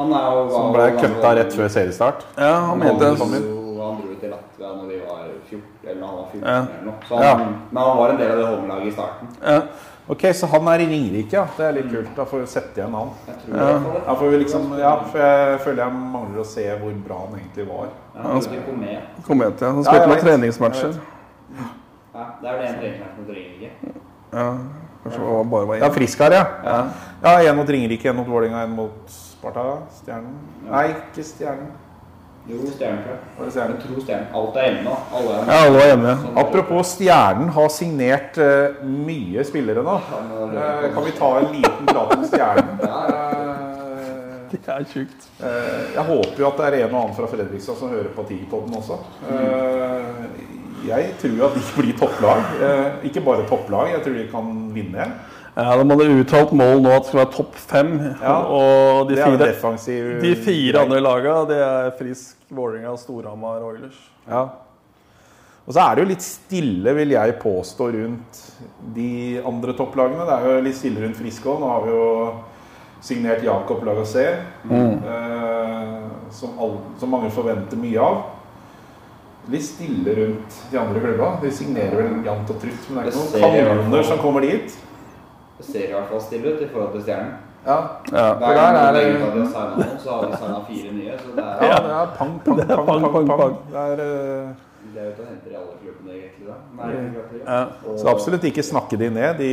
Han 0.00 0.12
er 0.16 0.26
jo 0.32 0.44
Som 0.54 0.72
ble 0.72 0.86
cutta 0.96 1.34
rett 1.36 1.52
før 1.60 1.68
seriestart. 1.76 2.24
ja, 2.38 2.54
han 2.70 2.78
mente 2.80 3.04
det. 3.04 3.18
han 3.20 3.96
dro 4.00 4.14
til 4.20 4.30
Latvia 4.30 4.70
når 4.76 4.88
vi 4.88 4.98
var 5.04 5.22
14, 5.50 5.62
eller 5.90 6.06
han 6.06 6.16
var 6.16 6.26
14 6.32 6.42
Ja. 6.48 6.56
eller 6.56 6.84
noe. 6.84 6.94
Så 7.08 7.14
han, 7.16 7.24
Ja. 7.24 7.34
Men 7.70 7.82
han 7.82 7.96
var 7.96 8.08
en 8.10 8.16
del 8.20 8.30
av 8.32 8.38
det 8.38 8.46
håndlaget 8.46 8.86
i 8.86 8.90
starten. 8.96 9.28
Ja. 9.46 9.60
Ok, 10.10 10.22
så 10.34 10.46
han 10.50 10.68
er 10.68 10.80
i 10.80 10.86
Ringerike, 10.90 11.32
ja. 11.36 11.44
Det 11.56 11.64
er 11.68 11.72
litt 11.72 11.90
kult. 11.92 12.08
Da 12.16 12.24
får 12.24 12.40
vi 12.40 12.46
sette 12.46 12.80
igjen 12.80 12.94
han. 12.98 13.10
Det. 13.26 13.56
Ja, 14.06 14.14
for, 14.14 14.24
vi 14.28 14.38
liksom, 14.44 14.78
ja, 14.78 14.96
for 15.12 15.18
jeg 15.22 15.60
føler 15.60 15.84
jeg 15.84 15.92
mangler 15.92 16.40
å 16.40 16.46
se 16.46 16.64
hvor 16.80 16.96
bra 17.06 17.18
han 17.26 17.38
egentlig 17.38 17.66
var. 17.68 17.86
Ja, 18.16 18.22
han 18.32 18.42
spilte 18.42 18.64
kom 18.66 18.80
med. 18.80 18.98
Kom 19.26 19.40
igjen 19.44 19.56
til. 19.60 19.66
Han 19.68 19.76
Ja, 19.76 19.90
spilte 19.90 20.08
noen 20.08 20.24
treningsmatcher. 20.24 20.94
Ja, 22.14 22.24
det 22.42 22.48
er 22.50 22.56
vel 22.58 22.66
en 22.66 22.78
treningsmatch 22.80 23.18
mot 23.20 23.28
Ringerike. 23.36 23.70
Ja, 24.32 24.46
kanskje 25.04 25.20
det 25.20 25.50
bare 25.50 25.66
var 25.66 25.76
Ja, 25.76 25.88
én. 25.88 25.94
Frisk 25.94 26.18
her, 26.18 26.32
ja. 26.32 26.44
Ja. 26.64 26.80
Ja, 27.22 27.42
én 27.42 27.56
mot 27.56 27.68
Ringerike, 27.68 28.08
én 28.08 28.14
mot 28.16 28.26
Vålerenga, 28.28 28.62
én 28.64 28.68
mot 28.74 29.10
Sparta. 29.12 29.64
Stjernen. 30.00 30.34
Nei, 30.70 30.86
ikke 30.94 31.24
Stjernen. 31.26 31.70
Jo, 32.48 32.56
Stjernen, 32.72 33.02
jeg. 33.04 33.18
Tror 33.82 34.00
Stjernen. 34.00 34.30
Alt 34.34 34.56
er 34.56 34.68
hjemme 34.70 34.84
nå. 34.86 34.94
Alle 35.18 35.34
er 35.36 35.50
Ja, 35.50 35.58
alle 35.66 35.82
er 35.84 35.90
hjemme. 35.92 36.14
Sånn. 36.22 36.38
Apropos 36.40 36.94
Stjernen 36.96 37.50
har 37.56 37.68
signert 37.74 38.40
uh, 38.40 38.80
mye 38.88 39.44
spillere 39.44 39.84
nå. 39.84 39.98
Eh, 40.00 40.86
kan 40.94 41.04
vi 41.04 41.12
ta 41.18 41.30
en 41.42 41.50
liten 41.58 41.90
prat 41.92 42.16
om 42.16 42.24
Stjernen? 42.28 42.76
Eh, 44.50 44.56
Det 44.56 44.66
er 44.74 44.84
tjukt. 44.90 45.26
Eh, 45.46 45.92
Jeg 45.94 46.02
håper 46.08 46.40
jo 46.42 46.46
at 46.48 46.56
det 46.58 46.64
er 46.66 46.76
en 46.88 46.94
og 46.94 47.02
annen 47.04 47.14
fra 47.14 47.28
Fredrikstad 47.30 47.76
som 47.78 47.92
hører 47.92 48.08
på 48.16 48.24
Tigerpodden 48.26 48.74
også. 48.80 48.96
Eh, 49.30 50.24
Jeg 50.88 51.12
tror 51.20 51.44
at 51.46 51.54
de 51.54 51.62
blir 51.76 51.94
topplag. 52.00 52.40
Eh, 52.58 53.06
Ikke 53.06 53.22
bare 53.22 53.44
topplag, 53.46 53.92
jeg 53.92 54.02
tror 54.02 54.16
de 54.18 54.24
kan 54.32 54.50
vinne. 54.74 55.06
Ja, 55.56 55.76
De 55.76 55.84
hadde 55.90 56.08
uttalt 56.22 56.52
mål 56.56 56.80
nå 56.84 56.92
at 56.94 57.02
det 57.04 57.10
skulle 57.10 57.24
være 57.24 57.34
topp 57.34 57.54
fem. 57.58 57.92
Ja. 58.22 58.36
Og 58.46 59.10
de 59.10 59.18
fire, 59.18 59.38
defensiv 59.42 60.10
de 60.22 60.34
fire 60.38 60.84
andre 60.84 61.00
laga, 61.02 61.36
det 61.50 61.60
er 61.66 61.92
Frisk, 61.98 62.36
Vålerenga, 62.50 62.94
Storhamar 63.00 63.62
og 63.64 63.74
Oilers. 63.74 63.98
Ja. 64.28 64.44
Og 65.66 65.74
så 65.76 65.82
er 65.84 65.94
det 65.94 66.04
jo 66.04 66.10
litt 66.10 66.24
stille, 66.24 66.94
vil 66.96 67.12
jeg 67.14 67.36
påstå, 67.42 67.90
rundt 67.94 68.38
de 68.94 69.10
andre 69.46 69.74
topplagene. 69.78 70.24
Det 70.26 70.36
er 70.38 70.48
jo 70.48 70.64
litt 70.66 70.78
stille 70.78 71.02
rundt 71.04 71.18
Frisk 71.18 71.46
òg. 71.46 71.60
Nå 71.62 71.68
har 71.70 71.84
vi 71.84 71.94
jo 71.94 72.06
signert 73.04 73.44
Jakob 73.44 73.84
Lagacé, 73.86 74.26
eh, 74.70 75.96
som, 76.34 76.58
som 77.00 77.12
mange 77.12 77.30
forventer 77.34 77.78
mye 77.80 78.02
av. 78.02 78.22
Litt 79.50 79.64
stille 79.66 80.14
rundt 80.18 80.58
de 80.70 80.78
andre 80.78 81.02
klubba. 81.02 81.30
De 81.42 81.50
signerer 81.54 81.96
vel 81.96 82.18
jevnt 82.26 82.50
og 82.54 82.60
trutt, 82.62 82.88
men 82.90 83.00
det 83.00 83.12
er 83.12 83.18
ikke 83.18 83.50
noen 83.50 83.68
kanoner 83.70 84.08
som 84.10 84.20
kommer 84.22 84.46
dit. 84.46 84.74
Ser 85.60 85.88
i 85.88 85.92
hvert 85.92 86.08
fall 86.10 86.20
stille 86.20 86.54
ut 86.54 86.60
i 86.62 86.68
forhold 86.72 86.92
til 86.92 87.02
Stjernen. 87.02 87.32
Ja, 87.66 87.76
Ja. 88.12 88.26
Er 88.30 88.34
det- 88.34 88.38
Hver 88.40 88.54
gang 88.54 88.74
vi 88.74 88.80
har 88.80 88.94
signet 88.94 89.76
noen, 89.76 89.98
så 90.00 90.10
har 90.10 90.26
vi 90.26 90.36
signa 90.36 90.60
fire 90.68 90.92
nye. 90.92 91.18
Så 91.18 91.28
det 91.36 91.44
er, 91.44 91.66
ja 91.66 91.76
det 91.84 91.90
er 91.90 92.06
pang, 92.18 92.40
pang, 92.44 92.56
Det 92.60 92.70
er 92.70 92.76
pang, 92.76 92.86
pang, 92.86 93.00
pang, 93.00 93.12
pang, 93.12 93.26
pang. 93.28 93.38
pang. 93.38 93.56
Det 93.70 93.76
er, 93.76 93.92
eh, 93.92 94.48
det 94.94 95.02
er 95.02 95.10
henter 95.28 95.42
til 95.44 95.52
å 95.52 95.54
i 95.54 95.56
alle 95.60 95.74
klubbene, 95.82 96.12
egentlig. 96.16 96.46
da. 96.48 96.56
Nei, 96.78 96.92
ikke 96.94 97.44
Ja. 97.46 97.96
så 97.96 98.08
absolutt 98.08 98.44
ikke 98.44 98.62
snakke 98.64 98.96
de 98.98 99.10
ned. 99.10 99.36
De, 99.38 99.50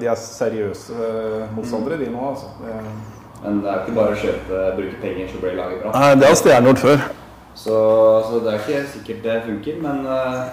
de 0.00 0.06
er 0.06 0.14
seriøse 0.20 0.92
eh, 0.92 1.48
motstandere, 1.56 1.98
de 1.98 2.10
nå. 2.10 2.28
altså. 2.28 2.46
Det- 2.60 3.18
Men 3.42 3.60
det 3.62 3.68
er 3.70 3.74
jo 3.74 3.80
ikke 3.86 3.94
bare 3.96 4.12
å 4.12 4.20
kjøpe, 4.20 4.76
bruke 4.76 5.00
penger, 5.00 5.28
så 5.32 5.40
blir 5.40 5.56
laget 5.56 5.82
bra. 5.82 5.90
Nei, 5.96 6.14
det 6.14 6.26
har 6.28 6.34
Stjernen 6.36 6.66
gjort 6.74 6.78
før. 6.78 6.98
Så, 7.54 7.74
så 8.28 8.40
det 8.44 8.52
er 8.52 8.58
ikke 8.58 8.86
sikkert 8.88 9.22
det 9.22 9.42
funker, 9.46 9.82
men 9.82 10.06
uh, 10.06 10.44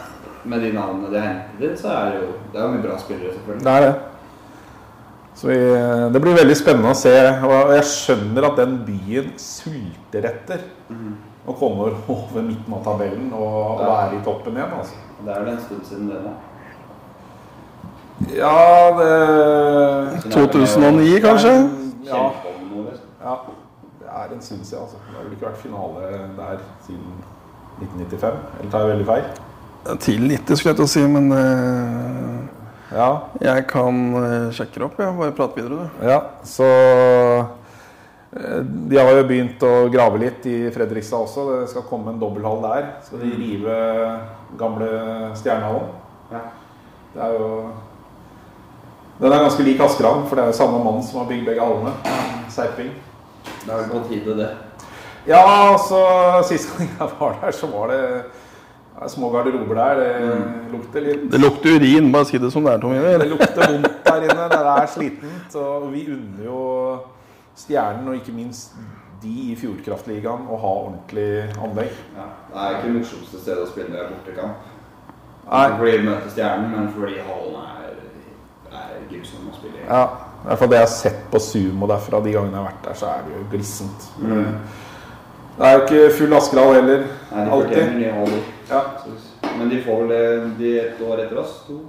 med 0.45 0.61
de 0.61 0.71
navnene 0.71 1.11
de 1.11 1.19
har 1.19 1.27
hentet 1.27 1.61
inn, 1.69 1.75
så 1.77 1.87
er 1.91 2.05
det 2.11 2.21
jo 2.21 2.27
det 2.53 2.61
er 2.61 2.63
jo 2.65 2.71
mye 2.71 2.81
bra 2.87 2.97
spillere, 2.97 3.33
selvfølgelig. 3.35 3.63
Det 3.65 3.73
er 3.75 3.81
det. 3.81 3.95
Så 5.37 5.47
vi, 5.47 5.57
det 6.13 6.19
blir 6.21 6.33
veldig 6.33 6.55
spennende 6.57 6.91
å 6.95 6.97
se. 6.97 7.13
Og 7.45 7.73
jeg 7.77 7.87
skjønner 7.91 8.47
at 8.49 8.57
den 8.57 8.77
byen 8.87 9.33
sulter 9.41 10.25
etter 10.31 10.63
å 11.47 11.53
komme 11.55 11.91
over 12.09 12.41
midten 12.41 12.73
av 12.73 12.81
tabellen 12.87 13.29
og, 13.37 13.57
og 13.77 13.83
være 13.85 14.17
i 14.17 14.23
toppen 14.25 14.57
igjen. 14.57 14.73
altså. 14.79 15.03
Det 15.21 15.33
er 15.33 15.43
vel 15.43 15.53
en 15.53 15.61
stund 15.61 15.85
siden 15.85 16.09
det 16.09 16.23
da. 16.25 16.35
Ja, 18.33 18.89
det 18.97 19.11
er 19.13 20.25
2009, 20.33 21.19
kanskje? 21.21 21.53
Ja, 22.09 22.23
ja, 23.21 23.35
det 24.01 24.09
er 24.09 24.33
en 24.33 24.41
stund 24.41 24.65
siden. 24.65 24.81
altså. 24.81 24.97
Det 25.05 25.15
har 25.15 25.23
vel 25.23 25.37
ikke 25.37 25.51
vært 25.51 25.61
finale 25.61 26.11
der 26.37 26.65
siden 26.87 27.13
1995? 27.77 28.41
Eller 28.59 28.71
tar 28.71 28.79
jeg 28.79 28.89
veldig 28.95 29.05
feil? 29.05 29.23
Til 29.99 30.27
90, 30.33 30.57
skulle 30.57 30.73
jeg 30.73 30.81
til 30.81 30.87
å 30.89 30.93
si, 30.97 31.05
men 31.07 31.31
eh, 31.31 32.46
Ja, 32.87 33.07
jeg 33.43 33.65
kan 33.67 33.97
eh, 34.15 34.51
sjekke 34.55 34.79
det 34.79 34.85
opp. 34.87 34.99
Jeg 35.01 35.15
bare 35.17 35.35
prate 35.35 35.59
videre, 35.59 35.87
du. 35.87 36.05
Ja, 36.07 36.19
så 36.47 36.67
eh, 38.31 38.61
De 38.63 38.99
har 38.99 39.11
jo 39.11 39.25
begynt 39.27 39.63
å 39.67 39.73
grave 39.91 40.21
litt 40.21 40.47
i 40.47 40.69
Fredrikstad 40.71 41.25
også. 41.25 41.47
Det 41.51 41.73
skal 41.73 41.87
komme 41.89 42.13
en 42.13 42.21
dobbelthall 42.21 42.63
der. 42.63 42.87
Skal 43.03 43.25
de 43.25 43.33
rive 43.35 43.75
gamle 44.59 44.87
Stjernehallen? 45.35 45.91
Ja. 46.31 46.45
Det 47.13 47.25
er 47.25 47.35
jo 47.35 47.51
Den 49.17 49.33
er 49.33 49.43
ganske 49.47 49.63
lik 49.65 49.79
Askerhavn, 49.81 50.27
for 50.29 50.37
det 50.37 50.45
er 50.45 50.51
jo 50.51 50.59
samme 50.59 50.79
mann 50.85 51.03
som 51.03 51.23
har 51.23 51.29
bygd 51.31 51.47
begge 51.49 51.67
hallene. 51.67 51.93
Serping. 52.53 52.93
Det 53.65 53.73
er 53.73 53.81
vel 53.81 53.91
på 53.91 54.03
tide, 54.07 54.37
det. 54.37 54.49
Ja, 55.27 55.43
altså 55.73 55.99
Sist 56.47 56.69
gang 56.71 56.87
jeg 56.87 57.15
var 57.19 57.39
der, 57.41 57.51
så 57.51 57.67
var 57.67 57.91
det 57.91 58.03
ja, 59.01 59.09
små 59.09 59.29
garderober 59.33 59.75
der. 59.75 59.95
Det 59.95 60.71
lukter 60.71 61.01
litt 61.05 61.25
Det 61.31 61.41
lukter 61.41 61.75
urin, 61.77 62.11
bare 62.11 62.25
si 62.25 62.37
det 62.37 62.51
som 62.53 62.65
det 62.65 62.73
er, 62.73 62.81
Tom 62.81 62.93
Det 62.93 63.29
lukter 63.29 63.71
vondt 63.71 63.99
der 64.05 64.23
inne. 64.27 64.47
Det 64.53 64.61
er 64.75 64.87
slitent. 64.93 65.55
Og 65.55 65.91
vi 65.93 66.07
unner 66.13 66.45
jo 66.45 66.61
Stjernen, 67.57 68.07
og 68.07 68.15
ikke 68.15 68.35
minst 68.37 68.75
de 69.21 69.33
i 69.51 69.55
Fjordkraftligaen, 69.57 70.45
å 70.45 70.57
ha 70.61 70.73
ordentlig 70.83 71.29
anlegg. 71.57 71.93
Ja. 72.17 72.27
Det 72.51 72.63
er 72.63 72.75
ikke 72.75 72.89
det 72.89 72.95
morsomste 72.99 73.41
stedet 73.41 73.63
å 73.63 73.69
spille 73.69 74.03
bortekamp. 74.11 74.67
Nei. 75.47 75.63
Ikke 75.63 75.79
fordi 75.79 75.95
vi 75.95 76.09
møter 76.09 76.33
Stjernen, 76.35 76.67
men 76.75 76.91
fordi 76.93 77.15
hallen 77.25 77.55
er, 77.63 77.95
er 78.77 78.99
grusom 79.09 79.47
å 79.49 79.55
spille 79.55 79.79
i. 79.79 79.87
Ja, 79.87 80.03
I 80.43 80.49
hvert 80.51 80.61
fall 80.61 80.69
det 80.73 80.81
jeg 80.81 80.85
har 80.85 80.93
sett 80.93 81.23
på 81.31 81.41
Sumo 81.41 81.89
derfra 81.89 82.21
de 82.21 82.35
gangene 82.35 82.59
jeg 82.59 82.61
har 82.61 82.69
vært 82.69 82.85
der, 82.89 82.99
så 82.99 83.09
er 83.13 83.25
det 83.25 83.39
jo 83.39 83.47
glissent. 83.55 84.11
Mm. 84.21 84.53
Det 85.57 85.65
er 85.65 85.73
jo 85.73 85.83
ikke 85.87 86.13
full 86.19 86.37
Askerhall 86.37 86.77
heller. 86.77 87.07
Nei, 87.31 87.47
det 87.47 87.57
Alltid. 87.57 88.53
Ja. 88.69 88.81
Men 89.57 89.69
de 89.69 89.83
får 89.83 90.01
vel 90.01 90.09
det 90.09 90.23
de 90.59 90.73
et 90.81 91.03
år 91.07 91.23
etter 91.25 91.39
oss? 91.43 91.61
To? 91.67 91.81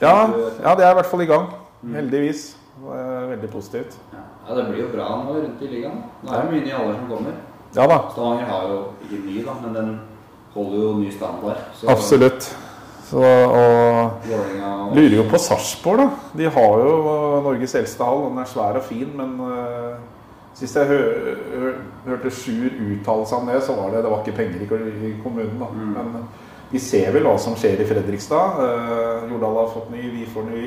Ja, 0.00 0.14
ja, 0.62 0.74
det 0.78 0.86
er 0.86 0.92
i 0.92 0.98
hvert 1.00 1.10
fall 1.10 1.24
i 1.24 1.28
gang. 1.28 1.50
Mm. 1.82 1.94
Heldigvis. 1.94 2.46
Det 2.78 2.94
er 3.02 3.26
veldig 3.32 3.50
positivt. 3.50 3.96
Ja. 4.14 4.54
det 4.54 4.64
blir 4.68 4.84
jo 4.84 4.88
bra 4.92 5.08
nå 5.24 5.34
rundt 5.34 5.62
i 5.62 5.70
ligaen. 5.72 6.04
Nå 6.22 6.30
er 6.30 6.44
det 6.44 6.52
mye 6.52 6.66
nye 6.66 6.76
alder 6.78 7.00
som 7.00 7.08
kommer. 7.10 7.38
Ja 7.76 7.84
da, 7.90 7.98
Stavanger 8.12 8.46
har 8.48 8.68
jo 8.70 8.78
ikke 9.04 9.18
ny, 9.26 9.40
da, 9.44 9.54
men 9.60 9.74
den 9.76 9.88
holder 10.54 10.78
jo 10.78 10.92
ny 11.02 11.10
standard. 11.12 11.64
Så 11.76 11.90
absolutt. 11.92 12.46
Så, 13.08 13.24
og 13.24 14.28
Lurer 14.94 15.16
jo 15.16 15.24
på 15.30 15.40
Sarpsborg, 15.40 16.00
da. 16.02 16.08
De 16.38 16.48
har 16.52 16.80
jo 16.84 16.94
Norges 17.44 17.74
eldste 17.80 18.04
hall. 18.04 18.26
Den 18.28 18.40
er 18.42 18.48
svær 18.48 18.78
og 18.80 18.84
fin, 18.84 19.08
men 19.16 19.34
uh, 19.40 19.98
sist 20.58 20.76
jeg 20.76 20.90
hø 20.90 20.98
hø 21.54 21.72
hørte 22.08 22.30
Sjur 22.34 22.74
uttale 22.82 23.26
seg 23.28 23.38
om 23.38 23.50
det, 23.50 23.62
så 23.62 23.76
var 23.78 23.92
det 23.94 24.02
det 24.04 24.10
var 24.12 24.22
ikke 24.24 24.36
penger 24.38 24.62
i, 24.64 25.14
kommunen. 25.22 25.58
da. 25.60 25.68
Mm. 25.72 25.92
Men 25.96 26.28
vi 26.72 26.80
ser 26.82 27.12
vel 27.14 27.26
hva 27.28 27.36
som 27.40 27.56
skjer 27.56 27.80
i 27.80 27.88
Fredrikstad. 27.88 28.62
Eh, 28.64 29.28
Jordal 29.32 29.60
har 29.62 29.74
fått 29.74 29.90
ny, 29.92 30.02
vi 30.12 30.26
får 30.28 30.48
ny. 30.50 30.64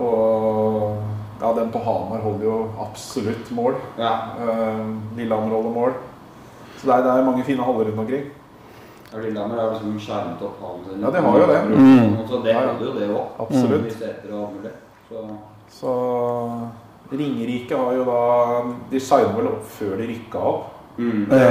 Og 0.00 0.96
ja, 1.40 1.52
den 1.56 1.72
på 1.72 1.80
Hamar 1.84 2.22
holder 2.24 2.46
jo 2.46 2.58
absolutt 2.80 3.50
mål. 3.56 3.74
Ja, 3.98 4.12
Eh, 4.40 4.84
Lillehammer 5.16 5.54
holder 5.56 5.70
mål. 5.70 5.92
Så 6.76 6.86
det 6.86 6.94
er, 6.94 7.02
det 7.04 7.10
er 7.10 7.24
mange 7.24 7.44
fine 7.44 7.64
haller 7.64 7.84
rundt 7.90 7.98
omkring. 7.98 8.28
Ja, 9.12 9.18
Lillehammer 9.18 9.60
har 9.60 9.72
liksom 9.72 9.98
skjermet 10.00 10.42
opp 10.46 10.60
hallen 10.62 10.84
sin. 10.86 11.00
Ja, 11.02 11.10
de 11.10 11.24
har 11.26 11.38
jo 11.38 11.46
det. 11.50 11.62
Mm. 11.68 12.28
Så 12.28 12.42
det 12.44 12.54
holder 12.54 12.84
jo 12.86 12.92
det 12.98 13.08
òg. 13.10 13.26
Absolutt. 13.38 14.02
Mm. 14.30 14.68
Så 15.08 15.26
Så 15.70 15.92
Ringerike 17.10 17.74
har 17.76 17.92
jo 17.96 18.04
da 18.06 18.18
De 18.90 19.00
signa 19.02 19.32
vel 19.36 19.48
opp 19.50 19.64
før 19.78 19.96
de 19.98 20.06
rykka 20.12 20.38
opp. 20.38 20.68
mm. 20.98 21.24
Det, 21.30 21.46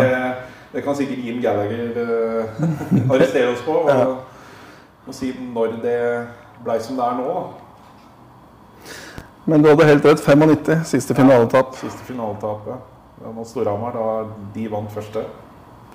det 0.74 0.84
kan 0.86 0.95
sikkert 0.95 1.24
Jim 1.26 1.41
Gallagher 1.41 1.98
uh, 1.98 2.62
arrestere 3.12 3.52
oss 3.54 3.62
på. 3.65 3.72
Og, 3.72 3.89
Ja. 3.93 4.06
og 5.08 5.13
si 5.17 5.32
når 5.54 5.80
det 5.82 5.98
blei 6.63 6.78
som 6.86 6.95
det 7.00 7.06
er 7.08 7.17
nå. 7.17 7.26
da. 7.34 7.43
Men 9.50 9.63
du 9.63 9.69
hadde 9.72 9.86
helt 9.89 10.06
rett. 10.06 10.22
95, 10.22 10.84
siste 10.86 11.15
finaletap. 11.17 11.74
Ja, 11.74 11.80
Siste 11.89 12.06
finaletap, 12.06 12.65
Det 13.19 13.26
var 13.26 13.34
mot 13.34 13.48
Storhamar, 13.50 13.95
da 13.98 14.50
de 14.54 14.67
vant 14.72 14.91
første. 14.93 15.24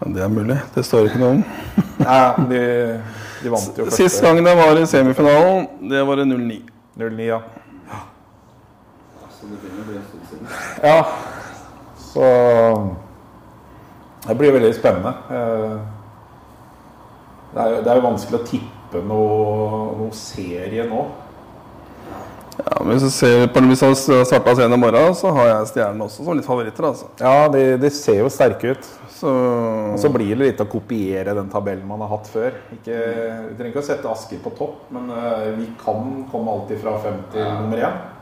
Ja, 0.00 0.08
det 0.12 0.22
er 0.24 0.28
mulig. 0.28 0.56
Det 0.74 0.82
står 0.84 1.06
ikke 1.08 1.20
noe 1.22 1.36
om. 1.36 1.44
Nei, 2.04 2.48
de, 2.50 2.62
de 3.44 3.52
vant 3.54 3.78
jo 3.78 3.86
Sist 3.94 4.18
første. 4.18 4.26
gang 4.26 4.42
det 4.44 4.56
var 4.58 4.80
i 4.82 4.86
semifinalen, 4.90 5.68
det 5.92 6.02
var 6.08 6.20
i 6.20 6.26
09. 6.26 6.58
0-9, 6.98 7.28
ja. 7.28 7.38
Så 9.44 9.50
det 9.50 9.58
begynner 9.60 9.82
å 9.82 9.88
bli 9.88 9.96
en 9.96 10.06
stund 10.08 10.24
siden. 10.30 10.46
Ja, 10.82 11.04
så 12.00 12.28
Det 14.24 14.34
blir 14.40 14.52
veldig 14.56 14.70
spennende. 14.74 15.12
Eh, 15.30 15.76
Det 17.54 17.60
er 17.62 17.68
jo, 17.70 17.82
det 17.84 17.90
er 17.92 17.98
jo 18.00 18.06
vanskelig 18.08 18.38
å 18.40 18.46
tippe 18.48 19.02
noe, 19.06 19.82
noe 20.00 20.10
serie 20.16 20.88
nå. 20.90 21.04
Ja, 22.56 22.80
men 22.80 22.96
Hvis 22.96 23.02
du 23.04 23.10
ser 23.10 23.46
på 23.52 23.60
hvis 23.60 23.82
starta 24.26 24.54
i 24.64 24.76
morgen, 24.80 25.14
så 25.14 25.30
har 25.34 25.46
jeg 25.50 25.66
Stjernen 25.72 26.02
også 26.02 26.24
som 26.24 26.34
litt 26.36 26.46
favoritter. 26.46 26.84
altså. 26.88 27.06
Ja, 27.20 27.48
de, 27.48 27.76
de 27.78 27.90
ser 27.90 28.22
jo 28.22 28.28
sterke 28.30 28.72
ut. 28.74 28.88
Så, 29.14 29.28
Og 29.92 29.98
så 29.98 30.10
blir 30.10 30.34
det 30.34 30.46
litt 30.48 30.60
å 30.60 30.66
kopiere 30.66 31.34
den 31.34 31.50
tabellen 31.50 31.86
man 31.86 32.00
har 32.00 32.08
hatt 32.16 32.26
før. 32.26 32.56
Ikke, 32.72 32.96
vi 33.50 33.54
trenger 33.58 33.70
ikke 33.70 33.82
å 33.84 33.86
sette 33.86 34.10
Asker 34.10 34.38
på 34.42 34.50
topp, 34.58 34.90
men 34.90 35.10
eh, 35.10 35.52
vi 35.58 35.68
kan 35.84 36.24
komme 36.32 36.50
alltid 36.50 36.80
fra 36.82 36.96
fem 37.02 37.22
til 37.30 37.40
Ja. 37.44 37.60
nummer 37.60 37.76
én. 37.78 38.13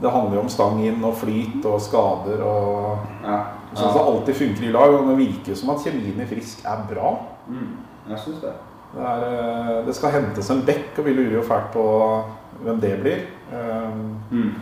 Det 0.00 0.10
handler 0.14 0.34
jo 0.38 0.40
om 0.44 0.48
stang 0.48 0.78
inn 0.86 1.02
og 1.04 1.14
flyt 1.18 1.64
og 1.66 1.80
skader 1.82 2.42
og 2.46 2.98
Ja. 3.24 3.38
sånn 3.74 3.92
som 3.92 4.06
alltid 4.06 4.34
funker 4.34 4.62
i 4.68 4.72
lag. 4.72 4.94
Og 4.94 5.08
det 5.08 5.16
virker 5.18 5.54
som 5.56 5.70
at 5.70 5.82
kjemien 5.84 6.20
i 6.22 6.26
Frisk 6.26 6.64
er 6.64 6.84
bra. 6.92 7.16
Mm. 7.48 7.76
Jeg 8.10 8.18
syns 8.18 8.40
det. 8.40 8.52
Det, 8.94 9.04
er, 9.04 9.24
eh, 9.28 9.86
det 9.86 9.94
skal 9.94 10.10
hentes 10.10 10.50
en 10.50 10.62
bekk, 10.64 10.98
og 10.98 11.04
vi 11.04 11.12
lurer 11.12 11.34
jo 11.34 11.42
fælt 11.42 11.72
på 11.74 11.84
hvem 12.64 12.80
det 12.80 13.00
blir. 13.02 13.18
Eh, 13.52 13.90
Mm. 14.30 14.52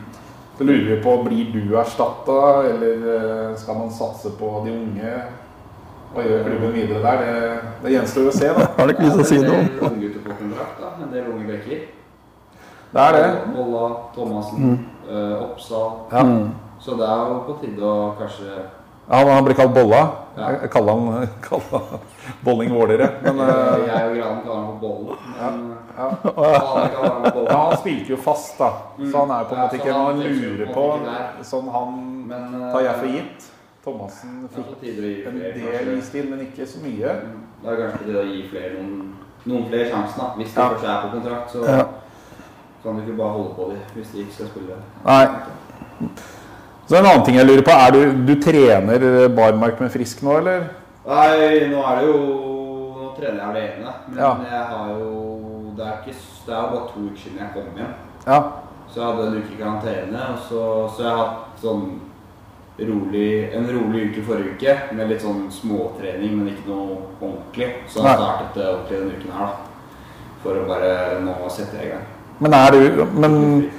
Så 0.59 0.65
lurer 0.65 0.97
vi 0.97 1.03
på 1.03 1.23
blir 1.25 1.53
du 1.53 1.77
erstatta, 1.77 2.65
eller 2.65 3.51
eh, 3.51 3.57
skal 3.57 3.75
man 3.75 3.91
satse 3.91 4.31
på 4.39 4.63
de 4.65 4.71
unge 4.73 5.13
og 6.15 6.23
gjøre 6.25 6.45
klubben 6.45 6.73
videre 6.73 7.03
der? 7.03 7.19
Det, 7.19 7.61
det 7.83 7.93
gjenstår 7.93 8.29
å 8.29 8.33
se, 8.33 8.47
da. 8.49 8.67
har 8.79 8.87
det 8.89 8.95
ikke 8.97 9.05
lyst 9.05 9.17
til 9.17 9.21
å 9.21 9.29
si 9.29 9.39
noe 9.43 9.59
om. 9.59 9.67
En 9.67 9.69
del 9.77 9.91
unggutter 9.91 10.21
på 10.25 10.37
kontrakt, 10.41 10.81
da. 10.81 10.93
En 11.05 11.13
del 11.13 11.27
unge 11.33 11.47
bekker. 11.51 11.81
Det 12.93 13.03
er 13.03 13.13
det. 13.13 13.55
Bolla, 13.55 13.89
Thomassen, 14.15 14.87
eh, 15.11 15.43
Oppsal. 15.43 15.91
Ja. 16.13 16.23
Mm. 16.23 16.51
Så 16.81 16.95
det 16.97 17.07
er 17.09 17.31
jo 17.31 17.39
på 17.47 17.57
tide 17.63 17.83
å 17.83 18.13
kanskje 18.19 18.51
Ja, 19.09 19.21
han 19.23 19.45
blir 19.47 19.55
kalt 19.55 19.75
Bolla. 19.75 20.03
Ja. 20.37 20.51
Jeg 20.61 20.71
kaller 20.71 20.93
han, 20.99 21.29
kaller 21.47 21.79
han 21.91 22.01
Bolling 22.45 22.73
Vålere. 22.75 23.07
Men 23.23 23.41
eh, 23.41 23.87
Jeg 23.87 24.11
og 24.11 24.17
Gran 24.17 24.41
kaller 24.45 24.57
han 24.57 24.67
for 24.67 24.79
Bollen. 24.83 25.19
Men 25.41 25.77
ja. 25.97 26.09
han 26.27 27.47
ja, 27.47 27.59
han 27.69 27.77
spilte 27.79 28.13
jo 28.13 28.19
fast, 28.21 28.59
da. 28.59 28.71
Så 28.99 29.13
han 29.23 29.31
er 29.31 29.45
på 29.49 29.55
en 29.55 29.61
Ja, 29.61 29.67
måte 29.67 29.81
ikke 29.81 29.93
en 29.93 30.01
noe 30.03 30.17
lurer 30.21 30.41
lure 30.43 30.73
på. 30.75 30.87
Sånn 31.47 31.71
han 31.73 32.01
Men, 32.27 32.49
eh, 32.61 32.73
tar 32.75 32.85
jeg 32.89 32.97
for 33.03 33.15
gitt. 33.17 33.53
Thomassen 33.87 34.49
fikk 34.51 34.83
en 35.31 35.37
del 35.39 35.93
i 35.95 36.01
stil, 36.03 36.27
men 36.33 36.41
ikke 36.49 36.67
så 36.67 36.81
mye. 36.83 37.13
Da 37.63 37.71
er 37.71 37.77
det 37.77 37.85
kanskje 37.85 37.99
på 38.01 38.09
tide 38.09 38.25
å 38.25 38.27
gi 38.33 38.41
flere 38.51 38.73
noen, 38.81 38.97
noen 39.47 39.69
flere 39.71 39.87
sjansen, 39.93 40.19
da. 40.19 40.33
Hvis 40.41 40.55
de 40.55 40.61
Ja. 40.61 40.69
først 40.73 40.85
er 40.91 40.99
på 41.05 41.13
kontrakt, 41.15 41.51
så 41.55 41.65
Ja. 41.65 41.85
Kan 42.87 42.97
du 42.97 43.03
ikke 43.05 43.19
bare 43.19 43.35
holde 43.37 43.53
på 43.59 43.69
dem 43.73 43.85
hvis 43.99 44.11
de 44.15 44.23
ikke 44.25 44.37
skal 44.39 44.51
spille. 44.55 44.81
Nei. 45.05 46.11
Så 46.87 46.95
en 47.01 47.07
annen 47.11 47.25
ting 47.27 47.37
jeg 47.41 47.47
lurer 47.49 47.65
på, 47.67 47.75
er 47.75 47.95
du, 47.97 48.01
du 48.29 48.35
trener 48.43 49.07
barmark 49.35 49.81
med 49.83 49.91
Frisk 49.91 50.23
nå, 50.23 50.37
eller? 50.39 50.69
Nei, 51.07 51.67
nå 51.73 51.83
er 51.83 51.99
det 52.01 52.07
jo 52.07 52.19
Nå 52.97 53.11
trener 53.19 53.41
jeg 53.43 53.49
alene, 53.51 53.93
men 54.09 54.19
Ja. 54.23 54.31
jeg 54.47 54.65
har 54.71 54.89
jo 54.95 55.11
Det 55.77 55.85
er 55.87 55.99
ikke 56.01 56.15
Det 56.47 56.55
er 56.55 56.71
bare 56.73 56.89
to 56.93 57.01
uker 57.11 57.21
siden 57.25 57.39
jeg 57.43 57.51
kom 57.55 57.77
hjem. 57.77 57.93
Ja. 58.27 58.39
Så 58.89 59.01
jeg 59.01 59.07
hadde 59.11 59.27
en 59.27 59.39
uke 59.43 59.53
i 59.55 59.61
karantene, 59.63 60.23
og 60.33 60.39
så, 60.49 60.61
så 60.97 61.03
jeg 61.03 61.11
har 61.11 61.23
hatt 61.27 61.63
sånn 61.63 61.85
rolig, 62.79 63.29
en 63.57 63.67
rolig 63.73 64.03
uke 64.11 64.23
forrige 64.27 64.55
uke 64.55 64.75
med 64.97 65.09
litt 65.11 65.23
sånn 65.25 65.47
småtrening, 65.53 66.37
men 66.39 66.53
ikke 66.53 66.69
noe 66.71 66.99
ordentlig. 67.21 67.69
Så 67.91 68.05
jeg 68.05 68.19
startet 68.21 68.63
ordentlig 68.63 69.01
denne 69.01 69.17
uken 69.19 69.33
her, 69.39 69.47
da. 69.47 69.97
For 70.45 70.61
å 70.61 70.67
bare 70.69 70.93
nå 71.25 71.35
sette 71.51 71.83
i 71.83 71.89
gang. 71.91 72.05
Men 72.41 72.51
du 72.73 73.05
Men 73.15 73.71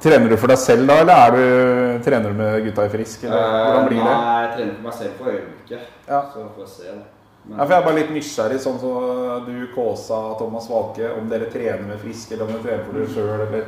trener 0.00 0.28
du 0.32 0.36
for 0.40 0.48
deg 0.48 0.58
selv 0.58 0.86
da, 0.88 0.94
eller 1.02 1.14
er 1.14 1.30
du, 1.36 2.04
trener 2.04 2.30
du 2.32 2.36
med 2.38 2.64
gutta 2.64 2.86
i 2.86 2.92
Frisk? 2.92 3.24
Eller? 3.24 3.36
Hvordan 3.66 3.88
blir 3.88 3.98
det? 4.00 4.10
Eh, 4.10 4.20
Nei, 4.24 4.42
jeg 4.42 4.52
trener 4.56 4.74
for 4.76 4.82
meg 4.88 4.94
selv 4.94 5.18
for 5.18 5.32
øyeblikket. 5.34 5.82
Ja. 6.08 6.20
Så 6.32 6.44
får 6.56 6.64
vi 6.64 6.70
se, 6.72 6.86
da. 6.94 7.02
Men, 7.44 7.58
Ja, 7.58 7.64
for 7.64 7.72
Jeg 7.74 7.80
er 7.80 7.84
bare 7.86 7.98
litt 8.00 8.10
nysgjerrig, 8.14 8.58
sånn 8.60 8.78
som 8.80 9.44
du, 9.46 9.54
Kåsa, 9.74 10.20
Thomas 10.38 10.66
Valke, 10.70 11.12
om 11.18 11.28
dere 11.28 11.50
trener 11.52 11.84
med 11.86 12.00
Frisk, 12.00 12.32
eller 12.32 12.44
om 12.44 12.52
dere 12.52 12.62
trener 12.64 12.84
for 12.84 12.98
dere 12.98 13.08
sjøl, 13.14 13.46
eller 13.46 13.64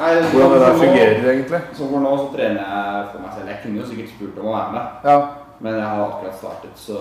Nei, 0.00 0.10
hvordan 0.32 0.52
det 0.54 0.60
der 0.60 0.78
fungerer 0.80 1.16
nå- 1.22 1.30
egentlig. 1.32 1.60
Så 1.76 1.88
for 1.90 2.00
nå 2.00 2.12
så 2.16 2.28
trener 2.36 2.60
jeg 2.60 3.06
for 3.12 3.18
meg 3.24 3.30
selv. 3.36 3.48
Jeg 3.48 3.58
kunne 3.62 3.80
jo 3.80 3.86
sikkert 3.90 4.12
spurt 4.14 4.38
om 4.40 4.46
å 4.48 4.56
være 4.56 4.72
med. 4.72 4.86
Ja. 5.04 5.18
Men 5.60 5.74
jeg 5.76 5.88
har 5.90 6.04
akkurat 6.08 6.36
startet, 6.40 6.76
så 6.76 6.96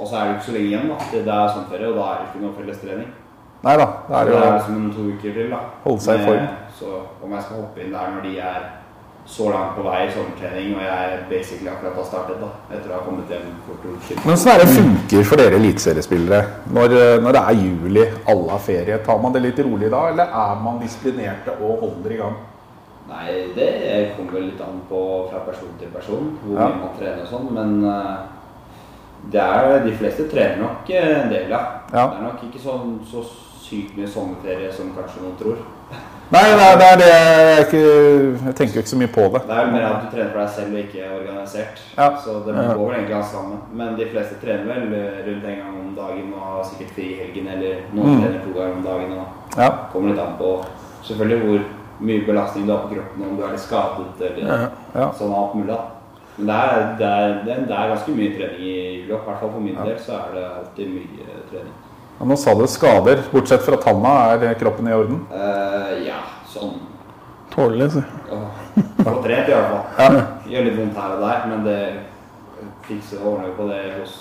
Og 0.00 0.04
så 0.08 0.14
er 0.16 0.20
det 0.24 0.28
jo 0.28 0.36
ikke 0.38 0.48
så 0.48 0.52
lenge 0.56 0.68
igjen. 0.68 0.88
da. 0.88 0.96
Det 1.12 1.24
det 1.24 1.34
er 1.34 1.48
sommerferie, 1.52 1.88
og 1.88 1.96
da 1.96 2.04
er 2.12 2.16
det 2.20 2.28
ikke 2.28 2.44
noe 2.44 2.54
fellestrening. 2.60 3.08
Nei 3.62 3.76
da, 3.76 3.86
det 4.08 4.16
er 4.16 4.24
Det 4.24 4.34
er 4.34 4.44
jo 4.46 4.50
liksom 4.56 4.76
en 4.84 4.90
to 4.94 5.04
uker 5.12 5.32
til. 5.34 5.50
da. 5.50 5.60
Holde 5.84 6.00
seg 6.00 6.20
i 6.20 6.24
form. 6.24 6.48
Så 6.78 6.90
om 7.24 7.32
jeg 7.34 7.42
skal 7.42 7.56
hoppe 7.62 7.80
inn 7.82 7.92
der 7.92 8.12
når 8.14 8.22
de 8.28 8.34
er 8.38 8.60
så 9.28 9.48
langt 9.52 9.74
på 9.76 9.82
vei 9.84 10.06
i 10.06 10.12
sommertrening, 10.14 10.76
og 10.78 10.82
jeg 10.82 11.16
basically 11.28 11.68
akkurat 11.68 11.96
har 11.98 12.04
startet, 12.08 12.36
da, 12.40 12.48
etter 12.76 12.88
å 12.88 12.94
ha 12.94 13.00
kommet 13.04 13.28
hjem 13.28 13.50
for 13.66 13.74
to 13.82 13.90
uker 13.98 14.22
Men 14.24 14.32
åssen 14.34 14.52
er 14.54 14.62
det 14.62 14.68
funker 14.72 15.26
for 15.28 15.36
dere 15.42 15.58
eliteseriespillere 15.58 16.38
når, 16.72 16.94
når 17.26 17.36
det 17.36 17.42
er 17.42 17.58
juli, 17.64 18.04
alle 18.32 18.54
har 18.54 18.62
ferie? 18.64 18.98
Tar 19.04 19.18
man 19.20 19.34
det 19.36 19.42
litt 19.44 19.58
rolig 19.66 19.90
da, 19.92 20.04
eller 20.14 20.32
er 20.44 20.62
man 20.64 20.78
disiplinerte 20.80 21.58
og 21.60 21.82
holder 21.82 22.14
i 22.14 22.20
gang? 22.22 22.38
Nei, 23.08 23.26
det 23.58 23.68
kommer 24.16 24.32
vel 24.38 24.46
litt 24.48 24.62
an 24.64 24.80
på 24.88 25.02
fra 25.32 25.42
person 25.50 25.76
til 25.80 25.92
person, 25.92 26.32
hvor 26.44 26.56
Ja. 26.62 26.68
mye 26.68 26.80
man 26.86 26.96
trener 26.98 27.22
og 27.26 27.28
sånn, 27.28 27.52
men 27.52 27.84
eh, 27.84 28.16
det 29.32 29.40
er, 29.44 29.84
de 29.84 29.92
fleste 29.98 30.28
trener 30.32 30.56
nok 30.62 30.88
eh, 30.90 31.12
en 31.24 31.28
del, 31.34 31.50
ja. 31.52 31.60
Ja. 31.92 32.06
Det 32.06 32.16
er 32.22 32.26
nok 32.30 32.42
ikke 32.48 32.64
sånn, 32.64 32.96
så 33.12 33.26
sykt 33.68 33.96
mye 33.96 34.08
sommerferie 34.08 34.72
som 34.72 34.92
kanskje 34.96 35.22
noen 35.22 35.36
tror. 35.40 35.58
Nei, 36.28 36.42
er 36.44 36.58
det, 36.76 36.86
er 36.92 36.98
det 37.00 37.06
jeg, 37.08 37.60
ikke, 37.64 37.82
jeg 38.46 38.54
tenker 38.58 38.78
ikke 38.82 38.90
så 38.90 38.96
mye 39.00 39.08
på 39.14 39.22
det. 39.32 39.40
Det 39.48 39.54
er 39.56 39.70
mer 39.72 39.84
at 39.88 40.02
du 40.02 40.08
trener 40.12 40.32
for 40.34 40.40
deg 40.42 40.50
selv 40.56 40.74
og 40.74 40.80
ikke 40.82 40.98
er 41.06 41.14
organisert. 41.16 41.78
Ja. 41.96 42.08
Så 42.24 42.34
det 42.44 42.52
går 42.58 42.82
vel 42.82 42.96
egentlig 42.98 43.14
ganske 43.14 43.32
sammen. 43.32 43.62
Men 43.80 43.96
de 43.96 44.08
fleste 44.10 44.36
trener 44.42 44.68
vel 44.68 44.92
rundt 45.28 45.46
en 45.48 45.62
gang 45.62 45.78
om 45.80 45.94
dagen 45.96 46.28
og 46.36 46.42
har 46.50 46.66
sikkert 46.68 46.92
fri 46.98 47.06
i 47.14 47.16
helgen, 47.22 47.48
eller 47.54 47.80
noen 47.96 48.12
Mm. 48.12 48.20
trener 48.22 48.44
to 48.44 48.52
ganger 48.58 48.76
om 48.76 48.84
dagen. 48.90 49.12
og 49.18 49.58
Ja. 49.62 49.70
kommer 49.92 50.10
litt 50.12 50.20
an 50.26 50.36
på 50.38 50.50
selvfølgelig 51.08 51.40
hvor 51.46 51.64
mye 52.00 52.26
belastning 52.26 52.66
du 52.66 52.72
har 52.76 52.82
på 52.84 52.94
kroppen, 52.94 53.24
om 53.30 53.36
du 53.36 53.42
er 53.42 53.50
litt 53.56 53.60
skadet 53.60 54.20
eller 54.20 54.46
Ja. 54.52 54.68
ja. 54.94 55.10
sånn 55.12 55.32
alt 55.32 55.54
mulig. 55.54 55.66
da. 55.72 55.80
Men 56.36 56.46
det 56.46 56.98
det, 56.98 57.06
er, 57.08 57.44
det, 57.44 57.52
er, 57.56 57.66
det 57.66 57.74
er 57.78 57.88
ganske 57.94 58.12
mye 58.12 58.36
trening 58.36 58.60
i 58.60 58.76
jula. 59.00 59.14
I 59.16 59.24
hvert 59.24 59.40
fall 59.40 59.50
for 59.56 59.60
min 59.60 59.74
del 59.84 59.96
så 59.98 60.12
er 60.12 60.34
det 60.34 60.44
alltid 60.44 60.86
mye 60.92 61.40
trening. 61.50 61.72
Ja, 62.18 62.24
Nå 62.24 62.36
sa 62.36 62.54
du 62.54 62.66
skader. 62.66 63.22
Bortsett 63.30 63.62
fra 63.62 63.76
tanna, 63.76 64.14
er 64.34 64.54
kroppen 64.58 64.88
i 64.88 64.94
orden? 64.94 65.20
Uh, 65.30 65.94
ja, 66.06 66.22
sånn 66.50 66.78
Tålelig, 67.54 67.90
si. 67.92 68.02
På 69.02 69.14
trent 69.24 69.48
i 69.48 69.54
hvert 69.54 69.70
fall. 69.70 69.84
Ja. 69.98 70.24
Gjør 70.52 70.66
litt 70.68 70.76
vondt 70.78 70.98
her 70.98 71.14
og 71.16 71.22
der, 71.24 71.46
men 71.50 71.64
det 71.66 71.78
fikser 72.86 73.22
ordner 73.24 73.48
vi 73.48 73.54
på 73.56 73.68
det 73.70 73.80
hos 73.96 74.16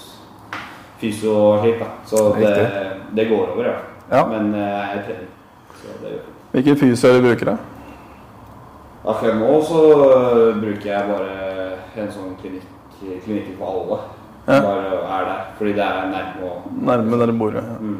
fysio 1.02 1.34
og 1.36 1.66
slikt. 1.66 1.84
Så 2.10 2.24
det, 2.38 2.54
det 3.18 3.28
går 3.30 3.52
over, 3.52 3.68
ja. 3.68 3.76
Ja. 4.10 4.24
Men 4.32 4.54
uh, 4.56 4.94
jeg 4.96 5.04
trener. 5.10 5.34
Så 5.82 5.98
det 6.02 6.14
gjør 6.14 6.22
det. 6.24 6.36
Hvilken 6.56 6.80
fysio 6.82 7.10
er 7.10 7.20
du 7.20 7.28
bruker? 7.28 7.52
da? 7.52 7.58
Akkurat 9.08 9.38
nå 9.40 9.52
så 9.64 9.82
øh, 10.04 10.62
bruker 10.62 10.90
jeg 10.92 11.04
bare 11.08 11.36
en 11.96 12.10
sånn 12.12 12.34
klinikk, 12.42 12.66
klinikk 13.24 13.54
for 13.60 13.70
alle. 13.72 14.00
Ja. 14.48 14.62
Bare 14.64 15.00
er 15.20 15.26
der, 15.28 15.40
fordi 15.58 15.74
det 15.76 15.84
er 15.84 16.06
nærme 16.12 16.52
og 16.52 16.70
Nærme 16.88 17.20
der 17.20 17.26
du 17.26 17.38
bor. 17.38 17.52
Ja. 17.56 17.62
mm. 17.80 17.98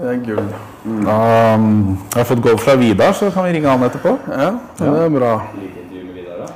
Det 0.00 0.08
er 0.08 0.20
gull. 0.24 0.46
Um, 0.84 1.98
jeg 2.14 2.16
har 2.16 2.24
fått 2.24 2.42
golf 2.42 2.62
fra 2.64 2.74
Vidar, 2.80 3.12
så 3.12 3.28
kan 3.30 3.44
vi 3.44 3.52
ringe 3.52 3.68
han 3.68 3.82
etterpå. 3.84 4.14
Ja, 4.32 4.50
det 4.78 4.88
er 4.88 5.12
bra. 5.12 5.32
Lite 5.54 5.82
intervju 5.82 6.04
med 6.06 6.14
Vidar, 6.16 6.38
da. 6.40 6.46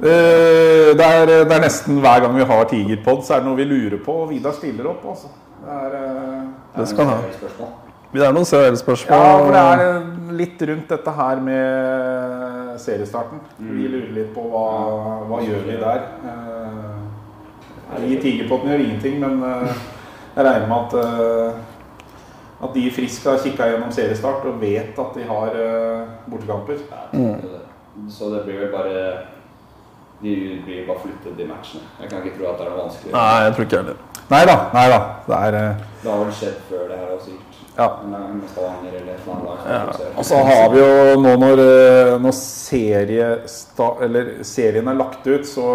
Eh, 0.00 0.88
det, 0.98 1.06
er, 1.06 1.26
det 1.30 1.54
er 1.54 1.62
nesten 1.62 2.00
hver 2.02 2.24
gang 2.24 2.34
vi 2.36 2.48
har 2.50 2.64
Tigerpod, 2.72 3.22
så 3.26 3.36
er 3.36 3.44
det 3.44 3.48
noe 3.50 3.60
vi 3.60 3.68
lurer 3.70 4.02
på, 4.02 4.16
og 4.24 4.32
Vidar 4.32 4.56
stiller 4.58 4.90
opp. 4.90 5.06
Altså. 5.12 5.30
Det 5.60 5.76
er, 5.76 5.94
eh, 6.00 6.42
Det 6.80 6.88
skal 6.88 7.04
han 7.04 7.14
ha. 7.14 7.70
Det 8.10 8.26
er 8.26 8.34
noen 8.34 8.48
seriespørsmål. 8.48 9.18
ja, 9.22 9.38
for 9.38 9.54
det 9.54 9.62
er 9.62 9.84
eh, 9.86 10.34
litt 10.42 10.62
rundt 10.72 10.90
dette 10.96 11.14
her 11.20 11.42
med 11.46 12.59
seriestarten. 12.78 13.40
Vi 13.58 13.88
lurer 13.88 14.12
litt 14.14 14.34
på 14.34 14.44
hva, 14.52 14.66
hva 15.28 15.40
gjør 15.44 15.66
vi 15.66 15.78
der. 15.80 16.04
Eh, 16.30 17.98
vi 18.04 18.14
i 18.14 18.20
Tigerpotten 18.22 18.70
gjør 18.70 18.84
ingenting, 18.84 19.18
men 19.22 19.42
eh, 19.42 19.82
jeg 20.36 20.46
regner 20.46 20.68
med 20.70 20.76
at, 20.78 20.94
eh, 21.00 22.62
at 22.62 22.76
de 22.76 22.86
friske 22.92 23.00
Frisk 23.00 23.28
har 23.30 23.42
kikka 23.42 23.68
gjennom 23.72 23.92
seriestart 23.94 24.46
og 24.46 24.60
vet 24.60 24.98
at 24.98 25.16
de 25.16 25.26
har 25.26 25.58
bortekamper. 26.30 26.82
Ja. 27.12 27.34
Så 28.08 28.30
det 28.34 28.44
blir 28.46 28.60
vel 28.60 28.72
bare 28.72 29.04
De 30.20 30.32
blir 30.66 30.86
bare 30.86 31.00
flyttet, 31.00 31.32
de 31.38 31.46
matchene. 31.48 31.82
Jeg 32.00 32.10
kan 32.10 32.20
ikke 32.20 32.36
tro 32.36 32.50
at 32.50 32.58
det 32.58 32.66
er 32.66 32.70
noe 32.70 32.82
vanskelig. 32.82 33.12
Nei, 33.14 33.44
jeg 33.46 33.54
tror 33.56 33.64
ikke 33.64 33.78
heller. 33.80 34.02
Nei 34.30 34.40
da. 34.44 34.56
Nei 34.74 34.88
da. 34.92 34.98
Det 35.26 35.38
er 35.46 35.56
Det 36.02 36.10
har 36.10 36.20
vel 36.20 36.34
skjedd 36.36 36.58
før 36.68 36.82
det 36.90 36.98
her 37.00 37.14
også, 37.14 37.30
sikkert. 37.30 37.49
Ja. 37.76 37.88
Og 40.16 40.24
så 40.26 40.40
har 40.44 40.70
vi 40.72 40.80
jo 40.82 41.18
nå 41.22 41.34
når, 41.40 41.62
eh, 41.64 42.14
når 42.20 42.34
serie 42.36 43.28
eller 44.04 44.32
serien 44.44 44.88
er 44.90 44.98
lagt 44.98 45.26
ut, 45.26 45.46
så, 45.48 45.66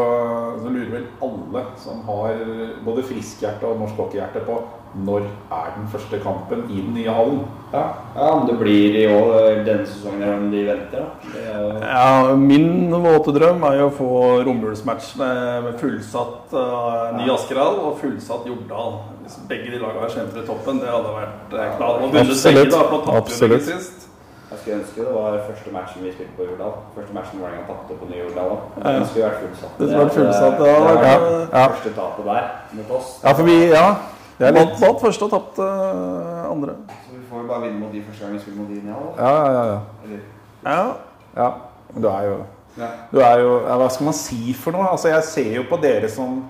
så 0.61 0.71
lurer 0.71 0.91
vel 0.99 1.05
alle 1.25 1.65
som 1.81 2.03
har 2.09 2.41
både 2.85 3.05
friskhjerte 3.07 3.69
og 3.69 3.79
norsk 3.81 4.03
hockeyhjerte 4.03 4.43
på 4.45 4.59
når 5.03 5.25
er 5.51 5.71
den 5.75 5.87
første 5.91 6.19
kampen 6.23 6.61
i 6.71 6.79
den 6.79 6.93
nye 6.95 7.11
hallen. 7.11 7.41
Ja, 7.73 7.83
ja 8.15 8.29
om 8.37 8.45
det 8.47 8.55
blir 8.59 8.95
i 8.95 9.05
år 9.11 9.63
denne 9.65 9.87
sesongen 9.89 10.23
eller 10.23 10.37
om 10.37 10.51
de 10.53 10.61
venter, 10.69 11.03
da. 11.03 11.33
Er 11.41 11.57
jo 11.57 11.71
Ja, 11.81 12.35
Min 12.39 12.93
våte 13.03 13.33
drøm 13.35 13.65
er 13.67 13.81
jo 13.81 13.89
å 13.89 13.95
få 13.97 14.11
romjulsmatch 14.47 15.15
med, 15.19 15.41
med 15.67 15.79
fullsatt 15.81 16.55
uh, 16.55 17.11
ny 17.17 17.27
Askerhall 17.33 17.81
og 17.89 17.99
fullsatt 17.99 18.47
Jordal. 18.47 19.01
Hvis 19.26 19.38
begge 19.49 19.71
de 19.73 19.78
lagene 19.82 20.09
kjemper 20.13 20.41
i 20.41 20.45
toppen, 20.45 20.82
det 20.84 20.89
hadde 20.93 21.13
vært 21.19 21.53
knall. 21.78 22.01
Og 22.05 22.17
Absolutt. 22.21 22.43
begge, 22.45 22.71
da, 22.71 22.82
vi 22.95 23.17
Absolutt. 23.19 23.69
sist. 23.69 24.03
Jeg 24.51 24.59
skulle 24.59 24.76
ønske 24.80 25.01
det 25.01 25.13
var 25.13 25.38
første 25.47 25.71
matchen 25.73 26.03
vi 26.05 26.11
spilte 26.13 26.34
på 26.38 26.43
Jordal. 26.49 26.73
Første 26.95 27.13
matchen 27.17 27.39
Vålerenga 27.41 27.63
tapte 27.69 27.95
på 27.99 28.09
Nye 28.11 28.21
Jordal 28.23 28.51
òg. 28.55 28.59
Den 28.78 29.07
skulle 29.09 29.26
vært 29.26 29.39
fullsatt. 29.41 29.71
Det 29.80 29.88
det, 29.89 29.97
vært 29.99 30.17
fullsatt, 30.17 30.57
det, 30.59 30.67
ja. 30.67 30.76
det 30.76 30.86
var 30.86 30.99
det 31.05 31.47
ja. 31.57 31.63
første 31.73 31.93
tapet 31.97 32.26
der 32.30 32.43
mot 32.78 32.91
oss. 32.99 33.09
Ja, 33.23 33.32
for 33.32 33.49
vi 33.49 33.57
Ja. 33.73 33.88
Det 34.38 34.47
er 34.47 34.51
litt 34.51 34.82
Vant 34.82 34.99
første 34.99 35.26
og 35.26 35.32
tapte 35.32 35.63
uh, 35.63 36.51
andre. 36.51 36.73
Så 37.05 37.13
vi 37.15 37.21
får 37.30 37.41
jo 37.41 37.47
bare 37.47 37.61
vinne 37.65 37.80
mot 37.80 37.91
de 37.93 38.01
første 38.03 38.26
gang 38.26 38.34
vi 38.36 38.41
spiller 38.43 38.57
mot 38.61 38.69
de 38.69 38.80
i 38.80 38.84
Njal. 38.84 39.05
Ja, 39.17 39.32
ja, 39.32 39.51
ja. 39.53 39.63
ja. 39.73 39.80
Eller 40.03 40.19
Ja. 40.65 40.84
ja. 41.41 41.49
Du 41.95 42.07
er 42.07 42.21
jo 42.28 42.36
ja. 42.78 42.88
Du 43.11 43.19
er 43.19 43.39
jo 43.39 43.51
ja, 43.67 43.78
Hva 43.80 43.89
skal 43.89 44.09
man 44.09 44.17
si 44.17 44.53
for 44.53 44.76
noe? 44.76 44.89
Altså, 44.91 45.07
jeg 45.07 45.23
ser 45.23 45.53
jo 45.55 45.63
på 45.69 45.80
dere 45.82 46.09
som 46.11 46.41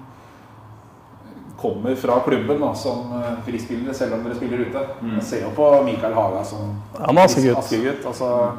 kommer 1.66 1.96
fra 1.96 2.20
klubben 2.20 2.62
da, 2.62 2.76
som 2.76 3.12
eh, 3.18 3.32
frispillere, 3.46 3.94
selv 3.94 4.14
om 4.14 4.24
dere 4.24 4.36
spiller 4.36 4.58
ute. 4.68 4.86
Jeg 5.16 5.24
ser 5.24 5.44
jo 5.46 5.52
på 5.56 5.70
Mikael 5.86 6.14
Haga 6.14 6.44
som 6.46 6.76
Han 7.00 7.18
er 7.18 7.26
Askegutt. 7.26 7.58
Askegutt. 7.58 8.06
Altså, 8.06 8.52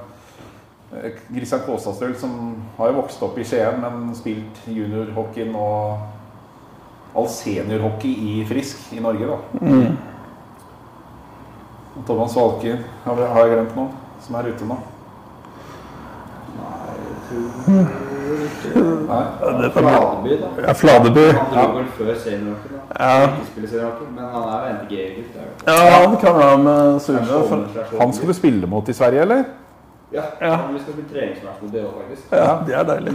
eh, 0.93 1.21
Christian 1.31 1.63
Kåsastøl, 1.67 2.17
som 2.19 2.57
har 2.79 2.91
jo 2.91 2.99
vokst 3.01 3.23
opp 3.23 3.39
i 3.39 3.47
Skien, 3.47 3.81
men 3.83 4.11
spilt 4.19 4.67
juniorhockeyen 4.67 5.55
og 5.55 7.17
all 7.17 7.29
seniorhockey 7.33 8.13
i 8.33 8.45
Frisk 8.49 8.93
i 8.93 9.01
Norge, 9.01 9.27
da. 9.31 9.39
Mm. 9.61 9.97
Thomas 12.07 12.37
Valken, 12.37 12.85
har 13.05 13.23
jeg 13.23 13.55
glemt 13.55 13.79
noen 13.79 13.95
som 14.27 14.37
er 14.37 14.51
ute 14.53 14.69
nå? 14.69 14.77
Nei. 16.59 16.99
jeg 17.31 17.87
Det 17.97 18.06
får 18.27 19.81
Fladeby, 19.81 20.41
da. 20.41 20.49
Ja, 20.67 20.75
Fladeby. 20.75 21.27
Han 21.33 21.53
dro 21.53 21.77
vel 21.79 21.87
før 21.99 22.15
seniorhockey, 22.25 22.73
da. 22.73 22.81
Ja. 23.01 23.29
Ikke 23.43 23.93
men 24.17 24.25
han 24.25 24.43
er 24.43 24.67
jo 24.69 24.75
NTG-gutt. 24.75 25.39
Ja, 25.67 26.07
han 26.07 26.17
kan 26.17 26.35
være 26.39 26.59
med 26.59 27.01
Sune. 27.01 27.21
Han 28.01 28.13
skal 28.13 28.29
du 28.29 28.33
spille 28.33 28.67
mot 28.67 28.89
i 28.89 28.93
Sverige, 28.93 29.21
eller? 29.21 29.45
Ja, 30.13 30.23
Ja. 30.41 30.57
vi 30.73 30.79
skal 30.79 30.93
spille 30.93 31.09
treningsmatch 31.13 31.63
mot 31.63 31.73
det 31.73 31.85
òg, 31.85 31.93
faktisk. 32.01 32.33
ja, 32.33 32.59
det 32.67 32.75
er 32.75 32.83
deilig. 32.83 33.13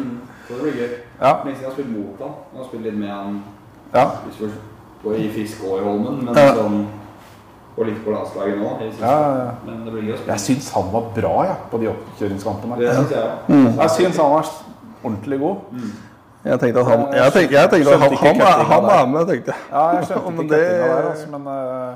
Så 0.48 0.54
det 0.54 0.62
blir 0.62 0.72
gøy. 0.82 0.90
Ja. 1.22 1.34
Lenge 1.46 1.56
siden 1.56 1.62
jeg 1.62 1.66
har 1.70 1.74
spilt 1.74 1.92
mot 1.98 2.18
han. 2.20 2.34
Jeg 2.54 2.58
har 2.60 2.68
spilt 2.68 2.84
litt 2.84 2.98
med 2.98 3.10
han 3.10 3.44
Ja. 3.94 4.06
hvis 4.26 4.42
vi 4.42 4.52
går 5.04 5.14
i 5.16 5.30
Fisk 5.30 5.64
og 5.72 5.80
i 5.80 5.84
Holmen, 5.84 6.26
men 6.26 6.36
Ja. 6.36 6.54
sånn 6.56 6.88
Og 7.78 7.86
litt 7.86 8.04
på 8.06 8.12
landslaget 8.12 8.58
nå. 8.60 8.70
Jeg. 8.82 8.94
Ja, 9.00 9.12
ja, 9.22 9.38
ja. 9.38 9.52
Men 9.66 9.86
det 9.86 9.94
blir 9.94 10.04
gøy. 10.04 10.18
Jeg 10.28 10.40
syns 10.40 10.72
han 10.74 10.92
var 10.92 11.02
bra 11.16 11.44
ja, 11.46 11.56
på 11.72 11.78
de 11.80 11.88
oppkjøringskampene. 11.88 12.78
Det 12.78 12.96
syns 12.96 13.12
jeg 13.12 13.20
òg. 13.24 13.32
Mm. 13.48 13.80
Jeg 13.80 13.90
syns 13.90 14.18
han 14.18 14.32
var 14.32 14.46
ordentlig 15.04 15.40
god. 15.40 15.58
Jeg 16.44 16.60
tenkte 16.60 16.80
at 16.82 16.88
han, 16.90 17.02
jeg 17.14 17.34
tenkte, 17.34 17.54
jeg 17.56 17.70
tenkte 17.70 17.92
at 17.94 18.02
han, 18.02 18.16
han, 18.18 18.42
er, 18.42 18.64
han 18.72 18.86
er 18.90 19.06
med, 19.12 19.28
tenkte 19.30 19.52
jeg. 19.54 19.66
Ja, 19.72 19.84
jeg 19.98 20.06
skjønte 20.10 20.32
ikke 20.44 20.56
det- 20.56 20.80
der, 20.82 21.10
altså, 21.12 21.28
men 21.36 21.48
uh, 21.48 21.96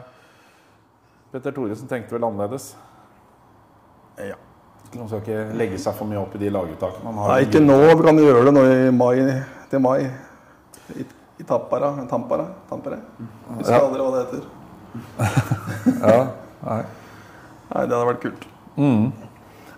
Petter 1.32 1.52
Thoresen 1.56 1.88
tenkte 1.90 2.14
vel 2.16 2.24
annerledes. 2.28 2.76
Ja. 4.22 4.36
Han 4.96 5.08
skal 5.10 5.20
ikke 5.24 5.40
legge 5.60 5.80
seg 5.82 5.96
for 5.98 6.08
mye 6.08 6.22
opp 6.22 6.36
i 6.38 6.40
de 6.40 6.50
laguttakene. 6.54 7.10
Han 7.10 7.18
har 7.20 7.34
Nei, 7.34 7.40
ikke 7.50 7.60
nå. 7.66 7.76
Vi 8.00 8.06
kan 8.06 8.20
gjøre 8.22 8.46
det 8.48 8.54
nå 8.56 8.62
i 8.70 8.92
mai, 8.96 9.16
til 9.72 9.82
mai. 9.84 9.98
I, 10.96 11.04
i 11.42 11.44
Tampara. 11.50 11.90
Tampara? 12.08 12.46
Tampere? 12.70 13.02
Husker 13.58 13.74
Ja. 13.74 13.82
aldri 13.82 14.06
hva 14.06 14.12
det 14.14 14.22
heter. 14.24 14.46
Ja, 16.06 16.20
nei. 16.64 16.78
Nei, 17.74 17.82
det 17.90 17.98
hadde 17.98 18.06
vært 18.08 18.22
kult. 18.24 18.46
Mm. 18.78 19.10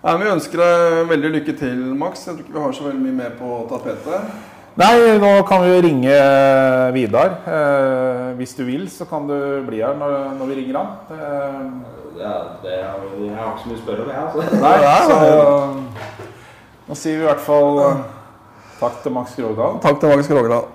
Nei, 0.07 0.13
Vi 0.21 0.29
ønsker 0.31 0.61
deg 0.61 1.09
veldig 1.09 1.29
lykke 1.33 1.53
til, 1.59 1.79
Max. 1.99 2.21
Jeg 2.27 2.37
tror 2.37 2.45
ikke 2.45 2.53
vi 2.55 2.61
har 2.63 2.75
så 2.77 2.85
veldig 2.87 3.01
mye 3.03 3.15
mer 3.17 3.33
på 3.39 3.49
tapetet. 3.71 4.29
Nei, 4.77 4.93
nå 5.19 5.31
kan 5.49 5.63
vi 5.65 5.71
jo 5.73 5.81
ringe 5.83 6.17
Vidar. 6.95 7.33
Eh, 7.49 8.27
hvis 8.37 8.53
du 8.55 8.61
vil, 8.67 8.85
så 8.93 9.07
kan 9.09 9.25
du 9.27 9.33
bli 9.67 9.81
her 9.81 9.97
når, 9.97 10.13
når 10.37 10.51
vi 10.51 10.59
ringer 10.61 10.79
han. 10.79 10.89
Eh, 11.11 11.95
Ja, 12.17 12.31
det 12.63 12.71
er, 12.73 12.93
jo- 12.97 13.25
jeg 13.27 13.35
har 13.37 13.51
ikke 13.51 13.61
så 13.61 13.67
mye 13.69 13.77
å 13.77 13.81
spørre 13.83 14.01
om, 14.01 14.09
jeg. 14.09 14.21
Altså. 14.25 14.61
nei, 14.61 14.77
Ja, 14.81 14.95
så 15.05 15.17
Nå 16.87 16.95
sier 16.95 17.17
vi 17.19 17.23
i 17.23 17.27
hvert 17.27 17.43
fall 17.45 17.79
eh, 17.83 17.99
takk 18.79 19.03
til 19.03 19.11
Max 19.13 19.35
Krogdal. 19.35 19.77
Takk 19.83 19.99
til 19.99 20.09
Max 20.15 20.27
Krogerdal. 20.31 20.65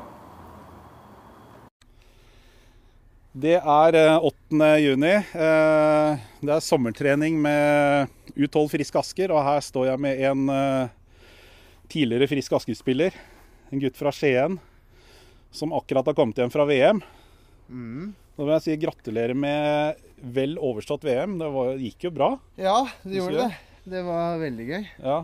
Det 3.32 3.54
er 3.56 3.96
eh, 3.96 4.18
8. 4.28 4.66
juni. 4.82 5.12
Eh, 5.16 6.24
Det 6.42 6.52
er 6.52 6.64
sommertrening 6.64 7.38
med 7.40 8.10
U12 8.36 8.66
Frisk 8.74 8.98
Asker, 9.00 9.32
og 9.32 9.44
her 9.46 9.62
står 9.64 9.88
jeg 9.88 10.02
med 10.04 10.20
en 10.28 10.42
eh, 10.52 10.90
tidligere 11.92 12.28
Frisk 12.28 12.52
Asker-spiller. 12.58 13.16
En 13.72 13.80
gutt 13.80 13.96
fra 13.96 14.12
Skien 14.12 14.58
som 15.52 15.72
akkurat 15.76 16.06
har 16.08 16.16
kommet 16.16 16.36
hjem 16.40 16.52
fra 16.52 16.66
VM. 16.68 17.00
Da 17.72 18.44
vil 18.44 18.52
jeg 18.56 18.64
si 18.66 18.76
gratulerer 18.80 19.36
med 19.36 20.00
vel 20.32 20.58
overstått 20.60 21.04
VM. 21.04 21.38
Det 21.40 21.48
var, 21.52 21.72
gikk 21.80 22.06
jo 22.08 22.12
bra. 22.12 22.28
Ja, 22.60 22.82
det 23.04 23.16
gjorde 23.16 23.46
det. 23.46 23.60
Det 23.92 24.02
var 24.06 24.36
veldig 24.40 24.66
gøy. 24.68 24.84
Ja. 25.02 25.16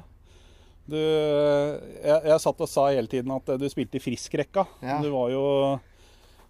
Du, 0.89 0.97
jeg, 0.97 2.19
jeg 2.25 2.41
satt 2.41 2.65
og 2.65 2.71
sa 2.73 2.87
hele 2.89 3.09
tiden 3.13 3.33
at 3.37 3.53
du 3.61 3.67
spilte 3.69 4.01
i 4.01 4.05
Frisk-rekka. 4.05 4.65
Ja. 4.81 4.97
Du 5.05 5.11
var 5.13 5.33
jo 5.33 5.45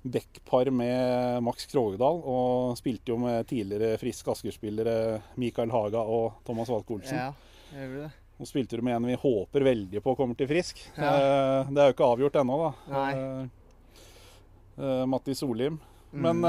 backpar 0.03 0.71
med 0.71 1.43
Max 1.43 1.67
Krogedal, 1.67 2.21
og 2.23 2.77
spilte 2.79 3.13
jo 3.13 3.19
med 3.21 3.47
tidligere 3.51 3.99
Frisk 4.01 4.29
Asker-spillere 4.33 5.21
Mikael 5.41 5.73
Haga 5.75 6.01
og 6.01 6.39
Thomas 6.47 6.71
Walke 6.73 6.95
Olsen. 6.95 7.19
Ja, 7.19 7.33
jeg 7.75 7.89
gjorde 7.89 8.07
det. 8.07 8.13
Nå 8.39 8.47
spilte 8.47 8.79
du 8.79 8.85
med 8.87 8.95
en 8.95 9.07
vi 9.11 9.17
håper 9.19 9.65
veldig 9.67 10.01
på 10.05 10.15
kommer 10.15 10.39
til 10.39 10.47
Frisk. 10.47 10.79
Ja. 10.95 11.09
Eh, 11.11 11.71
Det 11.75 11.83
er 11.83 11.89
jo 11.91 11.97
ikke 11.97 12.11
avgjort 12.15 12.37
ennå, 12.39 12.59
da. 12.63 12.69
Nei. 12.95 13.09
Eh, 13.19 14.85
eh, 14.85 15.07
Matti 15.11 15.35
Solim. 15.35 15.81
Mm. 16.13 16.23
Men 16.25 16.41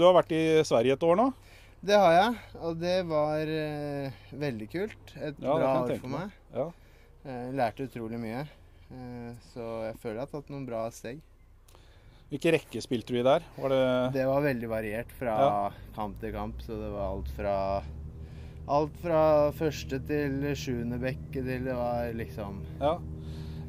du 0.00 0.02
har 0.02 0.16
vært 0.16 0.32
i 0.34 0.40
Sverige 0.66 0.96
et 0.96 1.04
år 1.06 1.14
nå. 1.20 1.28
Det 1.86 1.94
har 1.94 2.14
jeg, 2.16 2.38
og 2.58 2.80
det 2.80 2.96
var 3.06 3.52
veldig 4.34 4.66
kult. 4.72 5.12
Et 5.14 5.36
Ja, 5.38 5.54
bra 5.60 5.74
år 5.84 5.92
for 6.00 6.10
meg. 6.10 6.32
Ja. 6.56 6.64
Lærte 7.54 7.86
utrolig 7.86 8.18
mye. 8.18 8.42
Så 9.52 9.62
jeg 9.84 9.94
føler 10.02 10.16
jeg 10.16 10.24
har 10.24 10.32
tatt 10.32 10.50
noen 10.50 10.66
bra 10.66 10.82
steg. 10.90 11.20
Hvilke 12.30 12.50
rekke 12.56 12.80
spilte 12.82 13.14
du 13.14 13.20
i 13.20 13.26
der? 13.26 13.44
Var 13.56 13.70
det 13.70 13.82
Det 14.16 14.24
var 14.26 14.40
veldig 14.42 14.68
variert 14.70 15.12
fra 15.18 15.36
Ja. 15.38 15.70
kamp 15.94 16.18
til 16.20 16.32
kamp, 16.34 16.58
så 16.60 16.74
det 16.80 16.90
var 16.90 17.12
alt 17.12 17.28
fra 17.36 17.82
Alt 18.68 18.96
fra 18.98 19.20
første 19.54 20.00
til 20.08 20.40
sjuende 20.58 20.98
bekke 20.98 21.38
til 21.44 21.64
det 21.68 21.74
var 21.76 22.08
liksom 22.18 22.62
Ja. 22.80 22.96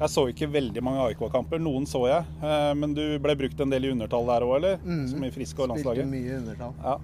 Jeg 0.00 0.08
så 0.10 0.24
ikke 0.30 0.46
veldig 0.50 0.82
mange 0.82 1.00
AIK-kamper. 1.08 1.58
Noen 1.58 1.84
så 1.86 2.04
jeg. 2.06 2.24
eh, 2.42 2.74
Men 2.74 2.94
du 2.94 3.18
ble 3.18 3.34
brukt 3.36 3.60
en 3.60 3.70
del 3.70 3.84
i 3.84 3.90
undertall 3.90 4.26
der 4.26 4.42
òg, 4.46 4.56
eller? 4.56 4.76
Mm. 4.84 5.08
Som 5.08 5.24
i 5.24 5.30
Frisk 5.30 5.58
og 5.58 5.68
Spilte 5.70 5.74
landslaget? 5.74 6.06
mye 6.10 6.36
undertall. 6.38 6.74
Ja. 6.82 6.98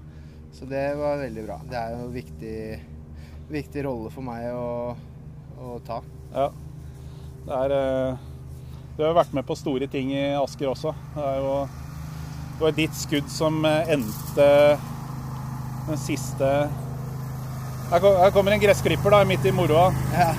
Så 0.53 0.69
det 0.69 0.97
var 0.97 1.17
veldig 1.19 1.47
bra. 1.47 1.59
Det 1.71 1.75
er 1.75 1.91
jo 1.91 2.05
en 2.07 2.13
viktig, 2.15 2.81
viktig 3.51 3.85
rolle 3.85 4.11
for 4.11 4.23
meg 4.23 4.45
å, 4.55 4.97
å 5.59 5.81
ta. 5.85 6.03
ja. 6.35 6.51
Det 7.47 7.53
er 7.53 7.71
eh, 7.75 8.17
Du 8.97 9.03
har 9.03 9.11
jo 9.11 9.17
vært 9.19 9.33
med 9.35 9.47
på 9.49 9.57
store 9.59 9.89
ting 9.91 10.13
i 10.15 10.25
Asker 10.39 10.71
også. 10.71 10.93
Det 11.17 11.31
jo 11.43 11.55
Det 12.55 12.63
var 12.63 12.75
ditt 12.77 12.95
skudd 12.95 13.29
som 13.35 13.65
eh, 13.67 13.89
endte 13.97 14.49
den 15.89 15.99
siste 15.99 16.51
Her 17.91 18.01
kom- 18.01 18.17
her 18.21 18.31
kommer 18.33 18.55
en 18.55 18.61
gressklipper 18.63 19.11
da, 19.11 19.25
midt 19.29 19.45
i 19.45 19.51
moroa. 19.53 19.89
Ja. 20.15 20.31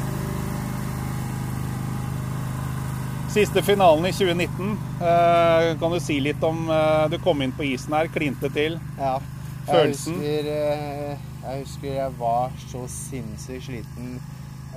Siste 3.35 3.61
finalen 3.67 4.05
i 4.07 4.13
2019. 4.15 4.77
Eh, 5.01 5.75
Kan 5.79 5.91
du 5.91 5.99
si 5.99 6.19
litt 6.23 6.43
om 6.47 6.69
eh, 6.71 7.07
Du 7.11 7.17
kom 7.19 7.41
inn 7.43 7.51
på 7.51 7.67
isen 7.67 7.93
her, 7.93 8.07
klinte 8.07 8.49
til. 8.55 8.79
Ja. 8.97 9.17
Følelsen? 9.67 10.21
Jeg 10.23 10.45
husker, 10.45 10.49
eh, 10.55 11.17
jeg 11.43 11.61
husker 11.65 11.87
jeg 11.99 12.15
var 12.19 12.51
så 12.69 12.85
sinnssykt 12.87 13.65
sliten 13.67 14.15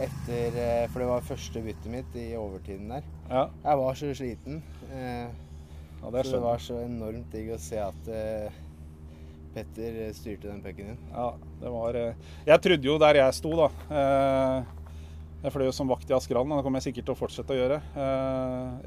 etter 0.04 0.56
eh, 0.62 0.86
For 0.92 1.02
det 1.02 1.08
var 1.10 1.24
første 1.26 1.62
byttet 1.64 1.90
mitt 1.92 2.16
i 2.18 2.28
overtiden 2.38 2.88
der. 2.92 3.06
Ja, 3.30 3.48
Jeg 3.64 3.78
var 3.82 3.98
så 3.98 4.14
sliten. 4.14 4.62
eh, 4.92 5.28
ja 5.98 6.10
det 6.14 6.24
Så 6.26 6.36
det 6.36 6.42
var 6.44 6.58
så 6.62 6.76
enormt 6.84 7.30
digg 7.34 7.50
å 7.54 7.58
se 7.58 7.78
at 7.82 8.08
eh, 8.14 8.52
Petter 9.54 9.96
eh, 10.06 10.12
styrte 10.14 10.46
den 10.52 10.60
pucken 10.62 10.92
din. 10.92 10.98
Ja, 11.12 11.32
det 11.60 11.72
var 11.74 11.96
eh, 11.98 12.14
Jeg 12.46 12.60
trodde 12.62 12.86
jo 12.92 12.98
der 13.02 13.18
jeg 13.22 13.34
sto, 13.34 13.54
da 13.58 13.68
eh, 13.90 14.62
Jeg 15.42 15.52
fløy 15.54 15.66
jo 15.68 15.74
som 15.74 15.88
vakt 15.90 16.10
i 16.10 16.14
Askerhallen, 16.16 16.52
og 16.52 16.58
det 16.60 16.66
kommer 16.68 16.78
jeg 16.82 16.90
sikkert 16.92 17.08
til 17.10 17.14
å 17.16 17.18
fortsette 17.18 17.54
å 17.54 17.58
gjøre. 17.58 17.76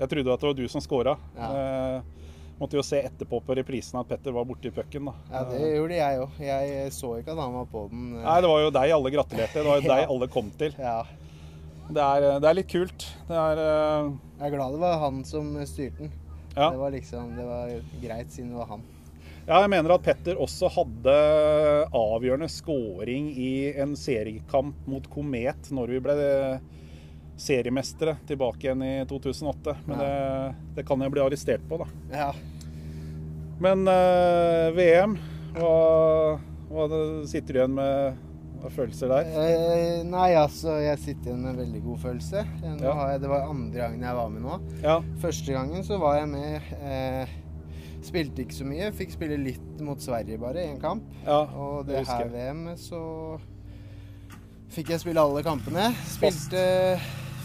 Jeg 0.01 0.09
trodde 0.12 0.34
at 0.34 0.41
det 0.43 0.49
var 0.49 0.57
du 0.57 0.66
som 0.68 0.82
scora. 0.84 1.14
Ja. 1.38 2.01
Eh, 2.62 2.64
Måtte 2.64 2.78
jo 2.78 2.84
se 2.86 2.99
etterpå 3.01 3.39
på 3.41 3.55
reprisen 3.57 3.97
at 3.99 4.07
Petter 4.07 4.32
var 4.36 4.45
borti 4.45 4.70
pucken, 4.72 5.05
da. 5.09 5.14
Ja, 5.32 5.43
det 5.49 5.62
gjorde 5.76 5.95
jeg 5.97 6.20
òg. 6.22 6.30
Jeg 6.45 6.91
så 6.93 7.16
ikke 7.18 7.34
at 7.34 7.41
han 7.41 7.53
var 7.57 7.66
på 7.72 7.88
den. 7.89 8.03
eh. 8.20 8.24
Nei, 8.28 8.38
det 8.41 8.49
var 8.51 8.62
jo 8.62 8.70
deg 8.76 8.91
alle 8.93 9.12
gratulerte. 9.16 9.53
Det 9.57 9.66
var 9.66 9.82
jo 9.82 9.86
Ja. 9.89 9.95
deg 9.95 10.09
alle 10.14 10.28
kom 10.30 10.51
til. 10.59 10.76
Ja. 10.78 10.99
Det 11.91 11.99
er, 12.05 12.28
det 12.39 12.47
er 12.47 12.53
litt 12.55 12.70
kult. 12.72 13.07
Det 13.28 13.36
er 13.36 13.57
uh... 13.59 14.12
Jeg 14.39 14.45
er 14.47 14.53
glad 14.55 14.72
det 14.78 14.80
var 14.80 14.99
han 15.01 15.24
som 15.26 15.49
styrte 15.66 16.05
den. 16.05 16.12
Ja. 16.55 16.70
Det 16.70 16.80
var 16.80 16.91
liksom, 16.93 17.34
det 17.36 17.45
var 17.47 17.74
greit 18.03 18.32
siden 18.32 18.51
det 18.53 18.59
var 18.62 18.70
han. 18.76 18.82
Ja, 19.47 19.57
jeg 19.64 19.72
mener 19.74 19.95
at 19.95 20.03
Petter 20.05 20.38
også 20.39 20.70
hadde 20.70 21.14
avgjørende 21.97 22.47
scoring 22.51 23.32
i 23.34 23.72
en 23.82 23.95
seriekamp 23.97 24.86
mot 24.88 25.07
Komet 25.12 25.72
når 25.74 25.95
vi 25.95 26.01
ble 26.05 26.16
seriemestere 27.42 28.18
tilbake 28.30 28.68
igjen 28.68 28.84
i 28.86 28.94
2008. 29.10 29.78
Men 29.89 30.02
det, 30.02 30.16
det 30.78 30.86
kan 30.88 31.02
jeg 31.02 31.14
bli 31.14 31.24
arrestert 31.24 31.64
på, 31.70 31.82
da. 31.82 31.88
Ja. 32.14 32.32
Men 33.62 33.86
eh, 33.89 34.72
VM, 34.74 35.16
hva, 35.58 35.78
hva 36.72 36.88
sitter 37.30 37.54
du 37.54 37.60
igjen 37.60 37.76
med 37.78 38.28
følelser 38.74 39.10
der? 39.12 39.30
Eh, 39.42 40.00
nei, 40.06 40.32
altså, 40.38 40.76
jeg 40.82 40.98
sitter 41.02 41.32
igjen 41.32 41.44
med 41.46 41.54
en 41.54 41.62
veldig 41.64 41.84
god 41.86 42.02
følelse. 42.08 42.44
Ja. 42.82 42.96
har 42.98 43.14
jeg, 43.14 43.22
det 43.24 43.32
var 43.32 43.48
andre 43.50 43.84
gangen 43.84 44.08
jeg 44.08 44.18
var 44.18 44.34
med 44.34 44.46
nå. 44.46 44.58
Ja, 44.86 44.98
Første 45.22 45.56
gangen 45.58 45.86
så 45.86 46.02
var 46.02 46.20
jeg 46.22 46.34
med 46.34 46.76
eh, 46.82 47.38
Spilte 48.02 48.42
ikke 48.42 48.56
så 48.58 48.66
mye. 48.66 48.88
Fikk 48.98 49.12
spille 49.14 49.36
litt 49.38 49.82
mot 49.86 50.02
Sverige 50.02 50.39
bare, 50.42 50.64
i 50.64 50.72
en 50.72 50.80
kamp. 50.82 51.06
ja 51.22 51.44
Og 51.54 51.84
det 51.86 52.00
det 52.00 52.08
her. 52.10 52.32
VM 52.34 52.64
så 52.82 53.02
fikk 54.74 54.89
jeg 54.96 55.04
spille 55.04 55.22
alle 55.22 55.44
kampene. 55.46 55.92
Spilte 56.10 56.64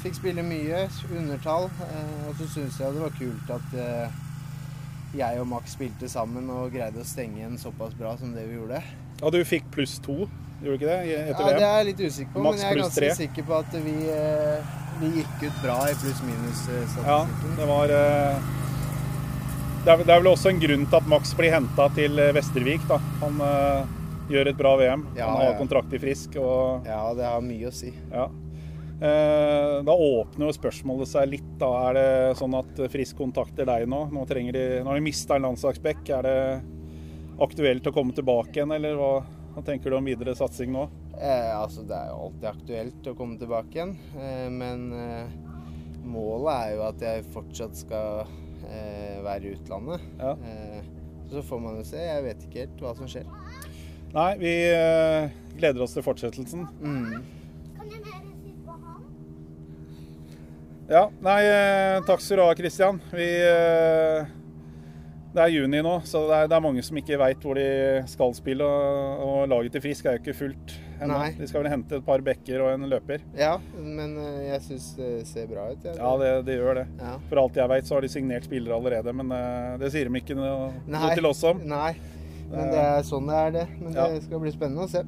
Fikk 0.06 0.20
spille 0.20 0.42
mye, 0.46 0.84
undertall. 1.18 1.64
Eh, 1.82 2.26
og 2.28 2.36
så 2.38 2.46
syns 2.52 2.76
jeg 2.78 2.94
det 2.94 3.00
var 3.02 3.14
kult 3.18 3.48
at 3.50 3.72
eh, 3.74 4.18
jeg 5.18 5.40
og 5.42 5.48
Max 5.50 5.72
spilte 5.74 6.06
sammen 6.10 6.46
og 6.54 6.68
greide 6.70 7.02
å 7.02 7.06
stenge 7.06 7.40
igjen 7.40 7.56
såpass 7.58 7.96
bra 7.98 8.12
som 8.20 8.30
det 8.36 8.44
vi 8.46 8.54
gjorde. 8.54 8.78
Ja, 9.18 9.32
du 9.34 9.40
fikk 9.48 9.66
pluss 9.74 9.96
to, 10.04 10.28
gjorde 10.60 10.76
du 10.76 10.76
ikke 10.76 10.92
det? 10.92 11.16
Etter 11.24 11.42
Ja, 11.42 11.56
det 11.56 11.66
er 11.66 11.80
jeg 11.80 11.88
litt 11.90 12.04
usikker 12.06 12.36
på, 12.36 12.44
Max 12.44 12.54
men 12.54 12.62
jeg 12.62 12.70
er 12.70 12.82
ganske 12.84 13.10
sikker 13.18 13.48
på 13.50 13.58
at 13.58 13.76
vi, 13.88 13.96
eh, 14.14 14.70
vi 15.02 15.12
gikk 15.16 15.44
ut 15.48 15.58
bra 15.64 15.80
i 15.90 15.98
pluss-minus-statistikken. 16.04 17.34
det 17.58 17.68
var 17.72 17.90
det 17.90 18.00
er, 19.90 20.06
det 20.06 20.06
er 20.06 20.22
vel 20.22 20.32
også 20.36 20.54
en 20.54 20.62
grunn 20.68 20.86
til 20.86 21.00
at 21.02 21.12
Max 21.16 21.34
blir 21.34 21.50
henta 21.58 21.90
til 21.98 22.22
Vestervik. 22.38 22.86
da. 22.86 23.02
Han 23.26 23.42
gjør 24.30 24.54
et 24.54 24.58
bra 24.58 24.78
VM. 24.78 25.06
Ja, 25.18 25.32
Han 25.32 25.42
har 25.42 25.52
ja. 25.54 25.58
kontrakt 25.58 25.98
i 25.98 25.98
Frisk. 25.98 26.38
og 26.38 26.86
ja, 26.86 27.02
det 27.14 27.26
har 27.26 27.42
mye 27.42 27.74
å 27.74 27.74
si. 27.74 27.90
ja. 28.12 28.30
Eh, 28.96 29.82
Da 29.84 29.92
åpner 29.92 30.46
jo 30.48 30.52
spørsmålet 30.56 31.08
seg 31.10 31.28
litt. 31.34 31.50
da. 31.60 31.68
Er 31.90 31.94
det 31.98 32.36
sånn 32.38 32.54
at 32.56 32.78
Frisk 32.92 33.16
kontakter 33.18 33.66
deg 33.68 33.86
nå? 33.88 34.06
Nå, 34.12 34.26
trenger 34.28 34.52
de, 34.56 34.64
nå 34.82 34.88
har 34.92 35.00
de 35.00 35.04
mista 35.04 35.36
en 35.36 35.42
landslagsback. 35.48 36.08
Er 36.16 36.22
det 36.22 36.38
aktuelt 37.40 37.86
å 37.86 37.92
komme 37.92 38.14
tilbake 38.16 38.56
igjen, 38.56 38.72
eller 38.72 38.96
hva, 38.96 39.10
hva 39.54 39.64
tenker 39.64 39.90
du 39.92 39.98
om 39.98 40.04
videre 40.08 40.32
satsing 40.34 40.72
nå? 40.72 40.86
Eh, 41.20 41.52
altså, 41.56 41.84
det 41.88 41.96
er 41.96 42.08
jo 42.12 42.22
alltid 42.30 42.48
aktuelt 42.52 43.10
å 43.12 43.16
komme 43.16 43.36
tilbake 43.40 43.72
igjen, 43.76 43.92
eh, 44.16 44.48
men 44.52 44.86
eh, 44.92 45.28
målet 46.04 46.52
er 46.54 46.74
jo 46.76 46.82
at 46.88 47.04
jeg 47.04 47.24
fortsatt 47.34 47.76
skal 47.76 48.26
eh, 48.68 49.20
være 49.24 49.44
i 49.50 49.54
utlandet. 49.56 50.00
Ja. 50.20 50.32
Eh, 50.40 50.80
så 51.28 51.42
får 51.42 51.60
man 51.60 51.76
jo 51.80 51.84
se. 51.88 52.00
Jeg 52.00 52.24
vet 52.24 52.44
ikke 52.46 52.64
helt 52.64 52.84
hva 52.84 52.92
som 52.96 53.08
skjer. 53.10 53.24
Nei, 54.16 54.30
vi 54.40 54.52
eh, 54.72 55.28
gleder 55.58 55.82
oss 55.84 55.96
til 55.96 56.04
fortsettelsen. 56.06 56.68
Mm. 56.80 57.24
Ja, 60.88 61.08
nei, 61.18 61.40
eh, 61.50 62.00
takk 62.06 62.20
skal 62.22 62.38
du 62.38 62.42
ha, 62.46 62.52
Kristian. 62.54 63.00
Vi, 63.10 63.24
eh, 63.42 64.26
det 65.34 65.42
er 65.42 65.50
juni 65.50 65.80
nå, 65.82 65.96
så 66.06 66.20
det 66.28 66.36
er, 66.36 66.46
det 66.52 66.56
er 66.56 66.62
mange 66.64 66.84
som 66.86 66.96
ikke 67.00 67.18
veit 67.20 67.42
hvor 67.42 67.58
de 67.58 67.64
skal 68.08 68.36
spille. 68.38 68.62
Og, 68.64 69.24
og 69.26 69.48
laget 69.50 69.74
til 69.74 69.82
Frisk 69.82 70.06
er 70.06 70.16
jo 70.16 70.22
ikke 70.22 70.36
fullt 70.38 70.76
ennå. 71.02 71.18
De 71.36 71.48
skal 71.50 71.64
vel 71.64 71.72
hente 71.74 71.98
et 71.98 72.06
par 72.06 72.22
bekker 72.24 72.62
og 72.62 72.70
en 72.76 72.86
løper. 72.88 73.24
Ja, 73.36 73.56
men 73.74 74.14
eh, 74.22 74.44
jeg 74.52 74.62
syns 74.68 74.86
det 75.00 75.10
ser 75.28 75.50
bra 75.50 75.66
ut. 75.74 75.82
jeg. 75.90 75.98
Ja, 75.98 76.14
det, 76.22 76.30
det 76.46 76.58
gjør 76.60 76.80
det. 76.84 76.86
Ja. 77.02 77.16
For 77.32 77.42
alt 77.42 77.58
jeg 77.64 77.72
veit, 77.74 77.90
så 77.90 77.98
har 77.98 78.06
de 78.06 78.12
signert 78.14 78.46
spillere 78.46 78.78
allerede, 78.78 79.16
men 79.18 79.34
det 79.82 79.90
sier 79.92 80.06
de 80.08 80.22
ikke 80.22 80.38
noe, 80.38 80.70
noe 80.86 81.14
til 81.18 81.26
oss 81.34 81.42
om. 81.50 81.66
Nei, 81.66 81.96
men 82.46 82.70
det 82.70 82.82
er 82.86 83.02
sånn 83.10 83.26
det 83.26 83.42
er, 83.42 83.54
det. 83.58 83.66
Men 83.82 83.90
Ja. 83.98 84.06
det 84.14 84.22
skal 84.30 84.38
bli 84.46 84.54
spennende 84.54 84.86
å 84.86 84.92
se. 84.94 85.02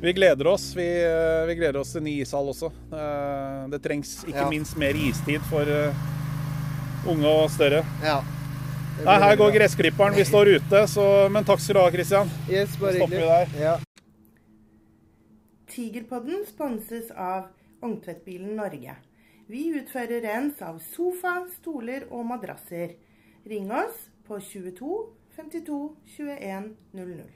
Vi 0.00 0.12
gleder 0.12 0.46
oss. 0.46 0.74
Vi, 0.76 1.04
eh, 1.04 1.46
vi 1.46 1.54
gleder 1.54 1.80
oss 1.80 1.92
til 1.92 2.02
ny 2.04 2.20
ishall 2.22 2.48
også. 2.52 2.68
Eh, 2.92 3.68
Det 3.70 3.82
trengs 3.82 4.24
ikke 4.24 4.38
Ja. 4.44 4.48
minst 4.50 4.76
mer 4.76 4.94
istid 4.94 5.40
for 5.48 5.62
eh, 5.62 5.94
unge 7.08 7.26
og 7.26 7.50
større. 7.50 7.84
Ja. 8.02 8.20
Nei, 9.04 9.18
her 9.20 9.36
går 9.36 9.52
gressklipperen. 9.52 10.14
Vi 10.14 10.24
står 10.24 10.46
ute, 10.56 10.86
så 10.88 11.28
Men 11.30 11.44
takk 11.44 11.60
skal 11.60 11.74
du 11.74 11.80
ha, 11.80 11.90
Kristian. 11.90 12.30
Yes, 12.48 12.76
bare 12.76 12.94
stopper 12.94 13.16
vi 13.16 13.22
hyggelig. 13.22 13.60
Ja. 13.60 13.78
Tigerpodden 15.68 16.46
sponses 16.46 17.10
av 17.10 17.48
Ungtvedtbilen 17.82 18.56
Norge. 18.56 18.96
Vi 19.48 19.72
utfører 19.80 20.22
rens 20.22 20.62
av 20.62 20.80
sofa, 20.80 21.46
stoler 21.60 22.04
og 22.10 22.24
madrasser. 22.26 22.94
Ring 23.46 23.70
oss 23.70 24.08
på 24.26 24.40
22 24.40 25.10
52 25.36 25.96
21 26.16 26.74
00. 26.94 27.30